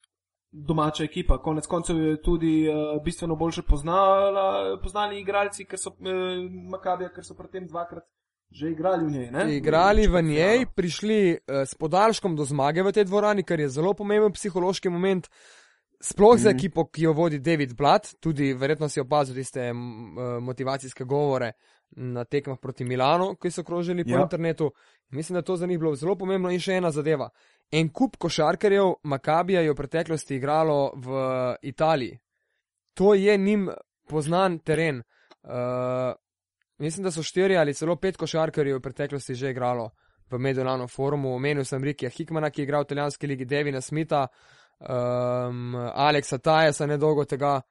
Domača 0.51 1.03
ekipa, 1.03 1.38
konec 1.38 1.67
koncev 1.67 1.97
je 1.99 2.21
tudi 2.21 2.67
uh, 2.69 3.03
bistveno 3.03 3.36
boljše 3.36 3.61
poznala, 3.61 4.80
poznali 4.84 5.19
igralci, 5.19 5.65
ker 5.65 5.80
so 5.80 5.89
uh, 5.89 5.97
Makabija, 6.71 7.09
ker 7.09 7.23
so 7.23 7.36
predtem 7.36 7.67
dvakrat 7.67 8.03
že 8.51 8.69
igrali 8.71 9.05
v 9.05 9.11
njej. 9.11 9.32
Ne? 9.32 9.55
Igrali 9.57 10.07
v 10.07 10.21
njej, 10.21 10.65
prišli 10.75 11.32
uh, 11.32 11.67
s 11.67 11.75
podaljškom 11.75 12.36
do 12.36 12.45
zmage 12.45 12.84
v 12.84 12.91
tej 12.91 13.03
dvorani, 13.05 13.43
kar 13.43 13.59
je 13.59 13.69
zelo 13.69 13.93
pomemben 13.93 14.32
psihološki 14.32 14.89
moment. 14.89 15.28
Sploh 16.00 16.38
za 16.38 16.50
Mhm. 16.50 16.58
ekipo, 16.58 16.86
ki 16.86 17.02
jo 17.02 17.14
vodi 17.14 17.39
David 17.39 17.74
Blatt, 17.74 18.16
tudi 18.20 18.54
verjetno 18.54 18.89
si 18.89 19.00
opazil 19.00 19.36
tiste 19.36 19.74
motivacijske 20.41 21.04
govore 21.04 21.52
na 21.91 22.24
tekmah 22.24 22.58
proti 22.60 22.84
Milanu, 22.84 23.36
ki 23.36 23.52
so 23.52 23.64
krožili 23.64 24.04
po 24.04 24.10
Ja. 24.12 24.22
internetu. 24.22 24.72
Mislim, 25.10 25.34
da 25.34 25.41
to 25.41 25.56
za 25.56 25.66
njih 25.68 25.80
bilo 25.80 25.95
zelo 25.95 26.16
pomembno 26.16 26.52
in 26.52 26.60
še 26.60 26.74
ena 26.74 26.91
zadeva. 26.91 27.30
En 27.72 27.89
kup 27.89 28.18
košarkarjev 28.18 28.93
Makabija 29.04 29.62
je 29.62 29.72
v 29.72 29.76
preteklosti 29.76 30.36
igralo 30.36 30.91
v 30.95 31.08
Italiji. 31.62 32.20
To 32.93 33.14
je 33.14 33.38
njim 33.38 33.70
poznan 34.08 34.60
teren. 34.60 35.04
Uh, 35.43 36.14
mislim, 36.78 37.04
da 37.04 37.12
so 37.12 37.24
štiri 37.24 37.58
ali 37.58 37.74
celo 37.74 37.95
pet 37.95 38.18
košarkarjev 38.18 38.78
v 38.78 38.82
preteklosti 38.82 39.34
že 39.36 39.50
igralo 39.50 39.89
v 40.32 40.38
Medulano 40.38 40.88
forumu. 40.88 41.36
Omenil 41.36 41.64
sem 41.66 41.84
Rikija 41.84 42.10
Hikmana, 42.10 42.50
ki 42.50 42.62
je 42.62 42.64
igral 42.64 42.82
v 42.82 42.86
italijanski 42.86 43.28
ligi, 43.28 43.45
Devina 43.45 43.82
Smitha, 43.82 44.28
um, 44.80 45.75
Aleksa 45.93 46.38
Tajesa 46.38 46.86
nedolgo 46.86 47.25
tega. 47.25 47.61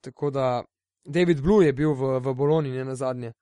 Tako 0.00 0.30
da 0.30 0.64
David 1.04 1.40
Blue 1.42 1.66
je 1.66 1.72
bil 1.72 1.94
v, 1.94 2.18
v 2.20 2.34
Boloni, 2.34 2.70
ne 2.70 2.84
na 2.84 2.94
zadnje. 2.94 3.32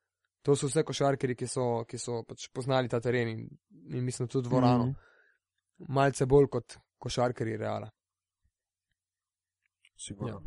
To 0.44 0.56
so 0.56 0.68
vse 0.68 0.84
košarkari, 0.84 1.36
ki 1.36 1.46
so, 1.48 1.84
ki 1.88 1.98
so 1.98 2.22
pač 2.28 2.48
poznali 2.52 2.88
ta 2.88 3.00
teren 3.00 3.28
in, 3.28 3.46
in 3.96 4.04
mislim 4.04 4.28
tudi 4.28 4.48
dvorano. 4.48 4.86
Mhm. 4.86 5.92
Malce 5.92 6.26
bolj 6.26 6.48
kot 6.52 6.76
košarkari 6.98 7.56
Reala. 7.56 7.88
Sigurno. 9.96 10.42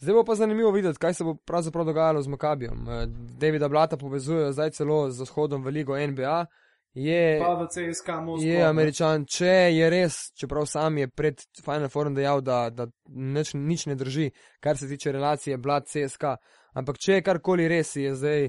Zdaj 0.00 0.14
bo 0.14 0.24
pa 0.24 0.34
zanimivo 0.34 0.70
videti, 0.70 0.98
kaj 0.98 1.14
se 1.14 1.24
bo 1.24 1.34
pravzaprav 1.34 1.84
dogajalo 1.84 2.22
z 2.22 2.28
Makabijem. 2.28 2.88
Eh, 2.88 3.06
Davida 3.38 3.68
Blata 3.68 3.96
povezujejo 3.96 4.52
zdaj 4.52 4.70
celo 4.70 5.10
z 5.10 5.22
odhodom 5.22 5.64
v 5.64 5.70
ligo 5.70 5.98
NBA 5.98 6.46
je, 6.94 7.38
pa 7.38 7.54
v 7.54 7.66
CSK 7.68 8.08
Moskva. 8.24 8.46
je 8.48 8.62
američan, 8.64 9.26
če 9.26 9.52
je 9.74 9.90
res, 9.90 10.18
čeprav 10.38 10.66
sam 10.66 10.98
je 10.98 11.08
pred 11.08 11.42
Final 11.64 11.88
Forum 11.88 12.14
dejal, 12.14 12.40
da, 12.40 12.70
da 12.70 12.86
nič, 13.08 13.54
nič 13.54 13.86
ne 13.86 13.94
drži, 13.94 14.30
kar 14.60 14.78
se 14.78 14.88
tiče 14.88 15.12
relacije 15.12 15.58
Blad 15.58 15.86
CSK, 15.86 16.34
ampak 16.74 16.98
če 16.98 17.20
je 17.20 17.26
karkoli 17.26 17.68
res, 17.68 17.94
je 17.96 18.14
zdaj 18.14 18.48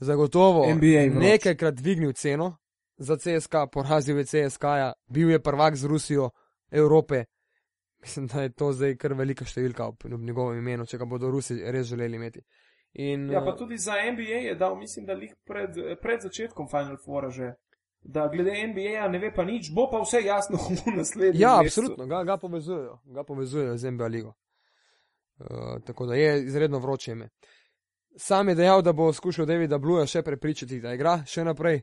zagotovo 0.00 0.66
nekajkrat 0.74 1.74
dvignil 1.74 2.12
ceno 2.12 2.56
za 2.96 3.16
CSK, 3.16 3.68
porazil 3.72 4.18
je 4.18 4.24
CSK, 4.24 4.64
-ja, 4.64 4.92
bil 5.10 5.30
je 5.30 5.42
prvak 5.42 5.76
z 5.76 5.84
Rusijo, 5.84 6.30
Evrope. 6.70 7.24
Mislim, 8.00 8.26
da 8.26 8.42
je 8.42 8.52
to 8.52 8.72
zdaj 8.72 8.96
kar 8.96 9.14
velika 9.14 9.44
številka 9.44 9.86
ob, 9.88 10.04
ob 10.12 10.20
njegovem 10.20 10.58
imenu, 10.58 10.86
če 10.86 10.98
ga 10.98 11.06
bodo 11.08 11.30
Rusi 11.30 11.56
res 11.72 11.86
želeli 11.88 12.16
imeti. 12.16 12.42
In, 12.94 13.30
Ja, 13.32 13.40
pa 13.40 13.54
eh, 13.54 13.58
tudi 13.58 13.78
za 13.78 13.96
NBA 14.12 14.40
je 14.48 14.54
dal, 14.54 14.76
mislim, 14.76 15.06
da 15.06 15.16
lih 15.18 15.32
pred, 15.46 15.78
pred 16.02 16.20
začetkom 16.22 16.68
Final 16.70 16.98
Fora 17.04 17.30
že. 17.30 17.54
Da 18.04 18.28
glede 18.28 18.66
NBA-ja 18.66 19.08
ne 19.08 19.18
ve 19.18 19.30
pa 19.34 19.44
nič, 19.44 19.70
bo 19.74 19.86
pa 19.90 20.02
vse 20.02 20.20
jasno 20.24 20.58
v 20.86 20.96
naslednjem. 20.96 21.40
Ja, 21.40 21.56
mesecu. 21.62 21.80
absolutno, 21.80 22.06
ga, 22.06 22.24
ga 22.24 22.36
povezujejo, 22.36 22.98
ga 23.04 23.24
povezujejo 23.24 23.76
z 23.76 23.90
NBA 23.90 24.06
ligo. 24.06 24.34
Uh, 25.38 25.82
tako 25.86 26.06
da 26.06 26.14
je 26.14 26.44
izredno 26.44 26.78
vroče 26.78 27.12
ime. 27.12 27.28
Sam 28.16 28.48
je 28.48 28.54
dejal, 28.54 28.82
da 28.82 28.92
bo 28.92 29.12
skušal 29.12 29.46
Davida 29.46 29.78
Bluja 29.78 30.06
še 30.06 30.22
prepričati, 30.22 30.80
da 30.80 30.92
igra 30.94 31.22
še 31.26 31.44
naprej. 31.44 31.80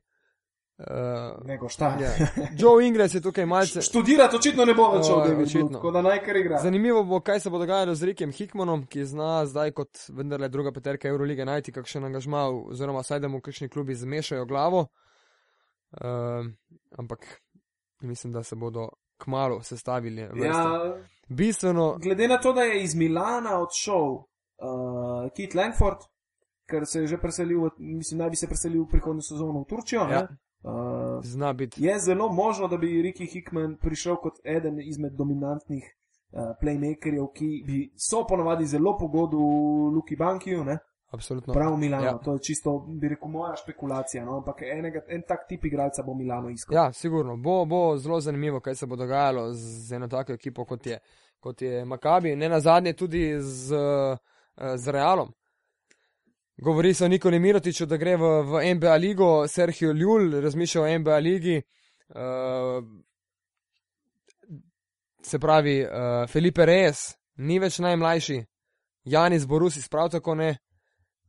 Uh, 0.81 1.45
Nego 1.45 1.69
šta. 1.69 1.97
ja. 2.01 2.11
Joe 2.59 2.87
Ingles 2.87 3.13
je 3.13 3.21
tukaj 3.21 3.45
malce. 3.45 3.81
Študirati 3.81 4.35
očitno 4.35 4.65
ne 4.65 4.73
bo 4.73 4.87
več 4.95 5.09
od. 5.09 5.27
Blue, 5.35 5.67
tako 5.73 5.91
da 5.91 6.01
naj 6.01 6.23
kar 6.25 6.37
igra. 6.37 6.61
Zanimivo 6.63 7.03
bo, 7.03 7.19
kaj 7.19 7.39
se 7.39 7.49
bo 7.49 7.59
dogajalo 7.59 7.95
z 7.95 8.09
Rikem 8.09 8.31
Hickmanom, 8.31 8.87
ki 8.89 9.05
zna 9.05 9.45
zdaj 9.45 9.75
kot 9.77 10.05
vendarle 10.09 10.49
druga 10.49 10.71
peterka 10.71 11.09
Eurolige 11.09 11.45
najti 11.45 11.73
kakšen 11.75 12.07
angažma, 12.07 12.47
oziroma 12.71 13.03
saj 13.03 13.19
da 13.19 13.27
mu 13.27 13.41
kakšni 13.41 13.69
klubi 13.69 13.95
zmešajo 13.95 14.45
glavo. 14.45 14.87
Uh, 15.91 16.45
ampak 16.97 17.41
mislim, 18.01 18.33
da 18.33 18.43
se 18.43 18.55
bodo 18.55 18.89
kmalo 19.17 19.61
sestavili. 19.61 20.23
vrste. 20.23 20.47
Ja, 20.47 20.95
Bistveno, 21.27 21.97
glede 22.01 22.27
na 22.27 22.37
to, 22.37 22.53
da 22.53 22.61
je 22.61 22.83
iz 22.83 22.95
Milana 22.95 23.59
odšel 23.59 24.11
uh, 24.11 25.31
Kit 25.35 25.55
Langford, 25.55 25.97
ker 26.69 26.85
se 26.85 26.99
je 26.99 27.07
že 27.07 27.17
preselil, 27.17 27.69
mislim, 27.77 28.19
naj 28.19 28.29
bi 28.29 28.35
se 28.35 28.47
preselil 28.47 28.85
prihodnjo 28.87 29.21
sezono 29.21 29.61
v 29.61 29.65
Turčijo. 29.69 30.01
Ja. 30.01 30.09
Ja. 30.09 30.27
Uh, 30.63 31.23
zna 31.23 31.53
biti. 31.53 31.83
je 31.83 31.99
zelo 31.99 32.33
možno, 32.33 32.67
da 32.67 32.77
bi 32.77 33.01
Ricky 33.01 33.25
Hickman 33.33 33.77
prišel 33.77 34.15
kot 34.15 34.33
eden 34.43 34.79
izmed 34.79 35.13
dominantnih 35.17 35.83
uh, 36.31 36.53
playmakerjev, 36.61 37.31
ki 37.33 37.63
bi 37.65 37.77
so 37.97 38.25
ponovadi 38.27 38.65
zelo 38.65 38.97
pogodu 38.97 39.39
Luki 39.95 40.15
Bankiju, 40.15 40.63
ne? 40.63 40.77
Absolutno. 41.11 41.53
prav 41.53 41.77
Milano. 41.77 42.05
Ja. 42.05 42.17
To 42.17 42.33
je 42.33 42.39
čisto, 42.39 42.85
bi 42.87 43.09
rekel, 43.09 43.27
moja 43.29 43.55
špekulacija, 43.55 44.25
no? 44.25 44.37
ampak 44.37 44.61
enega, 44.61 45.01
en 45.07 45.23
tak 45.27 45.43
tip 45.49 45.65
igralca 45.65 46.03
bo 46.03 46.13
Milano 46.13 46.49
iskal. 46.49 46.75
Ja, 46.75 46.93
sigurno. 46.93 47.37
Bo, 47.37 47.65
bo 47.65 47.97
zelo 47.97 48.21
zanimivo, 48.21 48.59
kaj 48.59 48.75
se 48.75 48.85
bo 48.85 48.95
dogajalo 48.95 49.53
z 49.53 49.95
eno 49.95 50.07
tako 50.07 50.33
ekipo, 50.33 50.65
kot 50.65 50.87
je, 50.87 50.99
kot 51.39 51.61
je 51.61 51.85
Makabi, 51.85 52.35
ne 52.35 52.49
na 52.49 52.59
zadnje 52.59 52.93
tudi 52.93 53.35
z, 53.39 53.75
eh, 53.75 54.77
z 54.77 54.87
Realom. 54.87 55.33
Govori 56.57 56.93
se 56.93 57.05
o 57.05 57.07
Nikoli 57.07 57.39
Mirotiču, 57.39 57.85
da 57.85 57.97
gre 57.97 58.15
v, 58.15 58.31
v 58.43 58.73
NBA 58.75 58.95
ligo, 58.95 59.47
Sergio 59.47 59.91
Ljul 59.91 60.41
razmišlja 60.41 60.81
o 60.81 60.97
NBA 60.99 61.17
ligi. 61.17 61.61
Uh, 62.09 62.83
se 65.21 65.39
pravi, 65.39 65.81
uh, 65.81 66.29
Felipe 66.29 66.65
Reyes 66.65 67.15
ni 67.35 67.59
več 67.59 67.79
najmlajši, 67.79 68.43
Janis 69.03 69.47
Borusis 69.47 69.89
prav 69.89 70.09
tako 70.09 70.35
ne. 70.35 70.57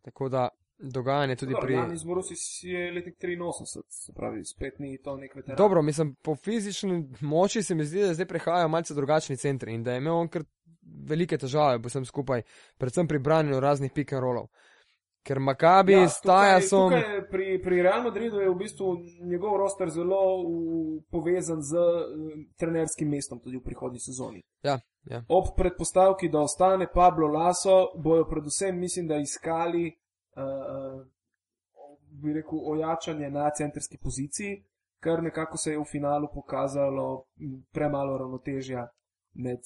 Tako 0.03 0.29
da 0.29 0.49
dogajanje 0.79 1.37
tudi 1.37 1.55
pri. 1.61 1.75
Janis 1.75 2.05
Borusis 2.05 2.63
je 2.63 2.93
letnik 2.93 3.17
83, 3.19 3.83
se 3.89 4.13
pravi, 4.13 4.45
spet 4.45 4.79
ni 4.79 4.99
to 4.99 5.17
nek 5.17 5.35
veteran. 5.35 5.57
Dobro, 5.57 5.83
mislim, 5.83 6.15
po 6.15 6.37
fizični 6.37 7.09
moči 7.21 7.63
se 7.63 7.75
mi 7.75 7.85
zdi, 7.85 8.01
da 8.01 8.15
zdaj 8.15 8.27
prehajajo 8.27 8.69
malce 8.69 8.95
drugačni 8.95 9.37
centri 9.37 9.75
in 9.75 9.85
da 9.85 9.93
je 9.93 9.99
imel 9.99 10.15
on 10.15 10.29
kar 10.29 10.43
velike 11.09 11.39
težave 11.39 11.79
vsem 11.87 12.05
skupaj, 12.05 12.43
predvsem 12.79 13.09
pri 13.09 13.19
branju 13.19 13.61
raznih 13.61 13.93
pick 13.93 14.13
and 14.13 14.23
rollov. 14.23 14.49
Ker 15.23 15.39
Makabi 15.39 15.93
ja, 15.93 16.09
staja 16.09 16.57
tukaj, 16.59 16.69
som. 16.69 16.91
tukaj 16.91 17.29
pri, 17.31 17.63
pri 17.63 17.83
Real 17.83 18.03
Madridu 18.03 18.41
je 18.41 18.49
v 18.51 18.55
bistvu 18.59 18.87
njegov 19.31 19.57
roster 19.57 19.91
zelo 19.91 20.19
v, 20.43 21.03
povezan 21.11 21.63
z 21.63 21.79
uh, 21.79 22.33
trenerskim 22.59 23.11
mestom 23.11 23.39
tudi 23.39 23.57
v 23.57 23.63
prihodnji 23.63 24.03
sezoni. 24.03 24.43
Ja, 24.67 24.81
ja. 25.07 25.23
Ob 25.29 25.55
predpostavki, 25.57 26.29
da 26.29 26.43
ostane 26.43 26.89
Pablo 26.95 27.29
Laso, 27.31 27.93
bojo 27.95 28.27
predvsem, 28.27 28.79
mislim, 28.79 29.07
da 29.07 29.21
iskali, 29.23 29.93
uh, 30.35 31.07
bi 32.11 32.33
rekel, 32.33 32.59
ojačanje 32.75 33.31
na 33.31 33.51
centrski 33.51 33.99
poziciji, 34.03 34.59
kar 34.99 35.23
nekako 35.23 35.57
se 35.57 35.73
je 35.73 35.79
v 35.79 35.85
finalu 35.85 36.29
pokazalo 36.35 37.25
premalo 37.73 38.19
ravnotežja 38.19 38.89
med 39.35 39.59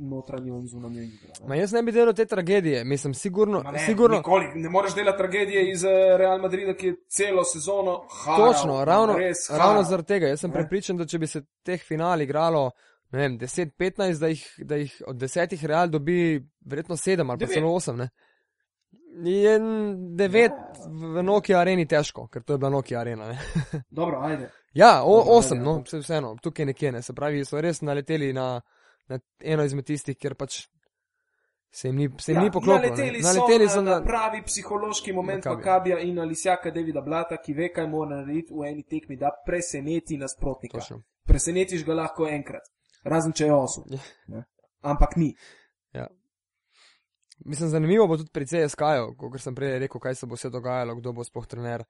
notranjo 0.00 0.54
in 0.54 0.66
zunanjo 0.66 1.02
igro. 1.02 1.28
ne. 1.40 1.48
Ma 1.48 1.54
jaz 1.56 1.72
ne 1.72 1.82
bi 1.82 1.92
delal 1.92 2.14
te 2.14 2.24
tragedije, 2.26 2.84
mislim, 2.84 3.14
sigurno. 3.14 3.62
Ma 3.62 3.70
Ne, 3.70 3.78
sigurno 3.78 4.16
nikoli, 4.16 4.46
ne 4.54 4.68
moreš 4.68 4.94
delati 4.94 5.18
tragedije 5.18 5.70
iz 5.70 5.84
eh, 5.84 5.88
Real 6.18 6.40
Madrida, 6.40 6.74
ki 6.74 6.86
je 6.86 6.96
celo 7.08 7.44
sezono 7.44 8.04
haral. 8.16 8.52
točno, 8.52 8.84
ravno, 8.84 9.16
ravno 9.50 9.82
zaradi 9.82 10.06
tega. 10.06 10.26
Jaz 10.26 10.40
sem 10.40 10.50
Ne. 10.50 10.54
prepričan, 10.54 10.96
da 10.96 11.06
če 11.06 11.18
bi 11.18 11.26
se 11.26 11.42
teh 11.62 11.80
final 11.80 12.20
igralo. 12.20 12.70
Ne 13.10 13.18
vem, 13.18 13.38
10-15, 13.38 14.18
da, 14.18 14.28
jih- 14.28 14.64
da 14.64 14.76
jih 14.76 15.02
od 15.06 15.16
desetih 15.16 15.64
Real 15.64 15.88
dobi 15.88 16.42
verjetno 16.60 16.96
7 16.96 17.30
ali 17.30 17.38
pa 17.38 17.46
celo 17.46 17.68
8. 17.70 17.96
Ne? 17.96 18.08
Je 19.24 19.58
9 19.60 20.50
v 20.88 21.22
Nokia 21.22 21.58
areni 21.60 21.86
težko, 21.86 22.26
ker 22.28 22.42
to 22.42 22.54
je 22.54 22.58
bila 22.58 22.70
Nokia 22.70 23.00
arena. 23.00 23.28
Ne? 23.28 23.38
Dobro, 23.90 24.20
ajde. 24.20 24.50
Ja, 24.74 25.02
o, 25.04 25.16
Dobro, 25.16 25.32
osem, 25.32 25.58
ajde, 25.58 25.64
no, 25.64 25.72
ampak- 25.72 25.86
vse 25.86 25.98
vseeno, 25.98 26.36
tukaj 26.42 26.64
nekje 26.66 26.92
ne. 26.92 27.02
Se 27.02 27.12
pravi, 27.12 27.44
so 27.44 27.60
res 27.60 27.80
naleteli 27.82 28.32
na, 28.32 28.60
na 29.08 29.18
eno 29.40 29.64
izmed 29.64 29.86
tistih, 29.86 30.16
kjer 30.18 30.34
pač 30.38 30.62
se 31.72 31.88
jim 31.88 31.96
ni, 31.96 32.08
se 32.20 32.32
jim 32.32 32.40
ja, 32.40 32.44
ni 32.44 32.50
poklopilo. 32.50 32.94
ne. 32.94 33.02
naleteli, 33.02 33.22
naleteli 33.22 33.68
so 33.68 33.74
so 33.74 33.82
na, 33.82 33.98
na. 33.98 34.04
pravi 34.04 34.42
psihološki 34.46 35.12
moment 35.12 35.44
Makabija. 35.44 35.58
Makabija 35.58 35.98
in 36.00 36.18
Alisjaka 36.18 36.70
Davida 36.70 37.00
Blata, 37.00 37.38
ki 37.42 37.54
ve, 37.54 37.70
kaj 37.72 37.88
mora 37.88 38.16
narediti 38.16 38.54
v 38.54 38.68
eni 38.68 38.84
tekmi, 38.84 39.16
da 39.16 39.30
preseneti 39.46 40.18
nasprotnika. 40.20 40.78
Točno. 40.78 41.02
Presenetiš 41.26 41.84
ga 41.84 41.94
lahko 41.94 42.28
enkrat, 42.28 42.68
razen 43.04 43.32
če 43.32 43.46
je 43.46 43.54
osem. 43.54 44.00
Ja. 44.28 44.44
Ampak 44.82 45.16
ni. 45.16 45.34
Mislim, 47.44 47.68
zanimivo 47.68 48.06
bo 48.06 48.16
tudi 48.16 48.30
pri 48.30 48.46
CSK-ju, 48.46 49.14
kot 49.18 49.40
sem 49.40 49.54
prej 49.54 49.78
rekel, 49.82 50.00
kaj 50.00 50.14
se 50.14 50.26
bo 50.26 50.38
vse 50.38 50.50
dogajalo, 50.50 50.94
kdo 51.00 51.12
bo 51.12 51.24
spoh 51.26 51.46
trener. 51.46 51.84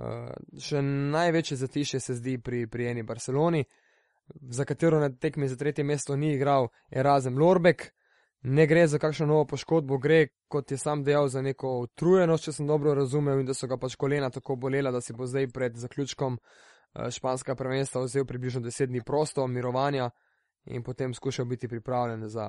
Uh, 0.00 0.28
še 0.60 0.82
največje 0.82 1.56
zatišje 1.60 2.00
se 2.00 2.16
zdi 2.16 2.38
pri, 2.40 2.66
pri 2.70 2.90
eni 2.92 3.04
Barceloni, 3.04 3.64
za 4.50 4.64
katero 4.64 5.00
na 5.00 5.10
tekmi 5.10 5.48
za 5.48 5.56
tretje 5.56 5.84
mesto 5.84 6.16
ni 6.16 6.32
igral 6.34 6.68
Erasem 6.90 7.38
Lorbek. 7.38 7.90
Ne 8.42 8.66
gre 8.66 8.86
za 8.86 8.98
kakšno 8.98 9.26
novo 9.26 9.44
poškodbo, 9.44 9.98
gre, 9.98 10.28
kot 10.48 10.70
je 10.70 10.78
sam 10.78 11.04
dejal, 11.04 11.28
za 11.28 11.42
neko 11.42 11.74
utrujenost, 11.84 12.44
če 12.44 12.52
sem 12.52 12.66
dobro 12.66 12.94
razumel, 12.94 13.40
in 13.40 13.46
da 13.46 13.54
so 13.54 13.68
ga 13.68 13.76
pač 13.76 13.98
kolena 14.00 14.30
tako 14.32 14.56
bolela, 14.56 14.90
da 14.90 15.00
si 15.04 15.12
bo 15.12 15.26
zdaj 15.28 15.50
pred 15.52 15.76
zaključkom 15.76 16.38
eh, 16.38 17.10
španskega 17.10 17.54
prvenstva 17.54 18.06
vzel 18.06 18.24
približno 18.24 18.62
10 18.64 18.88
dni 18.88 19.04
prosto, 19.04 19.46
mirovanja 19.46 20.08
in 20.64 20.82
potem 20.82 21.14
skušal 21.14 21.44
biti 21.44 21.68
pripravljen 21.68 22.28
za, 22.28 22.46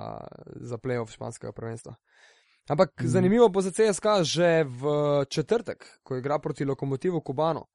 za 0.56 0.78
playoff 0.78 1.12
španskega 1.12 1.52
prvenstva. 1.52 1.96
Ampak 2.70 3.02
mm. 3.02 3.08
zanimivo 3.08 3.50
bo 3.50 3.62
za 3.62 3.72
CSK 3.72 4.06
že 4.22 4.64
v 4.64 4.86
četrtek, 5.30 6.00
ko 6.04 6.18
igra 6.18 6.40
proti 6.40 6.66
lokomotivu 6.66 7.22
Kubano. 7.22 7.66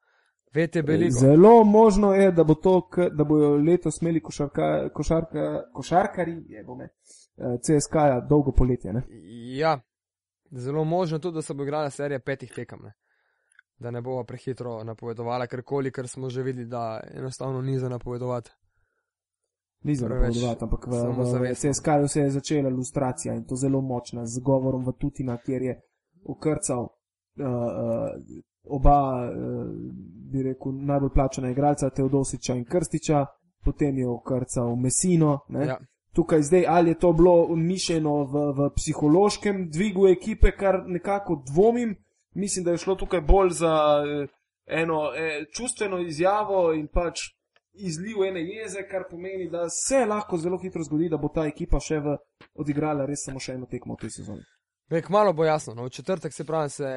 VTB 0.57 0.89
ligo. 0.89 1.19
Zelo 1.21 1.65
možno 1.65 2.15
je, 2.15 2.33
da, 2.33 2.45
bo 2.45 2.55
to, 2.55 2.89
da 3.13 3.25
bojo 3.25 3.57
letos 3.57 4.03
imeli 4.03 4.23
košarka, 4.23 4.89
košarka, 4.95 5.63
košarkari, 5.73 6.37
je 6.49 6.65
bome, 6.65 6.89
CSK-ja 7.37 8.21
dolgo 8.21 8.53
poletje. 8.53 8.93
Ne? 8.93 9.03
Ja, 9.59 9.81
zelo 10.51 10.85
možno 10.85 11.19
tudi, 11.19 11.35
da 11.35 11.43
se 11.43 11.55
bo 11.55 11.63
igrala 11.63 11.91
serija 11.91 12.21
petih 12.21 12.53
tekem. 12.55 12.79
Ne? 12.83 12.93
Da 13.79 13.91
ne 13.91 14.01
bomo 14.01 14.25
prehitro 14.25 14.85
napovedovala 14.85 15.47
karkoli, 15.47 15.93
ker 15.93 16.09
smo 16.09 16.29
že 16.29 16.43
videli, 16.43 16.67
da 16.67 17.01
enostavno 17.15 17.63
ni 17.63 17.79
za 17.79 17.89
napovedovati. 17.89 18.51
Ni 19.85 19.95
za 19.95 20.09
napovedovati, 20.09 20.65
ampak 20.65 20.87
v, 20.87 20.93
v. 21.41 21.55
CSK-ju 21.55 22.09
se 22.09 22.21
je 22.21 22.31
začela 22.31 22.71
lustracija 22.71 23.35
in 23.35 23.45
to 23.45 23.57
zelo 23.57 23.81
močna, 23.81 24.27
z 24.27 24.41
govorom 24.41 24.87
v 24.87 24.93
Tutina, 24.93 25.37
kjer 25.37 25.63
je 25.63 25.81
ukrcal 26.25 26.83
uh, 26.83 26.89
uh, 27.47 28.11
oba, 28.67 29.31
uh, 29.31 29.71
bi 30.33 30.43
rekel, 30.43 30.73
najbolj 30.73 31.11
plačana 31.15 31.51
igralca 31.51 31.91
Teodosiča 31.91 32.55
in 32.55 32.65
Krstiča, 32.65 33.27
potem 33.65 33.99
je 33.99 34.09
ukrcal 34.09 34.77
Mesino. 34.77 35.39
Ne? 35.49 35.67
Ja. 35.67 35.79
Tukaj 36.13 36.43
zdaj, 36.43 36.65
ali 36.69 36.91
je 36.91 36.99
to 36.99 37.13
bilo 37.13 37.57
mišljeno 37.57 38.25
v, 38.25 38.45
v 38.57 38.71
psihološkem 38.77 39.69
dvigu 39.71 40.07
ekipe, 40.09 40.51
kar 40.51 40.83
nekako 40.87 41.43
dvomim. 41.53 41.97
Mislim, 42.35 42.65
da 42.65 42.71
je 42.71 42.79
šlo 42.79 42.95
tukaj 42.95 43.21
bolj 43.21 43.51
za 43.51 43.75
eh, 44.05 44.27
eno 44.67 45.01
eh, 45.17 45.45
čustveno 45.53 45.99
izjavo 45.99 46.73
in 46.73 46.89
pač 46.89 47.21
izliv 47.73 48.25
ene 48.25 48.41
jeze, 48.41 48.89
kar 48.91 49.05
pomeni, 49.11 49.51
da 49.51 49.69
se 49.69 50.07
lahko 50.07 50.37
zelo 50.37 50.59
hitro 50.59 50.83
zgodi, 50.83 51.09
da 51.09 51.17
bo 51.17 51.29
ta 51.29 51.47
ekipa 51.47 51.81
še 51.81 52.01
v, 52.01 52.17
odigrala 52.55 53.07
res 53.07 53.27
samo 53.27 53.41
še 53.41 53.59
eno 53.59 53.69
tekmo 53.71 53.97
v 53.97 54.07
tej 54.07 54.11
sezoni. 54.21 54.45
Vek 54.91 55.09
malo 55.09 55.33
bo 55.33 55.45
jasno. 55.45 55.75
No. 55.75 55.85
V 55.85 55.91
četrtek 55.91 56.33
se 56.33 56.45
pravi, 56.45 56.71
se, 56.71 56.91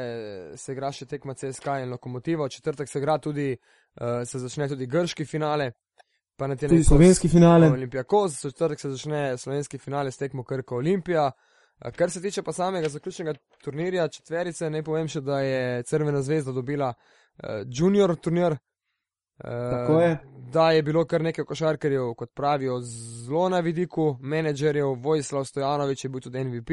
se 0.55 0.73
igra 0.73 0.91
še 0.91 1.05
tekma 1.09 1.33
CSK 1.33 1.81
in 1.83 1.89
Lokomotiva, 1.89 2.45
v 2.45 2.53
četrtek 2.53 2.89
se 2.89 2.99
igra 2.99 3.17
tudi, 3.17 3.55
uh, 3.55 4.21
se 4.25 4.39
začne 4.39 4.67
tudi 4.69 4.85
grški 4.85 5.25
finale. 5.25 5.71
Pa 6.39 6.47
na 6.47 6.55
Tudi 6.55 6.83
slovenski 6.83 7.27
finale. 7.27 7.67
Olimpijakos, 7.67 8.43
v 8.43 8.51
četrtek 8.51 8.79
se 8.79 8.89
začne 8.89 9.37
slovenski 9.37 9.77
finale 9.77 10.11
s 10.11 10.17
tekmo 10.17 10.43
Krko 10.43 10.77
Olimpija. 10.77 11.31
Eh, 11.85 11.91
Kar 11.91 12.11
se 12.11 12.21
tiče 12.21 12.43
pa 12.43 12.53
samega 12.53 12.89
zaključnega 12.89 13.33
turnirja 13.63 14.07
četverice, 14.07 14.69
naj 14.69 14.83
povem 14.83 15.07
še, 15.07 15.21
da 15.21 15.41
je 15.41 15.83
Crvena 15.83 16.21
zvezda 16.21 16.53
dobila 16.55 16.93
uh, 16.93 17.49
junior 17.67 18.15
turnir. 18.15 18.55
Tako 19.43 20.01
je. 20.01 20.17
Da 20.53 20.71
je 20.71 20.83
bilo 20.83 21.05
kar 21.05 21.21
nekaj 21.21 21.45
košarkarjev, 21.45 22.13
kot 22.17 22.31
pravijo, 22.33 22.79
zelo 22.81 23.49
na 23.49 23.59
vidiku, 23.59 24.17
menedžerjev, 24.19 24.95
Vojislav 24.97 25.45
Stojanovič 25.45 26.03
je 26.03 26.09
bil 26.09 26.21
tudi 26.21 26.43
MVP, 26.43 26.71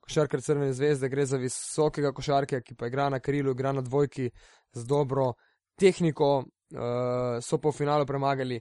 košarkar 0.00 0.40
Crvene 0.40 0.72
zvezde, 0.72 1.08
gre 1.08 1.26
za 1.26 1.36
visokega 1.36 2.12
košarkarja, 2.12 2.62
ki 2.64 2.74
pa 2.74 2.88
igra 2.88 3.08
na 3.08 3.20
krilu, 3.20 3.52
igra 3.52 3.72
na 3.72 3.84
dvojki 3.84 4.30
z 4.72 4.84
dobro 4.86 5.32
tehniko, 5.78 6.38
uh, 6.38 7.42
so 7.44 7.58
po 7.58 7.72
finalu 7.72 8.06
premagali 8.06 8.60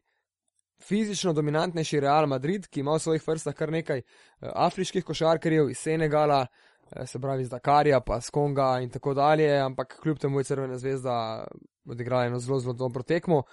fizično 0.83 1.33
dominantnejši 1.33 1.99
Real 1.99 2.27
Madrid, 2.27 2.67
ki 2.67 2.79
ima 2.79 2.93
v 2.93 2.99
svojih 2.99 3.27
vrstah 3.27 3.55
kar 3.55 3.71
nekaj 3.71 4.03
uh, 4.03 4.51
afriških 4.67 5.05
košarkarjev 5.05 5.69
iz 5.69 5.79
Senegala, 5.79 6.41
uh, 6.41 7.07
se 7.07 7.19
pravi 7.19 7.47
iz 7.47 7.49
Dakarja, 7.49 7.99
pa 7.99 8.19
z 8.21 8.29
Konga 8.29 8.79
in 8.83 8.89
tako 8.89 9.13
dalje, 9.13 9.59
ampak 9.59 9.99
kljub 10.01 10.19
temu 10.19 10.39
je 10.39 10.43
Crvena 10.43 10.77
zvezda 10.77 11.47
odigrala 11.87 12.25
eno 12.25 12.39
zelo, 12.39 12.59
zelo 12.59 12.73
dobro 12.73 13.03
tekmo. 13.03 13.43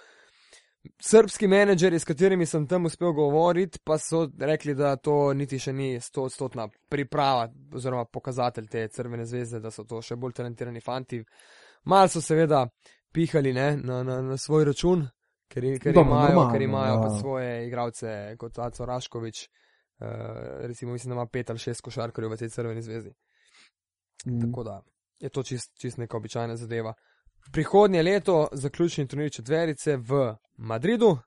Srpski 1.01 1.47
menedžeri, 1.47 1.99
s 1.99 2.05
katerimi 2.05 2.45
sem 2.45 2.67
tam 2.67 2.85
uspel 2.85 3.13
govoriti, 3.13 3.79
pa 3.83 3.97
so 3.97 4.27
rekli, 4.39 4.75
da 4.77 4.95
to 4.95 5.33
niti 5.33 5.57
še 5.59 5.73
ni 5.73 5.95
100-odstotna 5.97 6.67
priprava 6.89 7.47
oziroma 7.73 8.05
pokazatelj 8.05 8.67
te 8.69 8.87
crvene 8.93 9.25
zvezde, 9.25 9.59
da 9.63 9.71
so 9.73 9.83
to 9.89 10.01
še 10.05 10.15
bolj 10.15 10.37
talentirani 10.37 10.83
fanti. 10.85 11.23
Mal 11.89 12.09
so 12.09 12.21
seveda 12.21 12.65
pihali 13.13 13.53
ne, 13.53 13.67
na, 13.81 14.03
na, 14.03 14.19
na 14.21 14.37
svoj 14.37 14.69
račun, 14.69 15.05
ker, 15.49 15.65
ker 15.81 15.93
Dobro, 15.95 16.11
imajo, 16.11 16.27
normalno, 16.29 16.53
ker 16.53 16.65
imajo 16.67 16.95
ja. 16.95 17.01
pa 17.01 17.11
svoje 17.17 17.51
igralce 17.67 18.15
kot 18.37 18.59
Aco 18.59 18.85
Raškovič, 18.85 19.45
uh, 19.45 20.09
recimo 20.67 20.93
mislim, 20.93 21.15
da 21.15 21.21
ima 21.21 21.27
pet 21.31 21.49
ali 21.49 21.65
šest 21.65 21.81
košarkarjev 21.81 22.35
v 22.35 22.41
tej 22.43 22.53
crveni 22.53 22.85
zvezdi. 22.85 23.15
Mm. 24.25 24.41
Tako 24.41 24.63
da 24.63 24.81
je 25.19 25.29
to 25.29 25.43
čist, 25.43 25.73
čist 25.81 25.97
neka 25.97 26.17
običajna 26.17 26.55
zadeva. 26.55 26.93
Prihodnje 27.51 28.03
leto 28.03 28.47
zaključni 28.51 29.07
turnir 29.07 29.31
četverice 29.31 29.97
v 29.97 30.35
Madridu, 30.57 31.07
uh, 31.07 31.19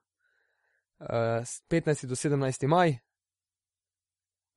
15. 1.68 2.06
do 2.06 2.14
17. 2.14 2.66
maj, 2.66 2.98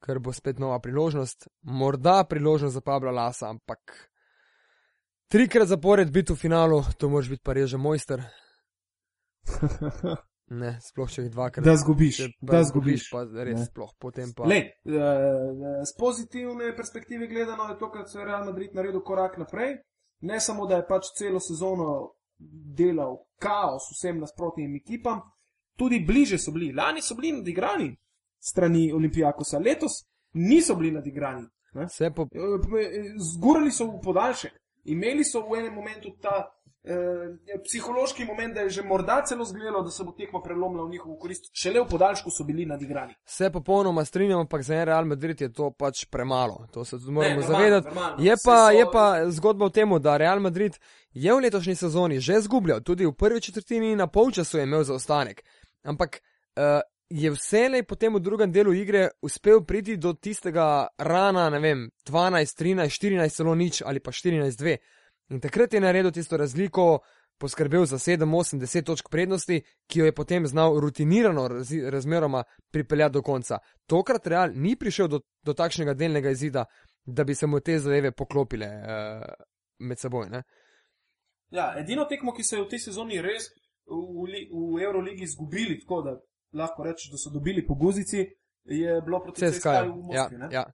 ker 0.01 0.20
bo 0.20 0.34
spet 0.34 0.59
nova 0.59 0.80
priložnost, 0.80 1.47
morda 1.62 2.24
priložnost 2.30 2.74
za 2.74 2.82
Pabla 2.82 3.12
Lasa, 3.12 3.49
ampak 3.49 4.09
trikrat 5.28 5.68
zapored 5.68 6.12
biti 6.12 6.34
v 6.34 6.36
finalu, 6.36 6.84
to 6.97 7.09
moraš 7.09 7.30
biti 7.30 7.43
pa 7.43 7.53
res 7.53 7.70
že 7.70 7.78
mojster. 7.78 8.24
Ne, 10.51 10.74
sploh 10.84 11.07
če 11.07 11.22
jih 11.24 11.32
dvakrat. 11.32 11.64
Da 11.64 11.78
zgubiš, 11.80 12.18
da 12.43 12.59
zgubiš. 12.68 13.05
Pa 13.14 13.22
res 13.24 13.55
Ne. 13.55 13.66
sploh, 13.70 13.93
potem 13.95 14.34
pa. 14.36 14.43
Lej, 14.43 14.66
eh, 14.84 15.86
z 15.88 15.93
pozitivne 15.95 16.74
perspektive 16.76 17.28
gledano 17.32 17.70
je 17.70 17.78
to, 17.80 17.88
kar 17.91 18.03
se 18.09 18.20
je 18.20 18.26
Real 18.26 18.43
Madrid 18.45 18.76
naredil 18.76 18.99
korak 18.99 19.38
naprej. 19.39 19.78
Ne 20.22 20.40
samo, 20.40 20.66
da 20.66 20.76
je 20.76 20.88
pač 20.88 21.12
celo 21.18 21.40
sezono 21.40 22.14
delal 22.78 23.18
kaos 23.42 23.90
vsem 23.92 24.20
nasprotnim 24.20 24.76
ekipam, 24.76 25.22
tudi 25.78 26.00
bliže 26.06 26.38
so 26.38 26.52
bili. 26.52 26.74
Lani 26.74 27.02
so 27.02 27.16
bili 27.16 27.32
nadigrani 27.32 27.96
strani 28.40 28.92
Olimpijakosa, 28.94 29.60
letos 29.60 29.92
niso 30.34 30.76
bili 30.76 30.92
nadigrani. 30.92 31.48
Po, 32.16 32.28
Eh, 32.34 33.14
Zgurali 33.34 33.72
so 33.72 33.86
v 33.86 34.02
podaljšek, 34.04 34.54
imeli 34.84 35.24
so 35.24 35.46
v 35.48 35.60
enem 35.60 35.74
momentu 35.74 36.12
ta 36.22 36.52
eh, 36.84 36.94
psihološki 37.64 38.26
moment, 38.26 38.54
da 38.54 38.62
je 38.62 38.70
že 38.70 38.84
morda 38.84 39.22
celo 39.22 39.46
zgledalo, 39.46 39.84
da 39.84 39.92
se 39.92 40.04
bo 40.04 40.12
tekma 40.12 40.42
prelomila 40.42 40.86
v 40.86 40.90
njihovo 40.90 41.18
korist. 41.18 41.50
Šele 41.54 41.80
v 41.80 41.88
podaljšku 41.88 42.30
so 42.32 42.44
bili 42.44 42.66
nadigrani. 42.66 43.14
Vse 43.26 43.50
popolnoma 43.50 44.06
strinjam, 44.06 44.40
ampak 44.40 44.62
za 44.64 44.76
en 44.76 44.86
Real 44.86 45.06
Madrid 45.06 45.42
je 45.42 45.54
to 45.54 45.72
pač 45.72 46.06
premalo. 46.06 46.68
To 46.72 46.86
se 46.86 46.98
tudi 46.98 47.12
moramo 47.12 47.36
Ne, 47.36 47.38
normalno, 47.38 47.58
zavedati. 47.58 47.86
normalno. 47.88 48.16
Je 48.20 48.32
Saj 48.32 48.44
pa, 48.46 48.58
so- 48.58 48.72
je 48.72 48.86
pa 48.92 49.06
zgodba 49.32 49.66
v 49.66 49.72
tem, 49.72 50.00
da 50.00 50.18
Real 50.18 50.40
Madrid 50.40 50.80
je 51.14 51.34
v 51.34 51.40
letošnji 51.40 51.76
sezoni 51.76 52.20
že 52.20 52.42
zgubljal, 52.42 52.80
tudi 52.80 53.06
v 53.06 53.14
prvi 53.14 53.42
četrtini 53.42 53.92
in 53.92 53.98
na 53.98 54.08
polčasu 54.08 54.58
je 54.58 54.64
imel 54.64 54.84
zaostanek. 54.84 55.44
Ampak 55.84 56.22
uh, 56.56 56.64
je 57.10 57.32
vselej 57.32 57.84
potem 57.84 58.14
v 58.16 58.20
drugem 58.20 58.52
delu 58.52 58.74
igre 58.74 59.10
uspel 59.22 59.62
priti 59.62 59.98
do 59.98 60.14
tistega 60.14 60.88
rana, 60.98 61.50
ne 61.50 61.60
vem, 61.60 61.90
12, 62.06 62.58
13, 62.58 62.90
14, 62.90 63.30
celo 63.30 63.56
nič 63.56 63.82
ali 63.82 64.00
pa 64.00 64.12
14, 64.12 64.58
2. 64.58 64.78
In 65.32 65.40
takrat 65.40 65.74
je 65.74 65.80
naredil 65.80 66.12
tisto 66.12 66.38
razliko, 66.38 67.00
poskrbel 67.40 67.86
za 67.86 67.98
7, 67.98 68.26
8, 68.28 68.60
10 68.60 68.86
točk 68.86 69.10
prednosti, 69.10 69.62
ki 69.88 70.00
jo 70.00 70.06
je 70.06 70.14
potem 70.14 70.48
znal 70.48 70.76
rutinirano 70.80 71.48
razi, 71.48 71.80
razmeroma 71.82 72.44
pripeljati 72.72 73.14
do 73.14 73.22
konca. 73.22 73.58
Tokrat 73.88 74.28
Real 74.28 74.52
ni 74.54 74.76
prišel 74.76 75.08
do, 75.08 75.22
do 75.42 75.54
takšnega 75.54 75.94
delnega 75.94 76.30
izida, 76.30 76.66
da 77.06 77.24
bi 77.24 77.36
se 77.36 77.48
mu 77.48 77.60
te 77.60 77.80
zadeve 77.80 78.12
poklopile 78.12 78.68
uh, 78.68 79.24
med 79.80 80.00
seboj. 80.00 80.30
Ne? 80.30 80.44
Ja, 81.50 81.72
edino 81.80 82.06
tekmo, 82.06 82.34
ki 82.34 82.44
so 82.44 82.60
jo 82.60 82.68
v 82.68 82.76
tej 82.76 82.84
sezoni 82.86 83.22
res 83.22 83.48
v, 83.88 84.28
li- 84.30 84.46
v 84.52 84.84
Euroligi 84.84 85.24
izgubili, 85.24 85.80
tako 85.82 86.02
da 86.06 86.14
lahko 86.54 86.84
rečeš, 86.84 87.10
da 87.12 87.18
so 87.18 87.32
dobili 87.34 87.66
po 87.68 87.74
guzici, 87.76 88.28
je 88.64 89.02
bilo 89.02 89.24
proti 89.24 89.42
CSK. 89.42 89.58
CSK 89.58 89.66
v 89.66 90.14
Ja, 90.14 90.24
Moskvi. 90.28 90.38
ne? 90.38 90.48
ja, 90.52 90.60
ja. 90.60 90.66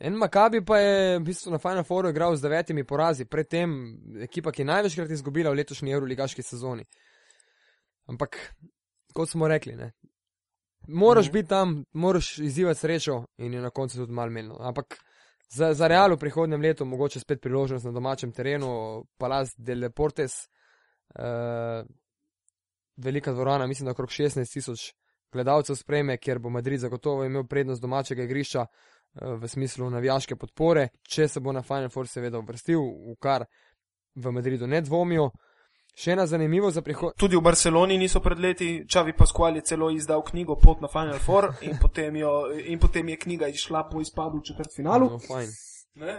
En 0.00 0.16
Makabi 0.16 0.64
pa 0.64 0.78
je 0.78 1.18
v 1.18 1.22
bistvu 1.24 1.52
na 1.52 1.58
Final 1.58 1.84
Fouru 1.84 2.08
igral 2.08 2.36
z 2.36 2.42
devetimi 2.42 2.84
porazi, 2.84 3.24
predtem 3.24 3.96
ekipa, 4.22 4.52
ki 4.52 4.62
je 4.62 4.66
največkrat 4.66 5.10
izgubila 5.10 5.50
v 5.50 5.60
letošnji 5.60 5.92
Euroligaški 5.92 6.42
sezoni. 6.42 6.84
Ampak, 8.06 8.38
kot 9.14 9.30
smo 9.30 9.48
rekli, 9.48 9.76
ne. 9.76 9.92
Moraš 10.88 11.26
Mhm. 11.26 11.32
biti 11.32 11.48
tam, 11.48 11.84
moraš 11.92 12.38
izzivati 12.38 12.80
srečo 12.80 13.24
in 13.38 13.54
je 13.54 13.60
na 13.60 13.70
koncu 13.70 13.96
tudi 13.96 14.12
malo 14.12 14.30
menilo. 14.30 14.56
Ampak 14.60 14.98
za, 15.48 15.74
za 15.74 15.86
Real 15.86 16.14
v 16.14 16.18
prihodnem 16.18 16.60
letu 16.60 16.84
mogoče 16.84 17.20
spet 17.20 17.40
priložnost 17.40 17.84
na 17.84 17.92
domačem 17.92 18.32
terenu, 18.32 19.04
Palas 19.18 19.54
de 19.56 19.74
Leportes, 19.74 20.32
uh, 21.18 21.86
velika 22.96 23.32
dvorana, 23.32 23.66
mislim, 23.66 23.84
da 23.84 23.90
okrog 23.90 24.08
16 24.08 24.52
tisoč 24.52 24.92
gledalcev 25.32 25.76
sprejme, 25.76 26.16
kjer 26.16 26.38
bo 26.38 26.50
Madrid 26.50 26.80
zagotovo 26.80 27.24
imel 27.24 27.44
prednost 27.44 27.82
domačega 27.82 28.22
igrišča 28.22 28.60
eh, 28.60 28.93
v 29.14 29.48
smislu 29.48 29.90
navijaške 29.90 30.36
podpore, 30.36 30.88
če 31.02 31.28
se 31.28 31.40
bo 31.40 31.52
na 31.52 31.62
Final 31.62 31.90
Four 31.90 32.08
seveda 32.10 32.38
uvrstil, 32.38 32.80
v 32.80 33.16
kar 33.22 33.46
v 34.14 34.32
Madridu 34.32 34.66
ne 34.66 34.80
dvomijo. 34.82 35.30
Še 35.94 36.16
ena 36.16 36.24
zanimivo 36.26 36.72
za 36.74 36.82
prihodnost. 36.82 37.20
Tudi 37.22 37.38
v 37.38 37.42
Barceloni 37.46 37.94
niso 37.98 38.18
pred 38.20 38.40
leti, 38.42 38.70
Čavi 38.90 39.12
Pasqual 39.14 39.60
je 39.60 39.62
celo 39.62 39.92
izdal 39.94 40.24
knjigo 40.26 40.56
Pot 40.58 40.82
na 40.82 40.90
Final 40.90 41.20
Four 41.22 41.52
in 41.68 41.78
potem, 41.78 42.16
jo, 42.18 42.32
in 42.50 42.80
potem 42.82 43.12
je 43.14 43.20
knjiga 43.26 43.48
išla 43.48 43.84
po 43.90 44.02
izpadu 44.02 44.40
v 44.42 44.48
četrtfinalu. 44.50 45.10
No, 45.12 45.20
fajn. 45.22 45.54
Ne? 45.94 46.16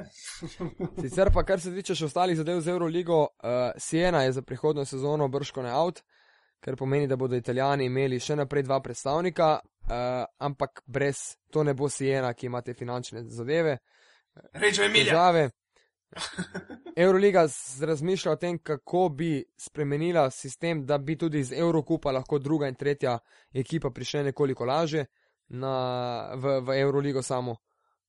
Sicer 1.03 1.31
pa, 1.35 1.43
kar 1.43 1.59
se 1.59 1.73
tiče 1.75 1.97
še 1.99 2.07
ostalih 2.07 2.37
zadev 2.39 2.61
z 2.63 2.71
Euroligo, 2.71 3.25
uh, 3.27 3.75
Siena 3.75 4.23
je 4.23 4.37
za 4.37 4.41
prihodno 4.47 4.85
sezono 4.87 5.27
brško 5.27 5.65
ne 5.65 5.73
out, 5.75 5.99
kar 6.63 6.79
pomeni, 6.79 7.11
da 7.11 7.19
bodo 7.19 7.35
Italijani 7.35 7.89
imeli 7.91 8.19
še 8.23 8.39
naprej 8.39 8.63
dva 8.63 8.79
predstavnika, 8.79 9.57
uh, 9.89 10.25
ampak 10.37 10.81
brez 10.85 11.17
to 11.51 11.63
ne 11.63 11.73
bo 11.73 11.89
Siena, 11.89 12.33
ki 12.33 12.45
ima 12.45 12.61
te 12.61 12.73
finančne 12.73 13.23
zadeve, 13.27 13.77
Reče 14.53 14.83
Emilija. 14.83 15.13
težave. 15.13 15.49
Euroliga 16.95 17.47
razmišlja 17.81 18.31
o 18.31 18.35
tem, 18.35 18.57
kako 18.59 19.09
bi 19.09 19.43
spremenila 19.57 20.29
sistem, 20.31 20.85
da 20.85 20.97
bi 20.97 21.17
tudi 21.17 21.39
iz 21.39 21.51
Eurokupa 21.51 22.11
lahko 22.11 22.39
druga 22.39 22.67
in 22.67 22.75
tretja 22.75 23.19
ekipa 23.53 23.89
prišle 23.89 24.23
nekoliko 24.23 24.65
laže 24.65 25.05
na, 25.47 26.31
v, 26.35 26.59
v 26.61 26.79
Euroligo 26.79 27.21
samo. 27.21 27.55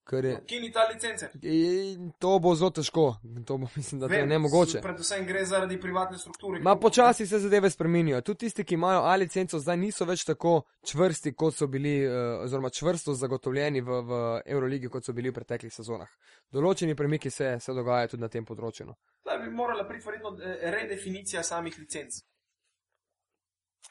Ker 0.07 0.25
je, 0.25 0.37
Kini 0.47 0.73
ta 0.73 0.85
licence. 0.93 1.31
in 1.43 2.13
to 2.19 2.39
bo 2.39 2.55
zelo 2.55 2.71
težko, 2.71 3.17
to 3.47 3.57
bo 3.59 3.67
mislim, 3.77 4.01
da 4.01 4.07
to 4.09 4.15
je 4.15 4.21
Vem, 4.21 4.29
nemogoče. 4.29 4.81
Predvsem 4.83 5.27
gre 5.27 5.45
zaradi 5.45 5.81
privatne 5.81 6.19
strukture. 6.19 6.61
Ma 6.61 6.77
počasi 6.77 7.27
se 7.27 7.39
zadeve 7.39 7.71
spremenijo. 7.71 8.21
Tudi 8.21 8.39
tisti, 8.39 8.65
ki 8.65 8.75
imajo 8.75 9.01
A 9.03 9.17
licenco, 9.17 9.59
zdaj 9.59 9.77
niso 9.77 10.05
več 10.05 10.25
tako 10.25 10.63
čvrsti, 10.87 11.33
kot 11.35 11.55
so 11.55 11.67
bili, 11.67 12.07
uh, 12.07 12.45
oziroma 12.45 12.71
čvrsto 12.71 13.15
zagotovljeni 13.15 13.81
v, 13.81 14.01
v 14.03 14.21
Euroligi, 14.47 14.89
kot 14.89 15.05
so 15.05 15.13
bili 15.13 15.31
v 15.31 15.41
preteklih 15.41 15.75
sezonah. 15.75 16.15
Določeni 16.55 16.95
premiki 16.95 17.31
se, 17.31 17.57
se 17.61 17.75
dogajajo 17.75 18.15
tudi 18.15 18.23
na 18.23 18.31
tem 18.31 18.47
področju. 18.47 18.87
No. 18.87 18.95
Zdaj 19.27 19.43
bi 19.43 19.51
morala 19.51 19.89
priti 19.89 20.07
verjetno 20.07 20.37
eh, 20.39 20.71
redefinicija 20.71 21.43
samih 21.43 21.79
licenc. 21.83 22.23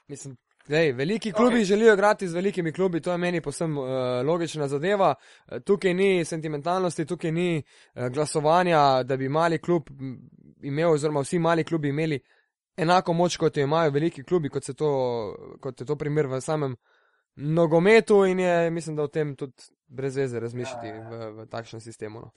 Mislim, 0.07 0.37
Dej, 0.67 0.91
veliki 0.93 1.31
klubi 1.31 1.55
okay. 1.59 1.65
Želijo 1.65 1.93
igrati 1.93 2.27
z 2.27 2.33
velikimi 2.33 2.71
klubi, 2.73 3.01
to 3.01 3.11
je 3.11 3.17
meni 3.17 3.41
posebno 3.41 3.81
uh, 3.81 3.89
logična 4.25 4.67
zadeva. 4.67 5.15
Eh, 5.47 5.59
Tukaj 5.59 5.93
ni 5.93 6.25
sentimentalnosti, 6.25 7.05
tukaj 7.05 7.31
ni 7.31 7.63
uh, 7.95 8.07
glasovanja, 8.07 9.03
da 9.03 9.17
bi 9.17 9.29
mali 9.29 9.57
klub 9.61 9.89
imel, 10.61 10.91
oziroma 10.91 11.21
vsi 11.21 11.39
mali 11.39 11.63
klubi 11.63 11.89
imeli 11.89 12.19
enako 12.77 13.13
moč, 13.13 13.37
kot 13.37 13.57
jo 13.57 13.63
imajo 13.63 13.91
veliki 13.91 14.23
klubi, 14.23 14.49
kot, 14.49 14.65
to, 14.77 14.89
kot 15.61 15.81
je 15.81 15.85
to 15.85 15.95
primer 15.95 16.27
v 16.27 16.41
samem 16.41 16.75
nogometu 17.35 18.25
in 18.25 18.39
je, 18.39 18.69
mislim, 18.71 18.95
da 18.95 19.03
o 19.03 19.07
tem 19.07 19.35
tudi 19.35 19.53
brez 19.87 20.15
veze 20.17 20.39
razmišljati 20.39 20.87
Ja, 20.87 20.95
ja, 20.95 21.01
ja. 21.01 21.09
v, 21.29 21.43
v 21.43 21.47
takšnem 21.47 21.81
sistemu. 21.81 22.19
No. 22.19 22.31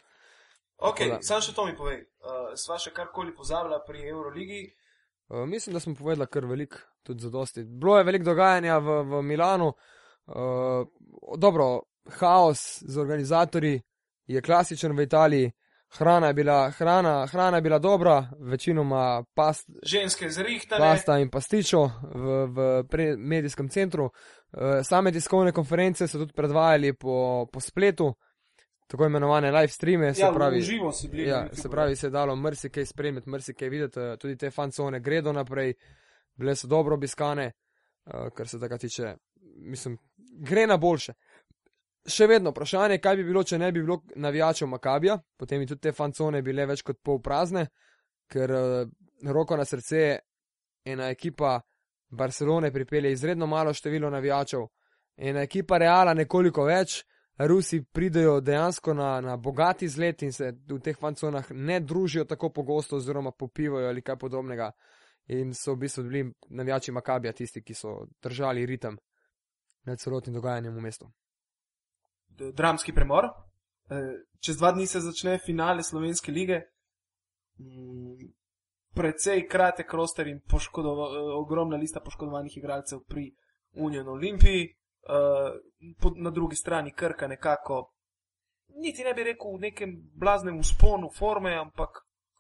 Ok, 0.77 0.99
Tako 0.99 1.11
da- 1.11 1.23
sam 1.23 1.41
še 1.41 1.55
to 1.55 1.67
mi 1.67 1.77
povej. 1.77 2.05
Uh, 2.21 2.53
sva 2.55 2.79
še 2.79 2.91
karkoli 2.95 3.35
pozabila 3.35 3.81
pri 3.87 4.09
Euroligi. 4.09 4.75
Uh, 5.29 5.49
mislim, 5.49 5.75
da 5.75 5.81
smo 5.81 5.95
povedali 5.95 6.27
kar 6.27 6.45
veliko, 6.45 6.77
tudi 7.03 7.23
za 7.23 7.31
dosti. 7.31 7.65
Bilo 7.65 7.99
je 7.99 8.05
veliko 8.05 8.25
dogajanja 8.25 8.79
v, 8.79 9.03
v 9.03 9.23
Milanu. 9.23 9.73
Uh, 10.27 10.35
dobro, 11.39 11.81
haos 12.11 12.83
z 12.87 12.99
organizatorji 12.99 13.81
je 14.27 14.43
klasičen 14.43 14.93
v 14.97 15.03
Italiji. 15.03 15.51
Hrana 15.91 16.27
je 16.27 16.35
bila, 16.35 16.71
hrana, 16.71 17.27
hrana 17.27 17.57
je 17.57 17.63
bila 17.63 17.79
dobra, 17.79 18.31
večinoma 18.39 19.25
past, 19.35 19.71
Ženske 19.83 20.31
zrihtane. 20.31 20.81
pasta 20.81 21.19
in 21.19 21.31
pastičo 21.31 21.91
v, 22.15 22.47
v 22.47 22.85
pre, 22.89 23.17
medijskem 23.17 23.69
centru. 23.69 24.05
Uh, 24.05 24.85
same 24.85 25.13
tiskovne 25.13 25.53
konference 25.53 26.09
so 26.09 26.19
tudi 26.19 26.33
predvajali 26.33 26.93
po, 26.93 27.47
po 27.53 27.61
spletu, 27.61 28.15
tako 28.89 29.07
imenovane 29.07 29.51
live 29.51 29.69
streame, 29.69 30.15
se 30.15 30.21
ja, 30.21 30.33
pravi. 30.33 30.59
v 30.59 30.63
živo 30.63 30.93
si 30.93 31.09
bili. 31.09 31.29
Ja, 31.29 31.49
se 31.53 31.69
pravi, 31.69 31.97
se 31.97 32.07
je 32.07 32.11
dalo 32.11 32.37
marsikaj 32.37 32.87
spremljati, 32.87 33.29
marsikaj 33.29 33.69
videti, 33.69 34.01
eh, 34.01 34.17
tudi 34.17 34.37
te 34.37 34.51
fancone 34.51 35.01
gredo 35.01 35.33
naprej, 35.33 35.75
bile 36.37 36.57
so 36.57 36.67
dobro 36.67 36.95
obiskane, 36.95 37.45
eh, 38.07 38.31
kar 38.35 38.49
se 38.49 38.61
tega 38.61 38.79
tiče, 38.79 39.17
mislim, 39.57 39.99
gre 40.41 40.67
na 40.67 40.77
boljše. 40.77 41.13
Še 42.09 42.27
vedno 42.27 42.51
vprašanje, 42.51 42.99
kaj 42.99 43.17
bi 43.17 43.25
bilo, 43.25 43.43
če 43.45 43.59
ne 43.59 43.73
bi 43.73 43.83
bilo 43.83 44.03
navijačev 44.17 44.69
Makabija, 44.69 45.19
potem 45.37 45.61
bi 45.61 45.67
tudi 45.67 45.81
te 45.81 45.93
fancone 45.93 46.43
bile 46.43 46.67
več 46.67 46.83
kot 46.83 47.03
pol 47.05 47.21
prazne, 47.21 47.67
ker 48.29 48.51
eh, 48.51 48.87
roko 49.29 49.57
na 49.57 49.65
srce 49.65 50.19
ena 50.85 51.11
ekipa 51.11 51.61
Barcelone 52.09 52.73
pripelje 52.73 53.13
izredno 53.13 53.47
malo 53.47 53.75
število 53.75 54.11
navijačev, 54.11 54.65
ena 55.17 55.45
ekipa 55.45 55.79
Reala 55.79 56.15
nekoliko 56.15 56.65
več, 56.65 57.03
Rusi 57.39 57.85
pridejo 57.85 58.41
dejansko 58.41 58.95
na, 58.95 59.21
na 59.21 59.37
bogati 59.37 59.85
izlet 59.85 60.23
in 60.23 60.33
se 60.33 60.53
v 60.69 60.81
teh 60.83 60.97
fanconah 60.99 61.51
ne 61.51 61.81
družijo 61.81 62.25
tako 62.25 62.51
pogosto, 62.51 62.97
oziroma 62.97 63.31
popivajo 63.31 63.89
ali 63.89 64.03
kaj 64.03 64.17
podobnega. 64.17 64.73
In 65.29 65.55
so 65.55 65.75
v 65.75 65.77
bistvu 65.77 66.03
bili 66.03 66.33
navijači 66.49 66.93
Makabija 66.93 67.33
tisti, 67.33 67.63
ki 67.63 67.75
so 67.75 68.07
držali 68.23 68.67
ritem 68.67 68.97
nad 69.85 70.01
celotnim 70.01 70.35
dogajanjem 70.35 70.75
v 70.75 70.81
mestu. 70.81 71.11
Dramski 72.29 72.93
premor. 72.93 73.25
Eh, 73.91 74.25
Čez 74.41 74.57
dva 74.57 74.73
dni 74.73 74.87
se 74.87 75.01
začne 75.01 75.39
finale 75.39 75.83
Slovenske 75.83 76.33
lige. 76.33 76.61
Mm, 77.59 78.33
Precej 78.95 79.47
kratek 79.49 79.93
roster 79.93 80.27
in 80.27 80.37
eh, 80.37 80.81
ogromna 81.37 81.77
lista 81.77 82.01
poškodovanih 82.01 82.57
igralcev 82.57 83.01
pri 83.09 83.35
Union 83.73 84.09
Olimpiji. 84.09 84.75
Eh, 85.09 85.53
po- 86.01 86.13
Na 86.17 86.31
drugi 86.31 86.57
strani 86.57 86.93
Krka 86.93 87.27
nekako, 87.27 87.93
niti 88.69 89.05
ne 89.05 89.15
bi 89.15 89.25
rekel 89.25 89.57
v 89.57 89.61
nekem 89.61 89.95
blaznem 90.15 90.59
usponu 90.59 91.11
forme, 91.11 91.55
ampak 91.57 91.89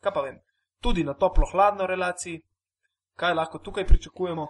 kaj 0.00 0.12
pa 0.12 0.20
vem, 0.20 0.38
tudi 0.80 1.04
na 1.04 1.14
toplo-hladno 1.14 1.86
relaciji. 1.86 2.42
Kaj 3.16 3.34
lahko 3.34 3.58
tukaj 3.58 3.86
pričakujemo? 3.86 4.46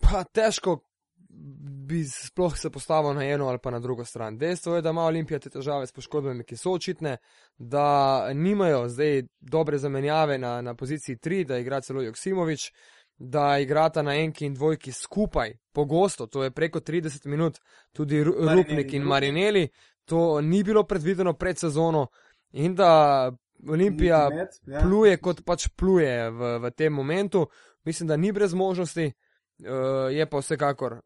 Pa 0.00 0.24
težko 0.24 0.80
bi 1.86 2.04
sploh 2.04 2.56
se 2.58 2.70
postavil 2.70 3.14
na 3.14 3.24
eno 3.24 3.46
ali 3.48 3.58
pa 3.62 3.70
na 3.70 3.78
drugo 3.80 4.04
stran. 4.04 4.38
Dejstvo 4.38 4.76
je, 4.76 4.82
da 4.82 4.90
ima 4.90 5.04
Olimpija 5.04 5.38
te 5.38 5.50
težave 5.50 5.86
s 5.86 5.92
poškodbami, 5.92 6.44
ki 6.44 6.56
so 6.56 6.72
očitne, 6.72 7.16
da 7.58 7.86
nimajo 8.34 8.88
zdaj 8.88 9.22
dobre 9.40 9.78
zamenjave 9.78 10.38
na, 10.38 10.62
na 10.62 10.74
poziciji 10.74 11.16
3, 11.16 11.44
da 11.44 11.58
igra 11.58 11.80
celo 11.80 12.02
Joksimovič, 12.02 12.72
da 13.18 13.58
igrata 13.58 14.02
na 14.02 14.14
enki 14.14 14.46
in 14.46 14.54
dvojki 14.54 14.92
skupaj, 14.92 15.52
pogosto, 15.72 16.26
to 16.26 16.44
je 16.44 16.50
preko 16.50 16.80
30 16.80 17.26
minut, 17.26 17.58
tudi 17.92 18.24
Ru- 18.24 18.34
Marinelli 18.44 18.62
Rupnik 18.62 18.92
in. 18.92 19.02
Marineli, 19.02 19.68
to 20.04 20.40
ni 20.40 20.62
bilo 20.62 20.84
predvideno 20.84 21.32
pred 21.32 21.58
sezono 21.58 22.06
in 22.52 22.74
da 22.74 23.32
Olimpija 23.68 24.28
med, 24.28 24.48
ja. 24.66 24.80
pluje 24.80 25.16
kot 25.16 25.42
pač 25.44 25.68
pluje 25.68 26.30
v, 26.30 26.58
v 26.58 26.70
tem 26.70 26.92
momentu. 26.92 27.46
Mislim, 27.84 28.08
da 28.08 28.16
ni 28.16 28.32
brez 28.32 28.54
možnosti, 28.54 29.06
uh, 29.06 30.12
je 30.12 30.26
pa 30.26 30.38
vsekakor 30.38 31.00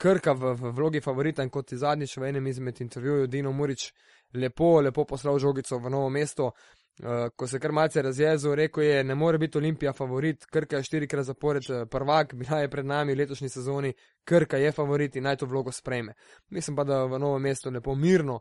krka 0.00 0.32
v, 0.32 0.54
v 0.54 0.72
vlogi 0.72 1.00
favorita 1.00 1.42
in 1.42 1.50
kot 1.50 1.72
je 1.72 1.78
zadnjič 1.78 2.16
v 2.16 2.28
enem 2.28 2.46
izmed 2.46 2.80
intervjujev 2.80 3.26
Dino 3.28 3.52
Murič 3.52 3.90
lepo, 4.34 4.80
lepo 4.80 5.04
poslal 5.04 5.38
žogico 5.38 5.78
v 5.78 5.90
novo 5.90 6.08
mesto. 6.08 6.52
Uh, 7.00 7.30
ko 7.36 7.46
se 7.46 7.58
kar 7.58 7.72
malce 7.72 8.02
razjezel, 8.02 8.54
rekel 8.54 8.84
je, 8.84 9.04
ne 9.04 9.14
more 9.14 9.38
biti 9.38 9.58
Olimpija 9.58 9.92
favorit, 9.92 10.44
Krka 10.46 10.76
je 10.76 10.84
štirikrat 10.84 11.24
zapored 11.24 11.70
eh, 11.70 11.86
prvak, 11.86 12.34
bila 12.40 12.58
je 12.60 12.70
pred 12.70 12.86
nami 12.86 13.14
v 13.14 13.18
letošnji 13.22 13.48
sezoni, 13.48 13.92
Krka 14.24 14.56
je 14.56 14.72
favorit 14.72 15.16
in 15.16 15.24
naj 15.24 15.36
to 15.36 15.46
vlogo 15.46 15.72
sprejme. 15.72 16.14
Mislim 16.50 16.76
pa, 16.76 16.84
da 16.84 17.04
v 17.04 17.18
novo 17.18 17.38
mesto 17.38 17.70
lepo 17.70 17.94
mirno 17.94 18.40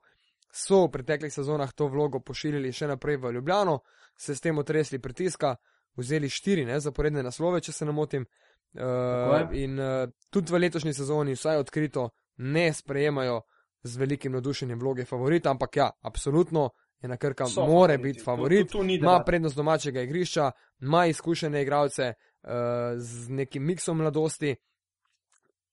so 0.52 0.86
v 0.88 0.92
preteklih 0.92 1.34
sezonah 1.34 1.72
to 1.74 1.88
vlogo 1.88 2.20
pošiljali 2.20 2.72
še 2.74 2.88
naprej 2.88 3.18
v 3.18 3.32
Ljubljano, 3.38 3.80
se 4.18 4.36
s 4.36 4.42
tem 4.42 4.58
otresli 4.58 5.00
pritiska, 5.00 5.56
vzeli 5.96 6.30
štiri 6.30 6.66
ne, 6.66 6.80
zaporedne 6.80 7.24
naslove, 7.24 7.62
če 7.62 7.72
se 7.72 7.86
ne 7.86 7.92
motim. 7.92 8.26
Uh, 8.70 9.50
je. 9.52 9.64
in 9.64 9.80
uh, 9.80 10.10
tudi 10.30 10.54
v 10.54 10.60
letošnji 10.62 10.94
sezoni, 10.94 11.34
vsaj 11.34 11.58
odkrito, 11.58 12.10
ne 12.38 12.74
sprejemajo 12.74 13.42
z 13.84 13.98
velikim 13.98 14.36
navdušenjem 14.36 14.80
vloge 14.80 15.06
favorita, 15.06 15.50
ampak 15.50 15.78
ja, 15.78 15.90
absolutno 16.02 16.70
je 17.02 17.10
na 17.10 17.18
krka, 17.18 17.46
So 17.46 17.68
more 17.68 17.98
biti 17.98 18.20
Tu- 18.20 18.26
favorit, 18.26 18.68
tu- 18.72 18.78
tu 18.78 18.84
ni 18.84 18.96
ima 18.96 19.24
prednost 19.26 19.56
domačega 19.56 20.02
igrišča, 20.02 20.52
ima 20.82 21.06
izkušene 21.06 21.62
igralce 21.62 22.14
uh, 22.14 22.50
z 22.98 23.30
nekim 23.30 23.66
miksom 23.66 23.98
mladosti. 23.98 24.56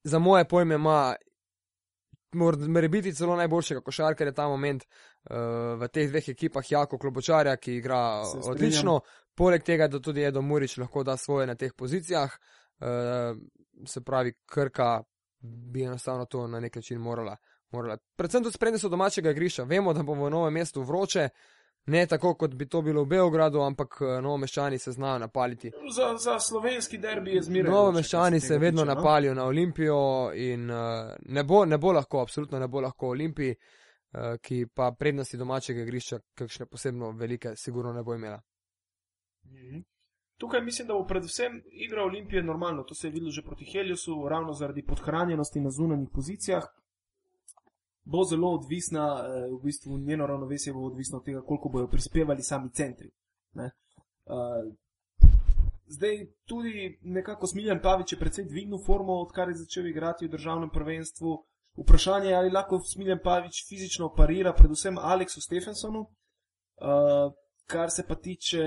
Za 0.05 0.19
moje 0.19 0.45
pojme 0.45 0.75
ima 0.75 1.15
mora 2.69 2.89
biti 2.89 3.15
celo 3.15 3.37
najboljšega 3.37 3.81
košarkarja 3.81 4.33
ta 4.33 4.49
moment 4.49 4.85
uh, 4.85 5.37
v 5.81 5.89
teh 5.89 6.09
dveh 6.11 6.29
ekipah, 6.29 6.73
Jako 6.73 6.99
Klobočarja, 6.99 7.57
ki 7.57 7.77
igra 7.77 8.23
odlično, 8.45 9.01
poleg 9.35 9.63
tega, 9.63 9.89
da 9.89 10.01
tudi 10.01 10.23
Edo 10.25 10.43
Murič 10.43 10.77
lahko 10.77 11.03
da 11.03 11.17
svoje 11.17 11.47
na 11.47 11.55
teh 11.55 11.73
pozicijah, 11.77 12.31
uh, 12.81 12.87
se 13.87 14.01
pravi, 14.01 14.33
Krka 14.47 15.03
bi 15.41 15.83
enostavno 15.85 16.25
to 16.25 16.47
na 16.47 16.61
nek 16.61 16.77
način 16.77 16.99
morala. 16.99 17.37
Morala. 17.77 17.99
Predvsem 18.17 18.43
tudi 18.43 18.57
spremljanje 18.57 18.91
domačega 18.91 19.31
igrišča. 19.31 19.65
Vemo, 19.69 19.95
da 19.95 20.03
bo 20.03 20.17
v 20.17 20.31
novem 20.31 20.55
mestu 20.55 20.83
vroče, 20.83 21.29
ne 21.87 22.07
tako 22.07 22.35
kot 22.35 22.55
bi 22.55 22.69
to 22.69 22.83
bilo 22.83 23.05
v 23.05 23.07
Beogradu, 23.15 23.63
ampak 23.63 24.01
uh, 24.01 24.09
novomeščani 24.23 24.79
se 24.79 24.93
znajo 24.93 25.19
napaliti. 25.19 25.71
Za, 25.95 26.15
za 26.19 26.39
slovenski 26.41 26.99
derbi 26.99 27.37
je 27.37 27.43
zmeraj. 27.43 27.73
Novomeščani 27.73 28.41
se 28.41 28.59
vedno 28.59 28.83
tiče, 28.83 28.89
no. 28.89 28.95
napalijo 28.95 29.35
na 29.35 29.45
Olimpijo 29.45 30.01
in 30.35 30.71
uh, 30.71 31.13
ne, 31.29 31.45
bo, 31.45 31.65
ne 31.65 31.79
bo 31.79 31.93
lahko, 31.93 32.21
absolutno 32.21 32.59
ne 32.59 32.69
bo 32.69 32.81
lahko 32.81 33.15
Olimpiji, 33.15 33.55
uh, 33.55 34.37
ki 34.43 34.67
pa 34.75 34.93
prednosti 34.99 35.39
domačega 35.39 35.83
igrišča, 35.87 36.21
kakšne 36.35 36.67
posebno 36.67 37.13
velike, 37.13 37.55
sigurno 37.57 37.93
ne 37.93 38.03
bo 38.03 38.15
imela. 38.15 38.41
Mhm. 39.47 39.85
Tukaj 40.39 40.61
mislim, 40.61 40.89
da 40.89 40.95
bo 40.95 41.07
predvsem 41.07 41.63
igra 41.73 42.03
Olimpije 42.03 42.43
normalno. 42.43 42.83
To 42.83 42.95
se 42.95 43.07
je 43.07 43.11
videlo 43.11 43.31
že 43.31 43.43
proti 43.43 43.65
Heliosu, 43.65 44.29
ravno 44.29 44.53
zaradi 44.53 44.85
podhranjenosti 44.85 45.61
na 45.61 45.71
zunanjih 45.71 46.09
pozicijah. 46.13 46.65
Bo 48.07 48.25
zelo 48.25 48.53
odvisna, 48.55 49.07
eh, 49.19 49.49
v 49.51 49.61
bistvu 49.65 49.99
njeno 49.99 50.27
ravnovesje 50.27 50.73
bo 50.73 50.87
odvisno 50.87 51.19
od 51.19 51.25
tega, 51.25 51.43
koliko 51.43 51.69
bodo 51.69 51.89
prispevali 51.89 52.43
sami 52.43 52.71
centri. 52.71 53.11
Ne? 53.55 53.71
Uh, 54.27 54.75
zdaj 55.87 56.27
tudi 56.45 56.99
nekako 57.03 57.47
Smiljan 57.47 57.81
Pavič 57.83 58.13
je 58.13 58.19
precej 58.19 58.45
dvignil 58.45 58.79
formo, 58.87 59.21
odkar 59.23 59.49
je 59.49 59.55
začel 59.55 59.87
igrati 59.87 60.27
v 60.27 60.31
državnem 60.31 60.71
prvenstvu. 60.71 61.37
Vprašanje 61.77 62.29
je, 62.29 62.37
ali 62.37 62.51
lahko 62.51 62.79
Smiljan 62.79 63.19
Pavič 63.25 63.65
fizično 63.69 64.13
parira 64.17 64.53
predvsem 64.53 64.99
Aleksu 64.99 65.41
Stefensonu. 65.41 66.01
Uh, 66.01 67.33
kar 67.67 67.91
se 67.91 68.07
pa 68.09 68.15
tiče 68.15 68.63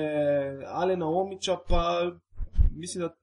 Alena 0.68 1.08
Omiča, 1.08 1.58
pa 1.68 2.12
mislim, 2.76 3.08
da 3.08 3.16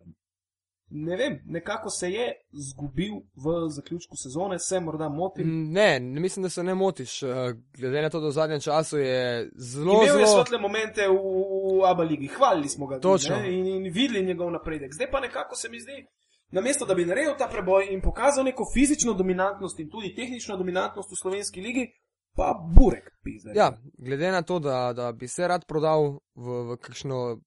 ne 0.88 1.16
vem, 1.16 1.42
nekako 1.46 1.90
se 1.90 2.10
je 2.10 2.32
zgubil 2.52 3.12
v 3.36 3.68
zaključku 3.68 4.16
sezone, 4.16 4.58
se 4.58 4.80
morda 4.80 5.08
motim. 5.08 5.46
Mm, 5.46 5.72
Ne, 5.72 6.00
ne 6.00 6.20
mislim, 6.20 6.42
da 6.42 6.48
se 6.48 6.62
ne 6.62 6.74
motiš. 6.74 7.22
uh, 7.22 7.28
Glede 7.72 8.02
na 8.02 8.10
to, 8.10 8.20
da 8.20 8.28
v 8.28 8.32
zadnjem 8.32 8.60
času 8.60 8.98
je 8.98 9.50
zelo, 9.56 9.92
Imel 9.94 10.02
je 10.04 10.26
zelo. 10.26 10.26
svetle 10.36 10.58
momente 10.58 11.08
v, 11.08 11.12
v 11.12 11.84
Abu 11.84 12.02
Leigi, 12.02 12.26
hvalili 12.28 12.68
smo 12.68 12.86
ga 12.86 13.00
Točno. 13.00 13.36
ne, 13.36 13.50
in, 13.50 13.66
in 13.66 13.92
videli 13.92 14.26
njegov 14.26 14.50
napredek. 14.50 14.94
Zdaj 14.94 15.10
pa 15.10 15.20
nekako 15.20 15.54
se 15.54 15.68
mi 15.68 15.80
zdi, 15.80 16.06
namesto 16.50 16.86
da 16.86 16.94
bi 16.94 17.04
naredil 17.04 17.34
ta 17.38 17.48
preboj 17.48 17.88
in 17.90 18.00
pokazal 18.00 18.44
neko 18.44 18.64
fizično 18.74 19.12
dominantnost 19.12 19.80
in 19.80 19.90
tudi 19.90 20.14
tehnično 20.14 20.56
dominantnost 20.56 21.10
v 21.10 21.16
slovenski 21.16 21.60
ligi, 21.60 21.86
pa 22.32 22.54
burek 22.72 23.10
pizde. 23.24 23.52
Ja, 23.54 23.72
glede 23.98 24.30
na 24.30 24.42
to, 24.42 24.58
da, 24.58 24.92
da 24.92 25.12
bi 25.12 25.28
se 25.28 25.48
rad 25.48 25.64
prodal 25.66 26.02
v, 26.34 26.46
v 26.64 26.76
kakšno 26.76 27.40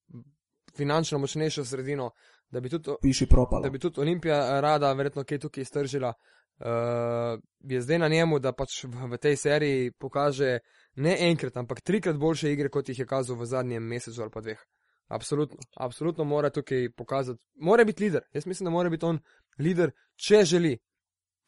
finančno 0.76 1.20
močnejšo 1.20 1.66
sredino, 1.66 2.12
da 2.52 2.60
bi 2.60 2.70
tudi 2.70 2.98
piši 3.02 3.26
propalo. 3.26 3.64
da 3.64 3.70
bi 3.70 3.80
tudi 3.80 4.02
Olimpija 4.02 4.62
rada 4.62 4.94
verjetno 4.94 5.24
kaj 5.24 5.40
tukaj 5.40 5.62
iztržila. 5.62 6.14
Uh, 6.60 7.40
je 7.60 7.82
zdaj 7.82 8.00
na 8.00 8.08
njemu, 8.08 8.40
da 8.40 8.52
pač 8.52 8.84
v, 8.84 9.08
v 9.14 9.18
tej 9.18 9.36
seriji 9.36 9.92
pokaže 9.92 10.60
ne 10.96 11.16
enkrat, 11.30 11.58
ampak 11.58 11.82
trikrat 11.82 12.18
boljše 12.18 12.52
igre, 12.52 12.70
kot 12.70 12.90
jih 12.90 13.00
je 13.00 13.06
kazal 13.08 13.40
v 13.40 13.46
zadnjem 13.46 13.84
mesecu 13.84 14.22
ali 14.22 14.32
pa 14.34 14.42
dveh. 14.42 14.60
Absolutno, 15.08 15.58
absolutno 15.78 16.24
mora 16.24 16.50
tukaj 16.50 16.90
pokazati, 16.98 17.40
mora 17.56 17.86
biti 17.86 18.04
lider. 18.04 18.28
Jaz 18.34 18.46
mislim, 18.46 18.66
da 18.66 18.72
mora 18.72 18.90
biti 18.90 19.06
on 19.06 19.20
Lider, 19.60 19.92
če 20.16 20.44
želi, 20.48 20.78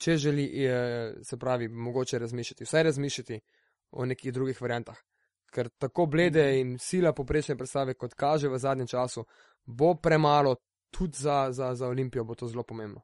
če 0.02 0.18
želi, 0.20 0.44
je, 0.64 0.80
se 1.24 1.38
pravi, 1.40 1.70
mogoče 1.70 2.20
razmišljati, 2.20 2.68
vsaj 2.68 2.84
razmišljati 2.84 3.40
o 3.92 4.06
nekih 4.06 4.34
drugih 4.34 4.62
variantah. 4.62 4.98
Ker 5.52 5.70
tako 5.80 6.06
blede 6.12 6.44
in 6.60 6.78
sila 6.80 7.14
poprečne 7.14 7.58
predstave, 7.60 7.96
kot 8.00 8.16
kaže 8.20 8.50
v 8.52 8.60
zadnjem 8.60 8.88
času, 8.88 9.24
bo 9.66 9.94
premalo, 9.96 10.56
tudi 10.92 11.18
za, 11.18 11.52
za, 11.52 11.76
za 11.76 11.88
Olimpijo 11.88 12.24
bo 12.24 12.36
to 12.36 12.48
zelo 12.48 12.64
pomembno. 12.64 13.02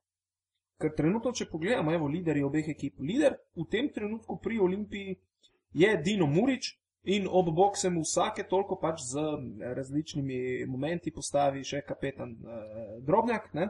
Ker 0.78 0.94
trenutno, 0.98 1.32
če 1.34 1.48
pogledamo, 1.50 1.94
evo, 1.94 2.08
liderji 2.08 2.44
obeh 2.46 2.68
ekip. 2.70 3.00
Lider 3.02 3.38
v 3.58 3.66
tem 3.72 3.90
trenutku 3.94 4.38
pri 4.42 4.60
Olimpiji 4.62 5.16
je 5.74 5.96
Dino 6.06 6.28
Murič 6.28 6.76
in 7.08 7.26
ob 7.32 7.50
bok 7.56 7.78
se 7.78 7.90
mu 7.90 8.04
vsake 8.04 8.44
toliko 8.50 8.78
pač 8.82 9.02
z 9.10 9.24
različnimi 9.80 10.68
momenti 10.68 11.12
postavi 11.12 11.64
še 11.64 11.82
kapetan 11.88 12.36
eh, 12.36 13.00
Drobnjak. 13.08 13.50
Ne? 13.58 13.70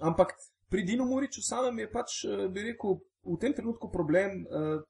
Ampak 0.00 0.34
pri 0.68 0.84
Dinu 0.84 1.06
Muriču 1.06 1.40
samem 1.42 1.78
je 1.78 1.90
pač, 1.92 2.24
eh, 2.24 2.48
bi 2.52 2.66
rekel, 2.68 3.00
v 3.26 3.38
tem 3.40 3.54
trenutku 3.54 3.90
problem 3.90 4.44
eh, 4.44 4.84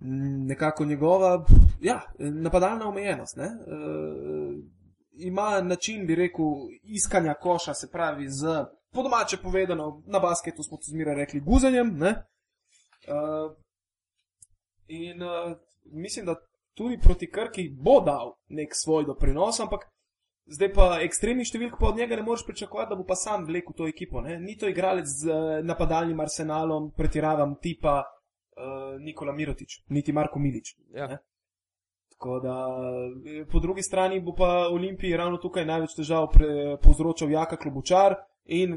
nekako 0.00 0.84
njegova 0.84 1.46
ja, 1.80 2.00
napadalna 2.18 2.88
omejenost. 2.88 3.36
Ne? 3.36 3.44
Eh, 3.44 4.79
ima 5.20 5.60
način, 5.60 6.06
bi 6.06 6.14
rekel, 6.14 6.46
iskanja 6.82 7.34
koša, 7.34 7.74
se 7.74 7.90
pravi 7.92 8.28
z 8.28 8.64
po 8.92 9.02
domače 9.02 9.36
povedano, 9.36 10.02
na 10.06 10.18
basketu 10.18 10.62
smo 10.62 10.76
to 10.76 10.84
zmeraj 10.90 11.14
rekli, 11.14 11.40
guzanjem. 11.40 11.90
Uh, 12.02 13.56
in 14.88 15.22
uh, 15.22 15.56
mislim, 15.84 16.26
da 16.26 16.34
tudi 16.74 16.98
proti 17.02 17.30
Krki 17.30 17.68
bo 17.82 18.00
dal 18.00 18.34
nek 18.48 18.74
svoj 18.74 19.04
doprinos, 19.04 19.60
ampak 19.60 19.86
zdaj 20.50 20.72
pa 20.74 20.86
ekstremni 21.04 21.44
številk 21.46 21.78
pa 21.78 21.90
od 21.90 21.96
njega 21.96 22.16
ne 22.16 22.26
moreš 22.26 22.44
pričakovati, 22.46 22.90
da 22.90 22.98
bo 22.98 23.06
pa 23.06 23.14
sam 23.14 23.46
vlekel 23.46 23.76
to 23.76 23.88
ekipo. 23.88 24.20
Ne? 24.20 24.38
Ni 24.40 24.56
to 24.58 24.68
igralec 24.68 25.06
z 25.06 25.30
uh, 25.30 25.58
napadalnim 25.64 26.20
arsenalom, 26.20 26.90
pretiravam 26.96 27.56
tipa 27.62 28.00
uh, 28.02 28.96
Nikola 28.98 29.32
Mirotič, 29.32 29.82
niti 29.88 30.12
Marko 30.12 30.42
Milič. 30.42 30.74
Ja. 30.94 31.18
Tako 32.20 32.40
da 32.40 32.68
po 33.52 33.60
drugi 33.60 33.82
strani 33.82 34.20
bo 34.20 34.34
pa 34.34 34.68
Olimpiji 34.72 35.16
ravno 35.16 35.38
tukaj 35.40 35.64
največ 35.64 35.94
težav 35.96 36.26
pre, 36.32 36.76
povzročal 36.82 37.30
Jaka 37.32 37.56
Klobučar, 37.56 38.14
in 38.44 38.76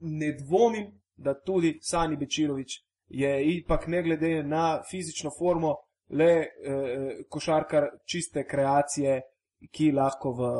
ne 0.00 0.32
dvomim, 0.32 0.88
da 1.16 1.34
tudi 1.40 1.78
Sani 1.82 2.16
Bečirovič 2.16 2.80
je 3.08 3.30
ipak 3.54 3.86
ne 3.86 4.02
glede 4.02 4.42
na 4.42 4.82
fizično 4.90 5.30
formo 5.38 5.76
le 6.10 6.32
eh, 6.32 7.22
košarkar 7.28 7.86
čiste 8.04 8.46
kreacije, 8.50 9.20
ki 9.70 9.92
lahko 9.92 10.32
v 10.32 10.50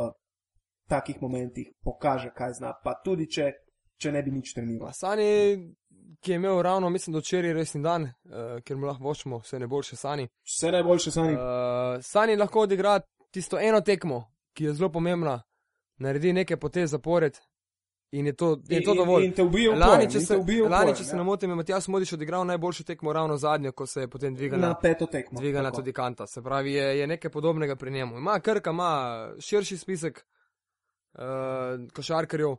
takih 0.89 1.23
momentih 1.23 1.73
pokaže, 1.83 2.31
kaj 2.31 2.53
zna, 2.61 2.77
pa 2.85 3.01
tudi 3.05 3.27
če, 3.27 3.51
če 3.99 4.13
ne 4.13 4.23
bi 4.23 4.31
nič 4.31 4.55
treniral. 4.55 4.95
Sani, 4.95 5.59
ki 6.21 6.33
je 6.33 6.37
imel 6.37 6.63
ravno, 6.63 6.91
mislim, 6.91 7.13
da 7.13 7.19
včeraj 7.19 7.53
resni 7.53 7.83
dan, 7.83 8.03
uh, 8.03 8.11
ker 8.65 8.77
mu 8.77 8.87
lahko 8.87 9.05
vočemo 9.05 9.39
vse 9.39 9.59
najboljše 9.59 9.97
Sani. 9.97 10.29
Vse 10.45 10.73
najboljše 10.73 11.11
Sani. 11.11 11.35
Uh, 11.35 11.41
sani 12.03 12.37
lahko 12.37 12.61
odigra 12.61 13.01
tisto 13.31 13.59
eno 13.61 13.81
tekmo, 13.81 14.25
ki 14.53 14.65
je 14.65 14.75
zelo 14.75 14.93
pomembna, 14.93 15.43
naredi 15.97 16.33
nekaj 16.33 16.57
potez 16.57 16.91
zapored, 16.91 17.39
In 18.13 18.27
je 18.27 18.33
to, 18.33 18.59
je 18.69 18.83
to 18.85 18.95
dovolj. 18.95 19.25
In, 19.25 19.31
in 19.31 19.37
te 19.37 19.43
ubijo 19.43 19.73
lani, 19.73 20.11
če 20.13 20.21
se, 20.21 20.37
ubijo 20.37 20.69
lani, 20.69 20.93
če 20.97 21.05
se 21.05 21.17
ne 21.17 21.23
motim, 21.25 21.51
je 21.51 21.57
Matjas 21.57 21.89
Modiš 21.89 22.13
odigral 22.13 22.45
najboljšo 22.45 22.85
tekmo 22.85 23.13
ravno 23.13 23.39
zadnjo, 23.41 23.73
ko 23.73 23.87
se 23.87 24.05
je 24.05 24.09
potem 24.09 24.35
dvigala 24.35 24.69
na 24.69 24.75
peto 24.81 25.07
tekmo. 25.07 25.41
Dvigala 25.41 25.71
tudi 25.73 25.95
kanta. 25.97 26.27
Se 26.27 26.43
pravi, 26.43 26.75
je, 26.75 26.99
je 26.99 27.07
nekaj 27.07 27.31
podobnega 27.31 27.77
pri 27.77 27.91
njemu. 27.91 28.19
Ima 28.19 28.37
krka, 28.41 28.71
ima 28.71 28.91
širši 29.41 29.79
spisek 29.79 30.21
uh, 31.15 31.23
košarkarjev, 31.97 32.57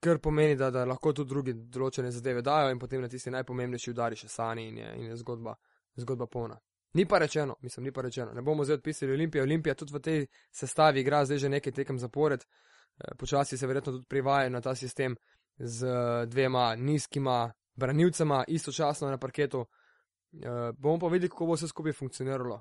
kar 0.00 0.18
pomeni, 0.18 0.56
da, 0.56 0.70
da 0.70 0.84
lahko 0.84 1.12
tudi 1.12 1.28
drugi 1.30 1.54
določene 1.54 2.10
zadeve 2.10 2.42
dajo 2.42 2.70
in 2.70 2.78
potem 2.78 3.02
na 3.02 3.08
tisti 3.08 3.32
najpomembnejši 3.34 3.90
udari 3.90 4.16
še 4.16 4.28
sani 4.28 4.68
in 4.68 4.78
je, 4.78 4.94
in 5.00 5.10
je 5.10 5.16
zgodba, 5.22 5.54
zgodba 5.98 6.26
polna. 6.26 6.58
Ni 6.94 7.04
pa 7.06 7.18
rečeno, 7.18 7.56
mislim, 7.62 7.84
ni 7.84 7.92
pa 7.92 8.02
rečeno. 8.02 8.32
Ne 8.32 8.42
bomo 8.42 8.64
zdaj 8.64 8.78
odpisali 8.80 9.12
Olimpije. 9.12 9.42
Olimpija 9.42 9.74
tudi 9.74 9.92
v 9.94 10.00
tej 10.00 10.26
sestavi 10.50 11.00
igra 11.00 11.24
zdaj 11.24 11.38
že 11.38 11.48
nekaj 11.48 11.72
tekem 11.72 11.98
zapored. 11.98 12.44
Eh, 12.44 13.14
počasi 13.18 13.58
se 13.58 13.66
verjetno 13.66 13.92
tudi 13.92 14.06
privajajo 14.08 14.50
na 14.50 14.60
ta 14.60 14.74
sistem 14.74 15.16
z 15.58 15.86
eh, 15.86 16.26
dvema 16.26 16.74
nizkima 16.76 17.52
branilcema, 17.78 18.44
istočasno 18.48 19.10
na 19.10 19.18
parketu. 19.18 19.66
Uh, 20.32 20.74
bomo 20.76 20.98
pa 20.98 21.08
videli, 21.08 21.30
kako 21.30 21.46
bo 21.46 21.54
vse 21.56 21.68
skupaj 21.68 21.92
funkcioniralo. 21.92 22.60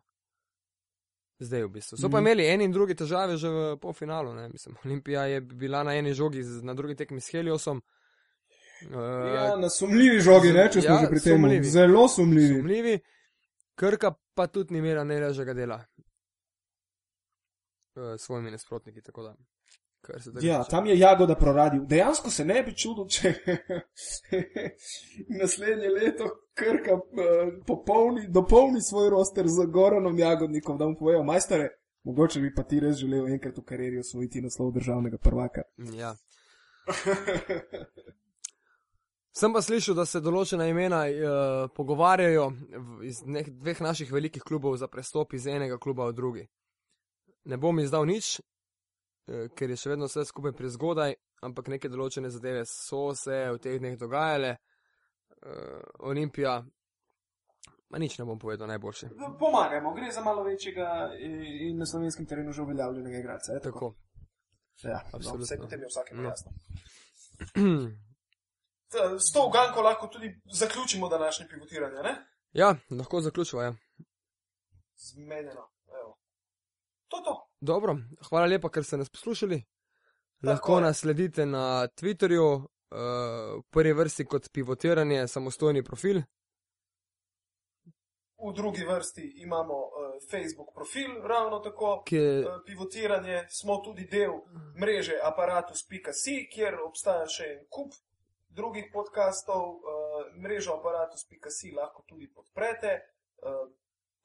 Zdaj, 1.39 1.63
v 1.67 1.69
bistvu. 1.69 1.97
So 1.97 2.09
pa 2.09 2.17
mhm. 2.17 2.27
imeli 2.27 2.47
eni 2.49 2.65
in 2.65 2.71
drugi 2.73 2.95
težave 2.97 3.37
že 3.37 3.49
v 3.49 3.77
polfinalu. 3.81 4.33
Mislim, 4.51 4.77
Olimpija 4.85 5.25
je 5.25 5.41
bila 5.41 5.83
na 5.83 5.93
eni 5.93 6.13
žogi, 6.13 6.41
na 6.63 6.73
drugi 6.73 6.95
tekmi 6.95 7.21
s 7.21 7.31
Heliosom. 7.31 7.81
Uh, 8.89 8.95
ja, 9.33 9.55
na 9.57 9.69
sumljivi 9.69 10.19
žogi, 10.21 10.51
ne, 10.53 10.67
če 10.69 10.81
smo 10.81 10.95
ja, 10.95 11.01
že 11.01 11.09
pri 11.09 11.19
tem. 11.19 11.63
Zelo 11.63 12.07
sumljivi. 12.07 12.59
sumljivi. 12.59 12.99
Krka 13.75 14.13
pa 14.33 14.47
tudi 14.47 14.73
ni 14.73 14.79
imela 14.79 15.03
najrežjega 15.03 15.53
dela 15.53 15.81
uh, 17.97 18.15
svojimi 18.17 18.51
nasprotniki. 18.51 19.01
Ja, 20.41 20.63
tam 20.63 20.85
je 20.85 20.99
jagoda 20.99 21.35
proradil. 21.35 21.85
Dejansko 21.85 22.29
se 22.29 22.45
ne 22.45 22.63
bi 22.63 22.75
čudil, 22.75 23.07
če 23.07 23.33
naslednje 25.41 25.89
leto 25.89 26.29
krka 26.53 26.95
uh, 26.95 27.03
popolni, 27.67 28.27
dopolni 28.29 28.81
svoj 28.81 29.09
roster 29.09 29.47
z 29.47 29.67
Goranom 29.71 30.19
Jagodnikom, 30.19 30.77
da 30.77 30.87
mu 30.87 30.95
povejo, 30.99 31.23
majstore, 31.23 31.69
mogoče 32.03 32.41
bi 32.41 32.53
pa 32.55 32.63
ti 32.63 32.79
res 32.79 32.97
želel 32.97 33.27
enkrat 33.27 33.57
v 33.57 33.65
karieri 33.67 33.99
osvojiti 33.99 34.41
naslov 34.41 34.71
državnega 34.79 35.17
prvaka. 35.17 35.61
Ja. 35.97 36.15
Sem 39.37 39.53
pa 39.53 39.61
slišal, 39.61 39.95
da 39.99 40.05
se 40.07 40.23
določena 40.23 40.65
imena 40.71 41.03
uh, 41.05 41.69
pogovarjajo 41.75 42.51
iz 43.05 43.19
dveh 43.27 43.81
naših 43.81 44.11
velikih 44.11 44.43
klubov 44.43 44.77
za 44.79 44.87
prestop 44.87 45.35
iz 45.37 45.45
enega 45.51 45.77
kluba 45.77 46.07
v 46.09 46.15
drugi. 46.17 46.47
Ne 47.47 47.57
bom 47.61 47.79
izdal 47.79 48.07
nič, 48.07 48.39
Eh, 48.39 48.56
ker 49.27 49.69
je 49.69 49.77
še 49.77 49.89
vedno 49.91 50.07
vse 50.07 50.25
skupaj 50.25 50.55
prezgodaj, 50.55 51.15
ampak 51.43 51.67
neke 51.73 51.91
določene 51.91 52.31
zadeve 52.31 52.63
so 52.69 53.11
se 53.15 53.43
v 53.51 53.61
teh 53.63 53.79
dneh 53.79 53.97
dogajale. 53.99 54.55
Uh, 55.37 56.07
Olimpija, 56.09 56.57
ma 57.89 57.99
nič 58.01 58.17
ne 58.17 58.25
bom 58.25 58.39
povedal 58.39 58.67
najboljše. 58.71 59.11
No, 59.19 59.35
pomagajmo, 59.39 59.93
gre 59.93 60.11
za 60.11 60.23
malo 60.25 60.43
večjega 60.43 61.11
in 61.19 61.77
na 61.77 61.85
slovenskem 61.85 62.25
terenu 62.25 62.51
že 62.51 62.61
uveljavljenega 62.63 63.19
igralca. 63.19 63.59
Tako. 63.63 63.93
Ja, 64.83 65.01
absolutno. 65.13 65.45
Vse 65.45 65.57
potem 65.57 65.81
je 65.81 65.87
vsakem 65.91 66.21
no. 66.21 66.29
jasno. 66.29 66.51
S 69.19 69.33
to 69.33 69.43
uganko 69.47 69.81
lahko 69.81 70.07
tudi 70.07 70.31
zaključimo 70.53 71.09
današnje 71.09 71.47
pivotiranje, 71.49 72.03
ne? 72.03 72.15
Ja, 72.53 72.75
lahko 72.89 73.21
zaključimo, 73.21 73.61
ja. 73.61 73.73
Zmenjeno, 74.95 75.69
evo. 76.01 76.17
To 77.07 77.17
to. 77.25 77.46
Dobro, 77.59 77.97
hvala 78.29 78.45
lepa, 78.45 78.69
ker 78.69 78.83
ste 78.83 78.97
nas 78.97 79.09
poslušali. 79.09 79.63
Tako 80.41 80.49
Lahko 80.49 80.75
je. 80.75 80.81
nas 80.81 80.99
sledite 80.99 81.45
na 81.45 81.87
Twitterju, 81.87 82.55
uh, 82.55 82.65
v 83.57 83.63
prvi 83.69 83.93
vrsti 83.93 84.25
kot 84.25 84.49
pivotiranje, 84.53 85.27
samostojni 85.27 85.83
profil. 85.83 86.21
V 88.37 88.53
drugi 88.53 88.85
vrsti 88.85 89.33
imamo 89.41 89.73
uh, 89.73 89.91
Facebook 90.31 90.73
profil, 90.73 91.21
ravno 91.23 91.59
tako. 91.59 92.03
Je... 92.11 92.39
Uh, 92.39 92.61
pivotiranje 92.65 93.45
smo 93.49 93.77
tudi 93.77 94.05
del 94.05 94.31
mreže 94.79 95.17
aparatus.si, 95.23 96.47
kjer 96.53 96.77
obstaja 96.85 97.25
še 97.25 97.49
en 97.55 97.65
kup 97.69 97.97
drugih 98.49 98.91
podkastov. 98.93 99.81
Uh, 99.81 100.37
mrežo 100.37 100.77
aparatus.si 100.77 101.73
lahko 101.73 102.05
tudi 102.05 102.29
podprete. 102.29 102.99
Uh, 103.41 103.65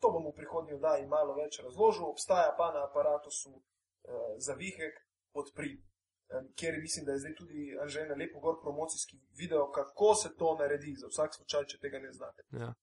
To 0.03 0.11
bom 0.11 0.26
v 0.26 0.34
prihodnji 0.34 0.74
oddaji 0.74 1.07
malo 1.07 1.36
več 1.38 1.61
razložil, 1.62 2.09
obstaja 2.11 2.50
pa 2.59 2.72
na 2.74 2.82
aparatusu 2.88 3.53
eh, 3.55 4.34
za 4.38 4.57
vihek 4.59 4.98
podpri, 5.32 5.76
eh, 5.76 6.42
kjer 6.59 6.80
mislim, 6.80 7.07
da 7.07 7.12
je 7.12 7.22
zdaj 7.24 7.34
tudi 7.38 7.68
že 7.86 8.07
na 8.09 8.14
lepo 8.18 8.40
gor 8.40 8.59
promocijski 8.62 9.20
video, 9.38 9.70
kako 9.70 10.14
se 10.14 10.34
to 10.38 10.57
naredi, 10.59 10.96
za 10.98 11.07
vsak 11.07 11.34
slučaj, 11.34 11.66
če 11.70 11.78
tega 11.78 12.03
ne 12.03 12.12
znate. 12.12 12.42
Ja. 12.50 12.74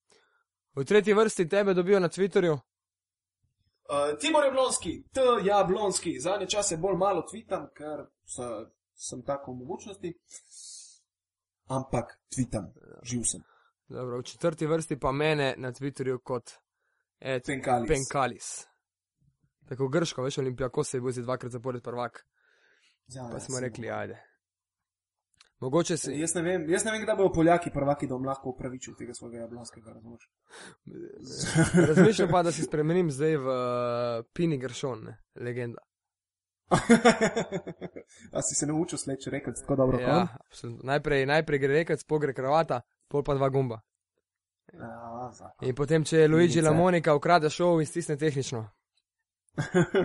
V 0.75 0.85
tretji 0.85 1.13
vrsti 1.13 1.49
tebe 1.49 1.73
dobijo 1.73 1.99
na 1.99 2.09
Twitterju. 2.09 2.53
Uh, 3.89 4.17
Tibor 4.19 4.45
Jablonski, 4.45 5.03
T. 5.13 5.21
Jablonski, 5.43 6.19
zadnje 6.19 6.47
čase 6.47 6.77
bolj 6.77 6.97
malo 6.97 7.21
tvitam, 7.31 7.67
ker 7.73 8.05
so, 8.23 8.69
sem 8.93 9.23
tako 9.25 9.51
v 9.51 9.63
mogočnosti, 9.63 10.11
ampak 11.73 12.19
tvitam, 12.35 12.69
živ 13.03 13.23
sem. 13.25 13.41
Dobro, 13.89 14.19
v 14.19 14.23
četrti 14.23 14.67
vrsti 14.69 14.99
pa 14.99 15.11
mene 15.11 15.55
na 15.57 15.71
Twitterju 15.71 16.19
kot 16.23 16.53
Et, 17.19 17.45
Penkalis. 17.45 17.87
Penkalis. 17.87 18.49
Tako 19.69 19.87
grško, 19.87 20.23
veš, 20.23 20.37
olimpijako 20.37 20.83
se 20.83 20.97
je 20.97 21.01
bil 21.01 21.11
zdaj 21.11 21.23
dvakrat 21.23 21.51
zapored 21.51 21.83
prvak. 21.83 22.25
Ja, 23.07 23.29
pa 23.31 23.39
smo 23.39 23.59
rekli, 23.59 23.89
ajde. 23.89 24.23
Mogoče 25.59 25.97
se. 25.97 26.19
Jaz 26.19 26.35
ne 26.35 26.41
vem, 26.41 26.69
jaz 26.69 26.85
ne 26.85 26.91
vem, 26.91 27.01
kdaj 27.03 27.15
bodo 27.15 27.33
Poljaki 27.33 27.71
prvaki, 27.73 28.07
da 28.07 28.15
bom 28.15 28.25
lahko 28.25 28.53
upravičil 28.53 28.95
tega 28.95 29.13
svojega 29.13 29.43
jablonskega, 29.43 29.91
razumeš? 29.93 30.29
Razmišljam 31.87 32.29
pa, 32.31 32.43
da 32.43 32.51
si 32.51 32.63
spremenim 32.63 33.11
zdaj 33.11 33.37
v 33.37 33.47
uh, 33.47 34.25
Pini 34.33 34.57
Gršon, 34.57 35.03
ne? 35.03 35.17
legenda. 35.35 35.83
A 38.35 38.41
si 38.41 38.55
se 38.55 38.67
naučil 38.67 38.97
sleči 38.97 39.29
rekati 39.29 39.61
tako 39.61 39.75
dobro? 39.75 39.99
Ja, 39.99 40.27
absolutno. 40.45 40.81
najprej, 40.83 41.25
najprej 41.25 41.59
gre 41.59 41.73
rekac, 41.73 42.03
pol 42.07 42.19
gre 42.19 42.33
kravata, 42.33 42.81
pol 43.07 43.23
pa 43.23 43.35
dva 43.35 43.49
gumba. 43.49 43.81
Ja. 44.73 45.31
In 45.61 45.75
potem, 45.75 46.03
če 46.03 46.27
Luigi 46.27 46.59
Igrice. 46.59 46.69
Lamonika 46.69 47.15
ukrade 47.15 47.49
šov 47.49 47.81
in 47.81 47.87
stisne 47.87 48.17
tehnično. 48.17 48.69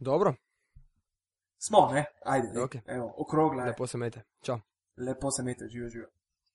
Dobro, 0.00 0.34
Smo, 1.58 1.90
ne? 1.92 2.04
Ajde, 2.24 2.48
Ok. 2.60 2.74
okay. 2.74 2.80
evo, 2.86 3.14
okrogla. 3.18 3.62
je. 3.62 3.68
lepo 3.68 3.86
se 3.86 3.98
mete. 3.98 4.22
Čau. 4.42 4.58
Lepo 4.96 5.30
se 5.30 5.42
mete, 5.42 5.68
živijo, 5.68 5.88
živijo. 5.88 6.08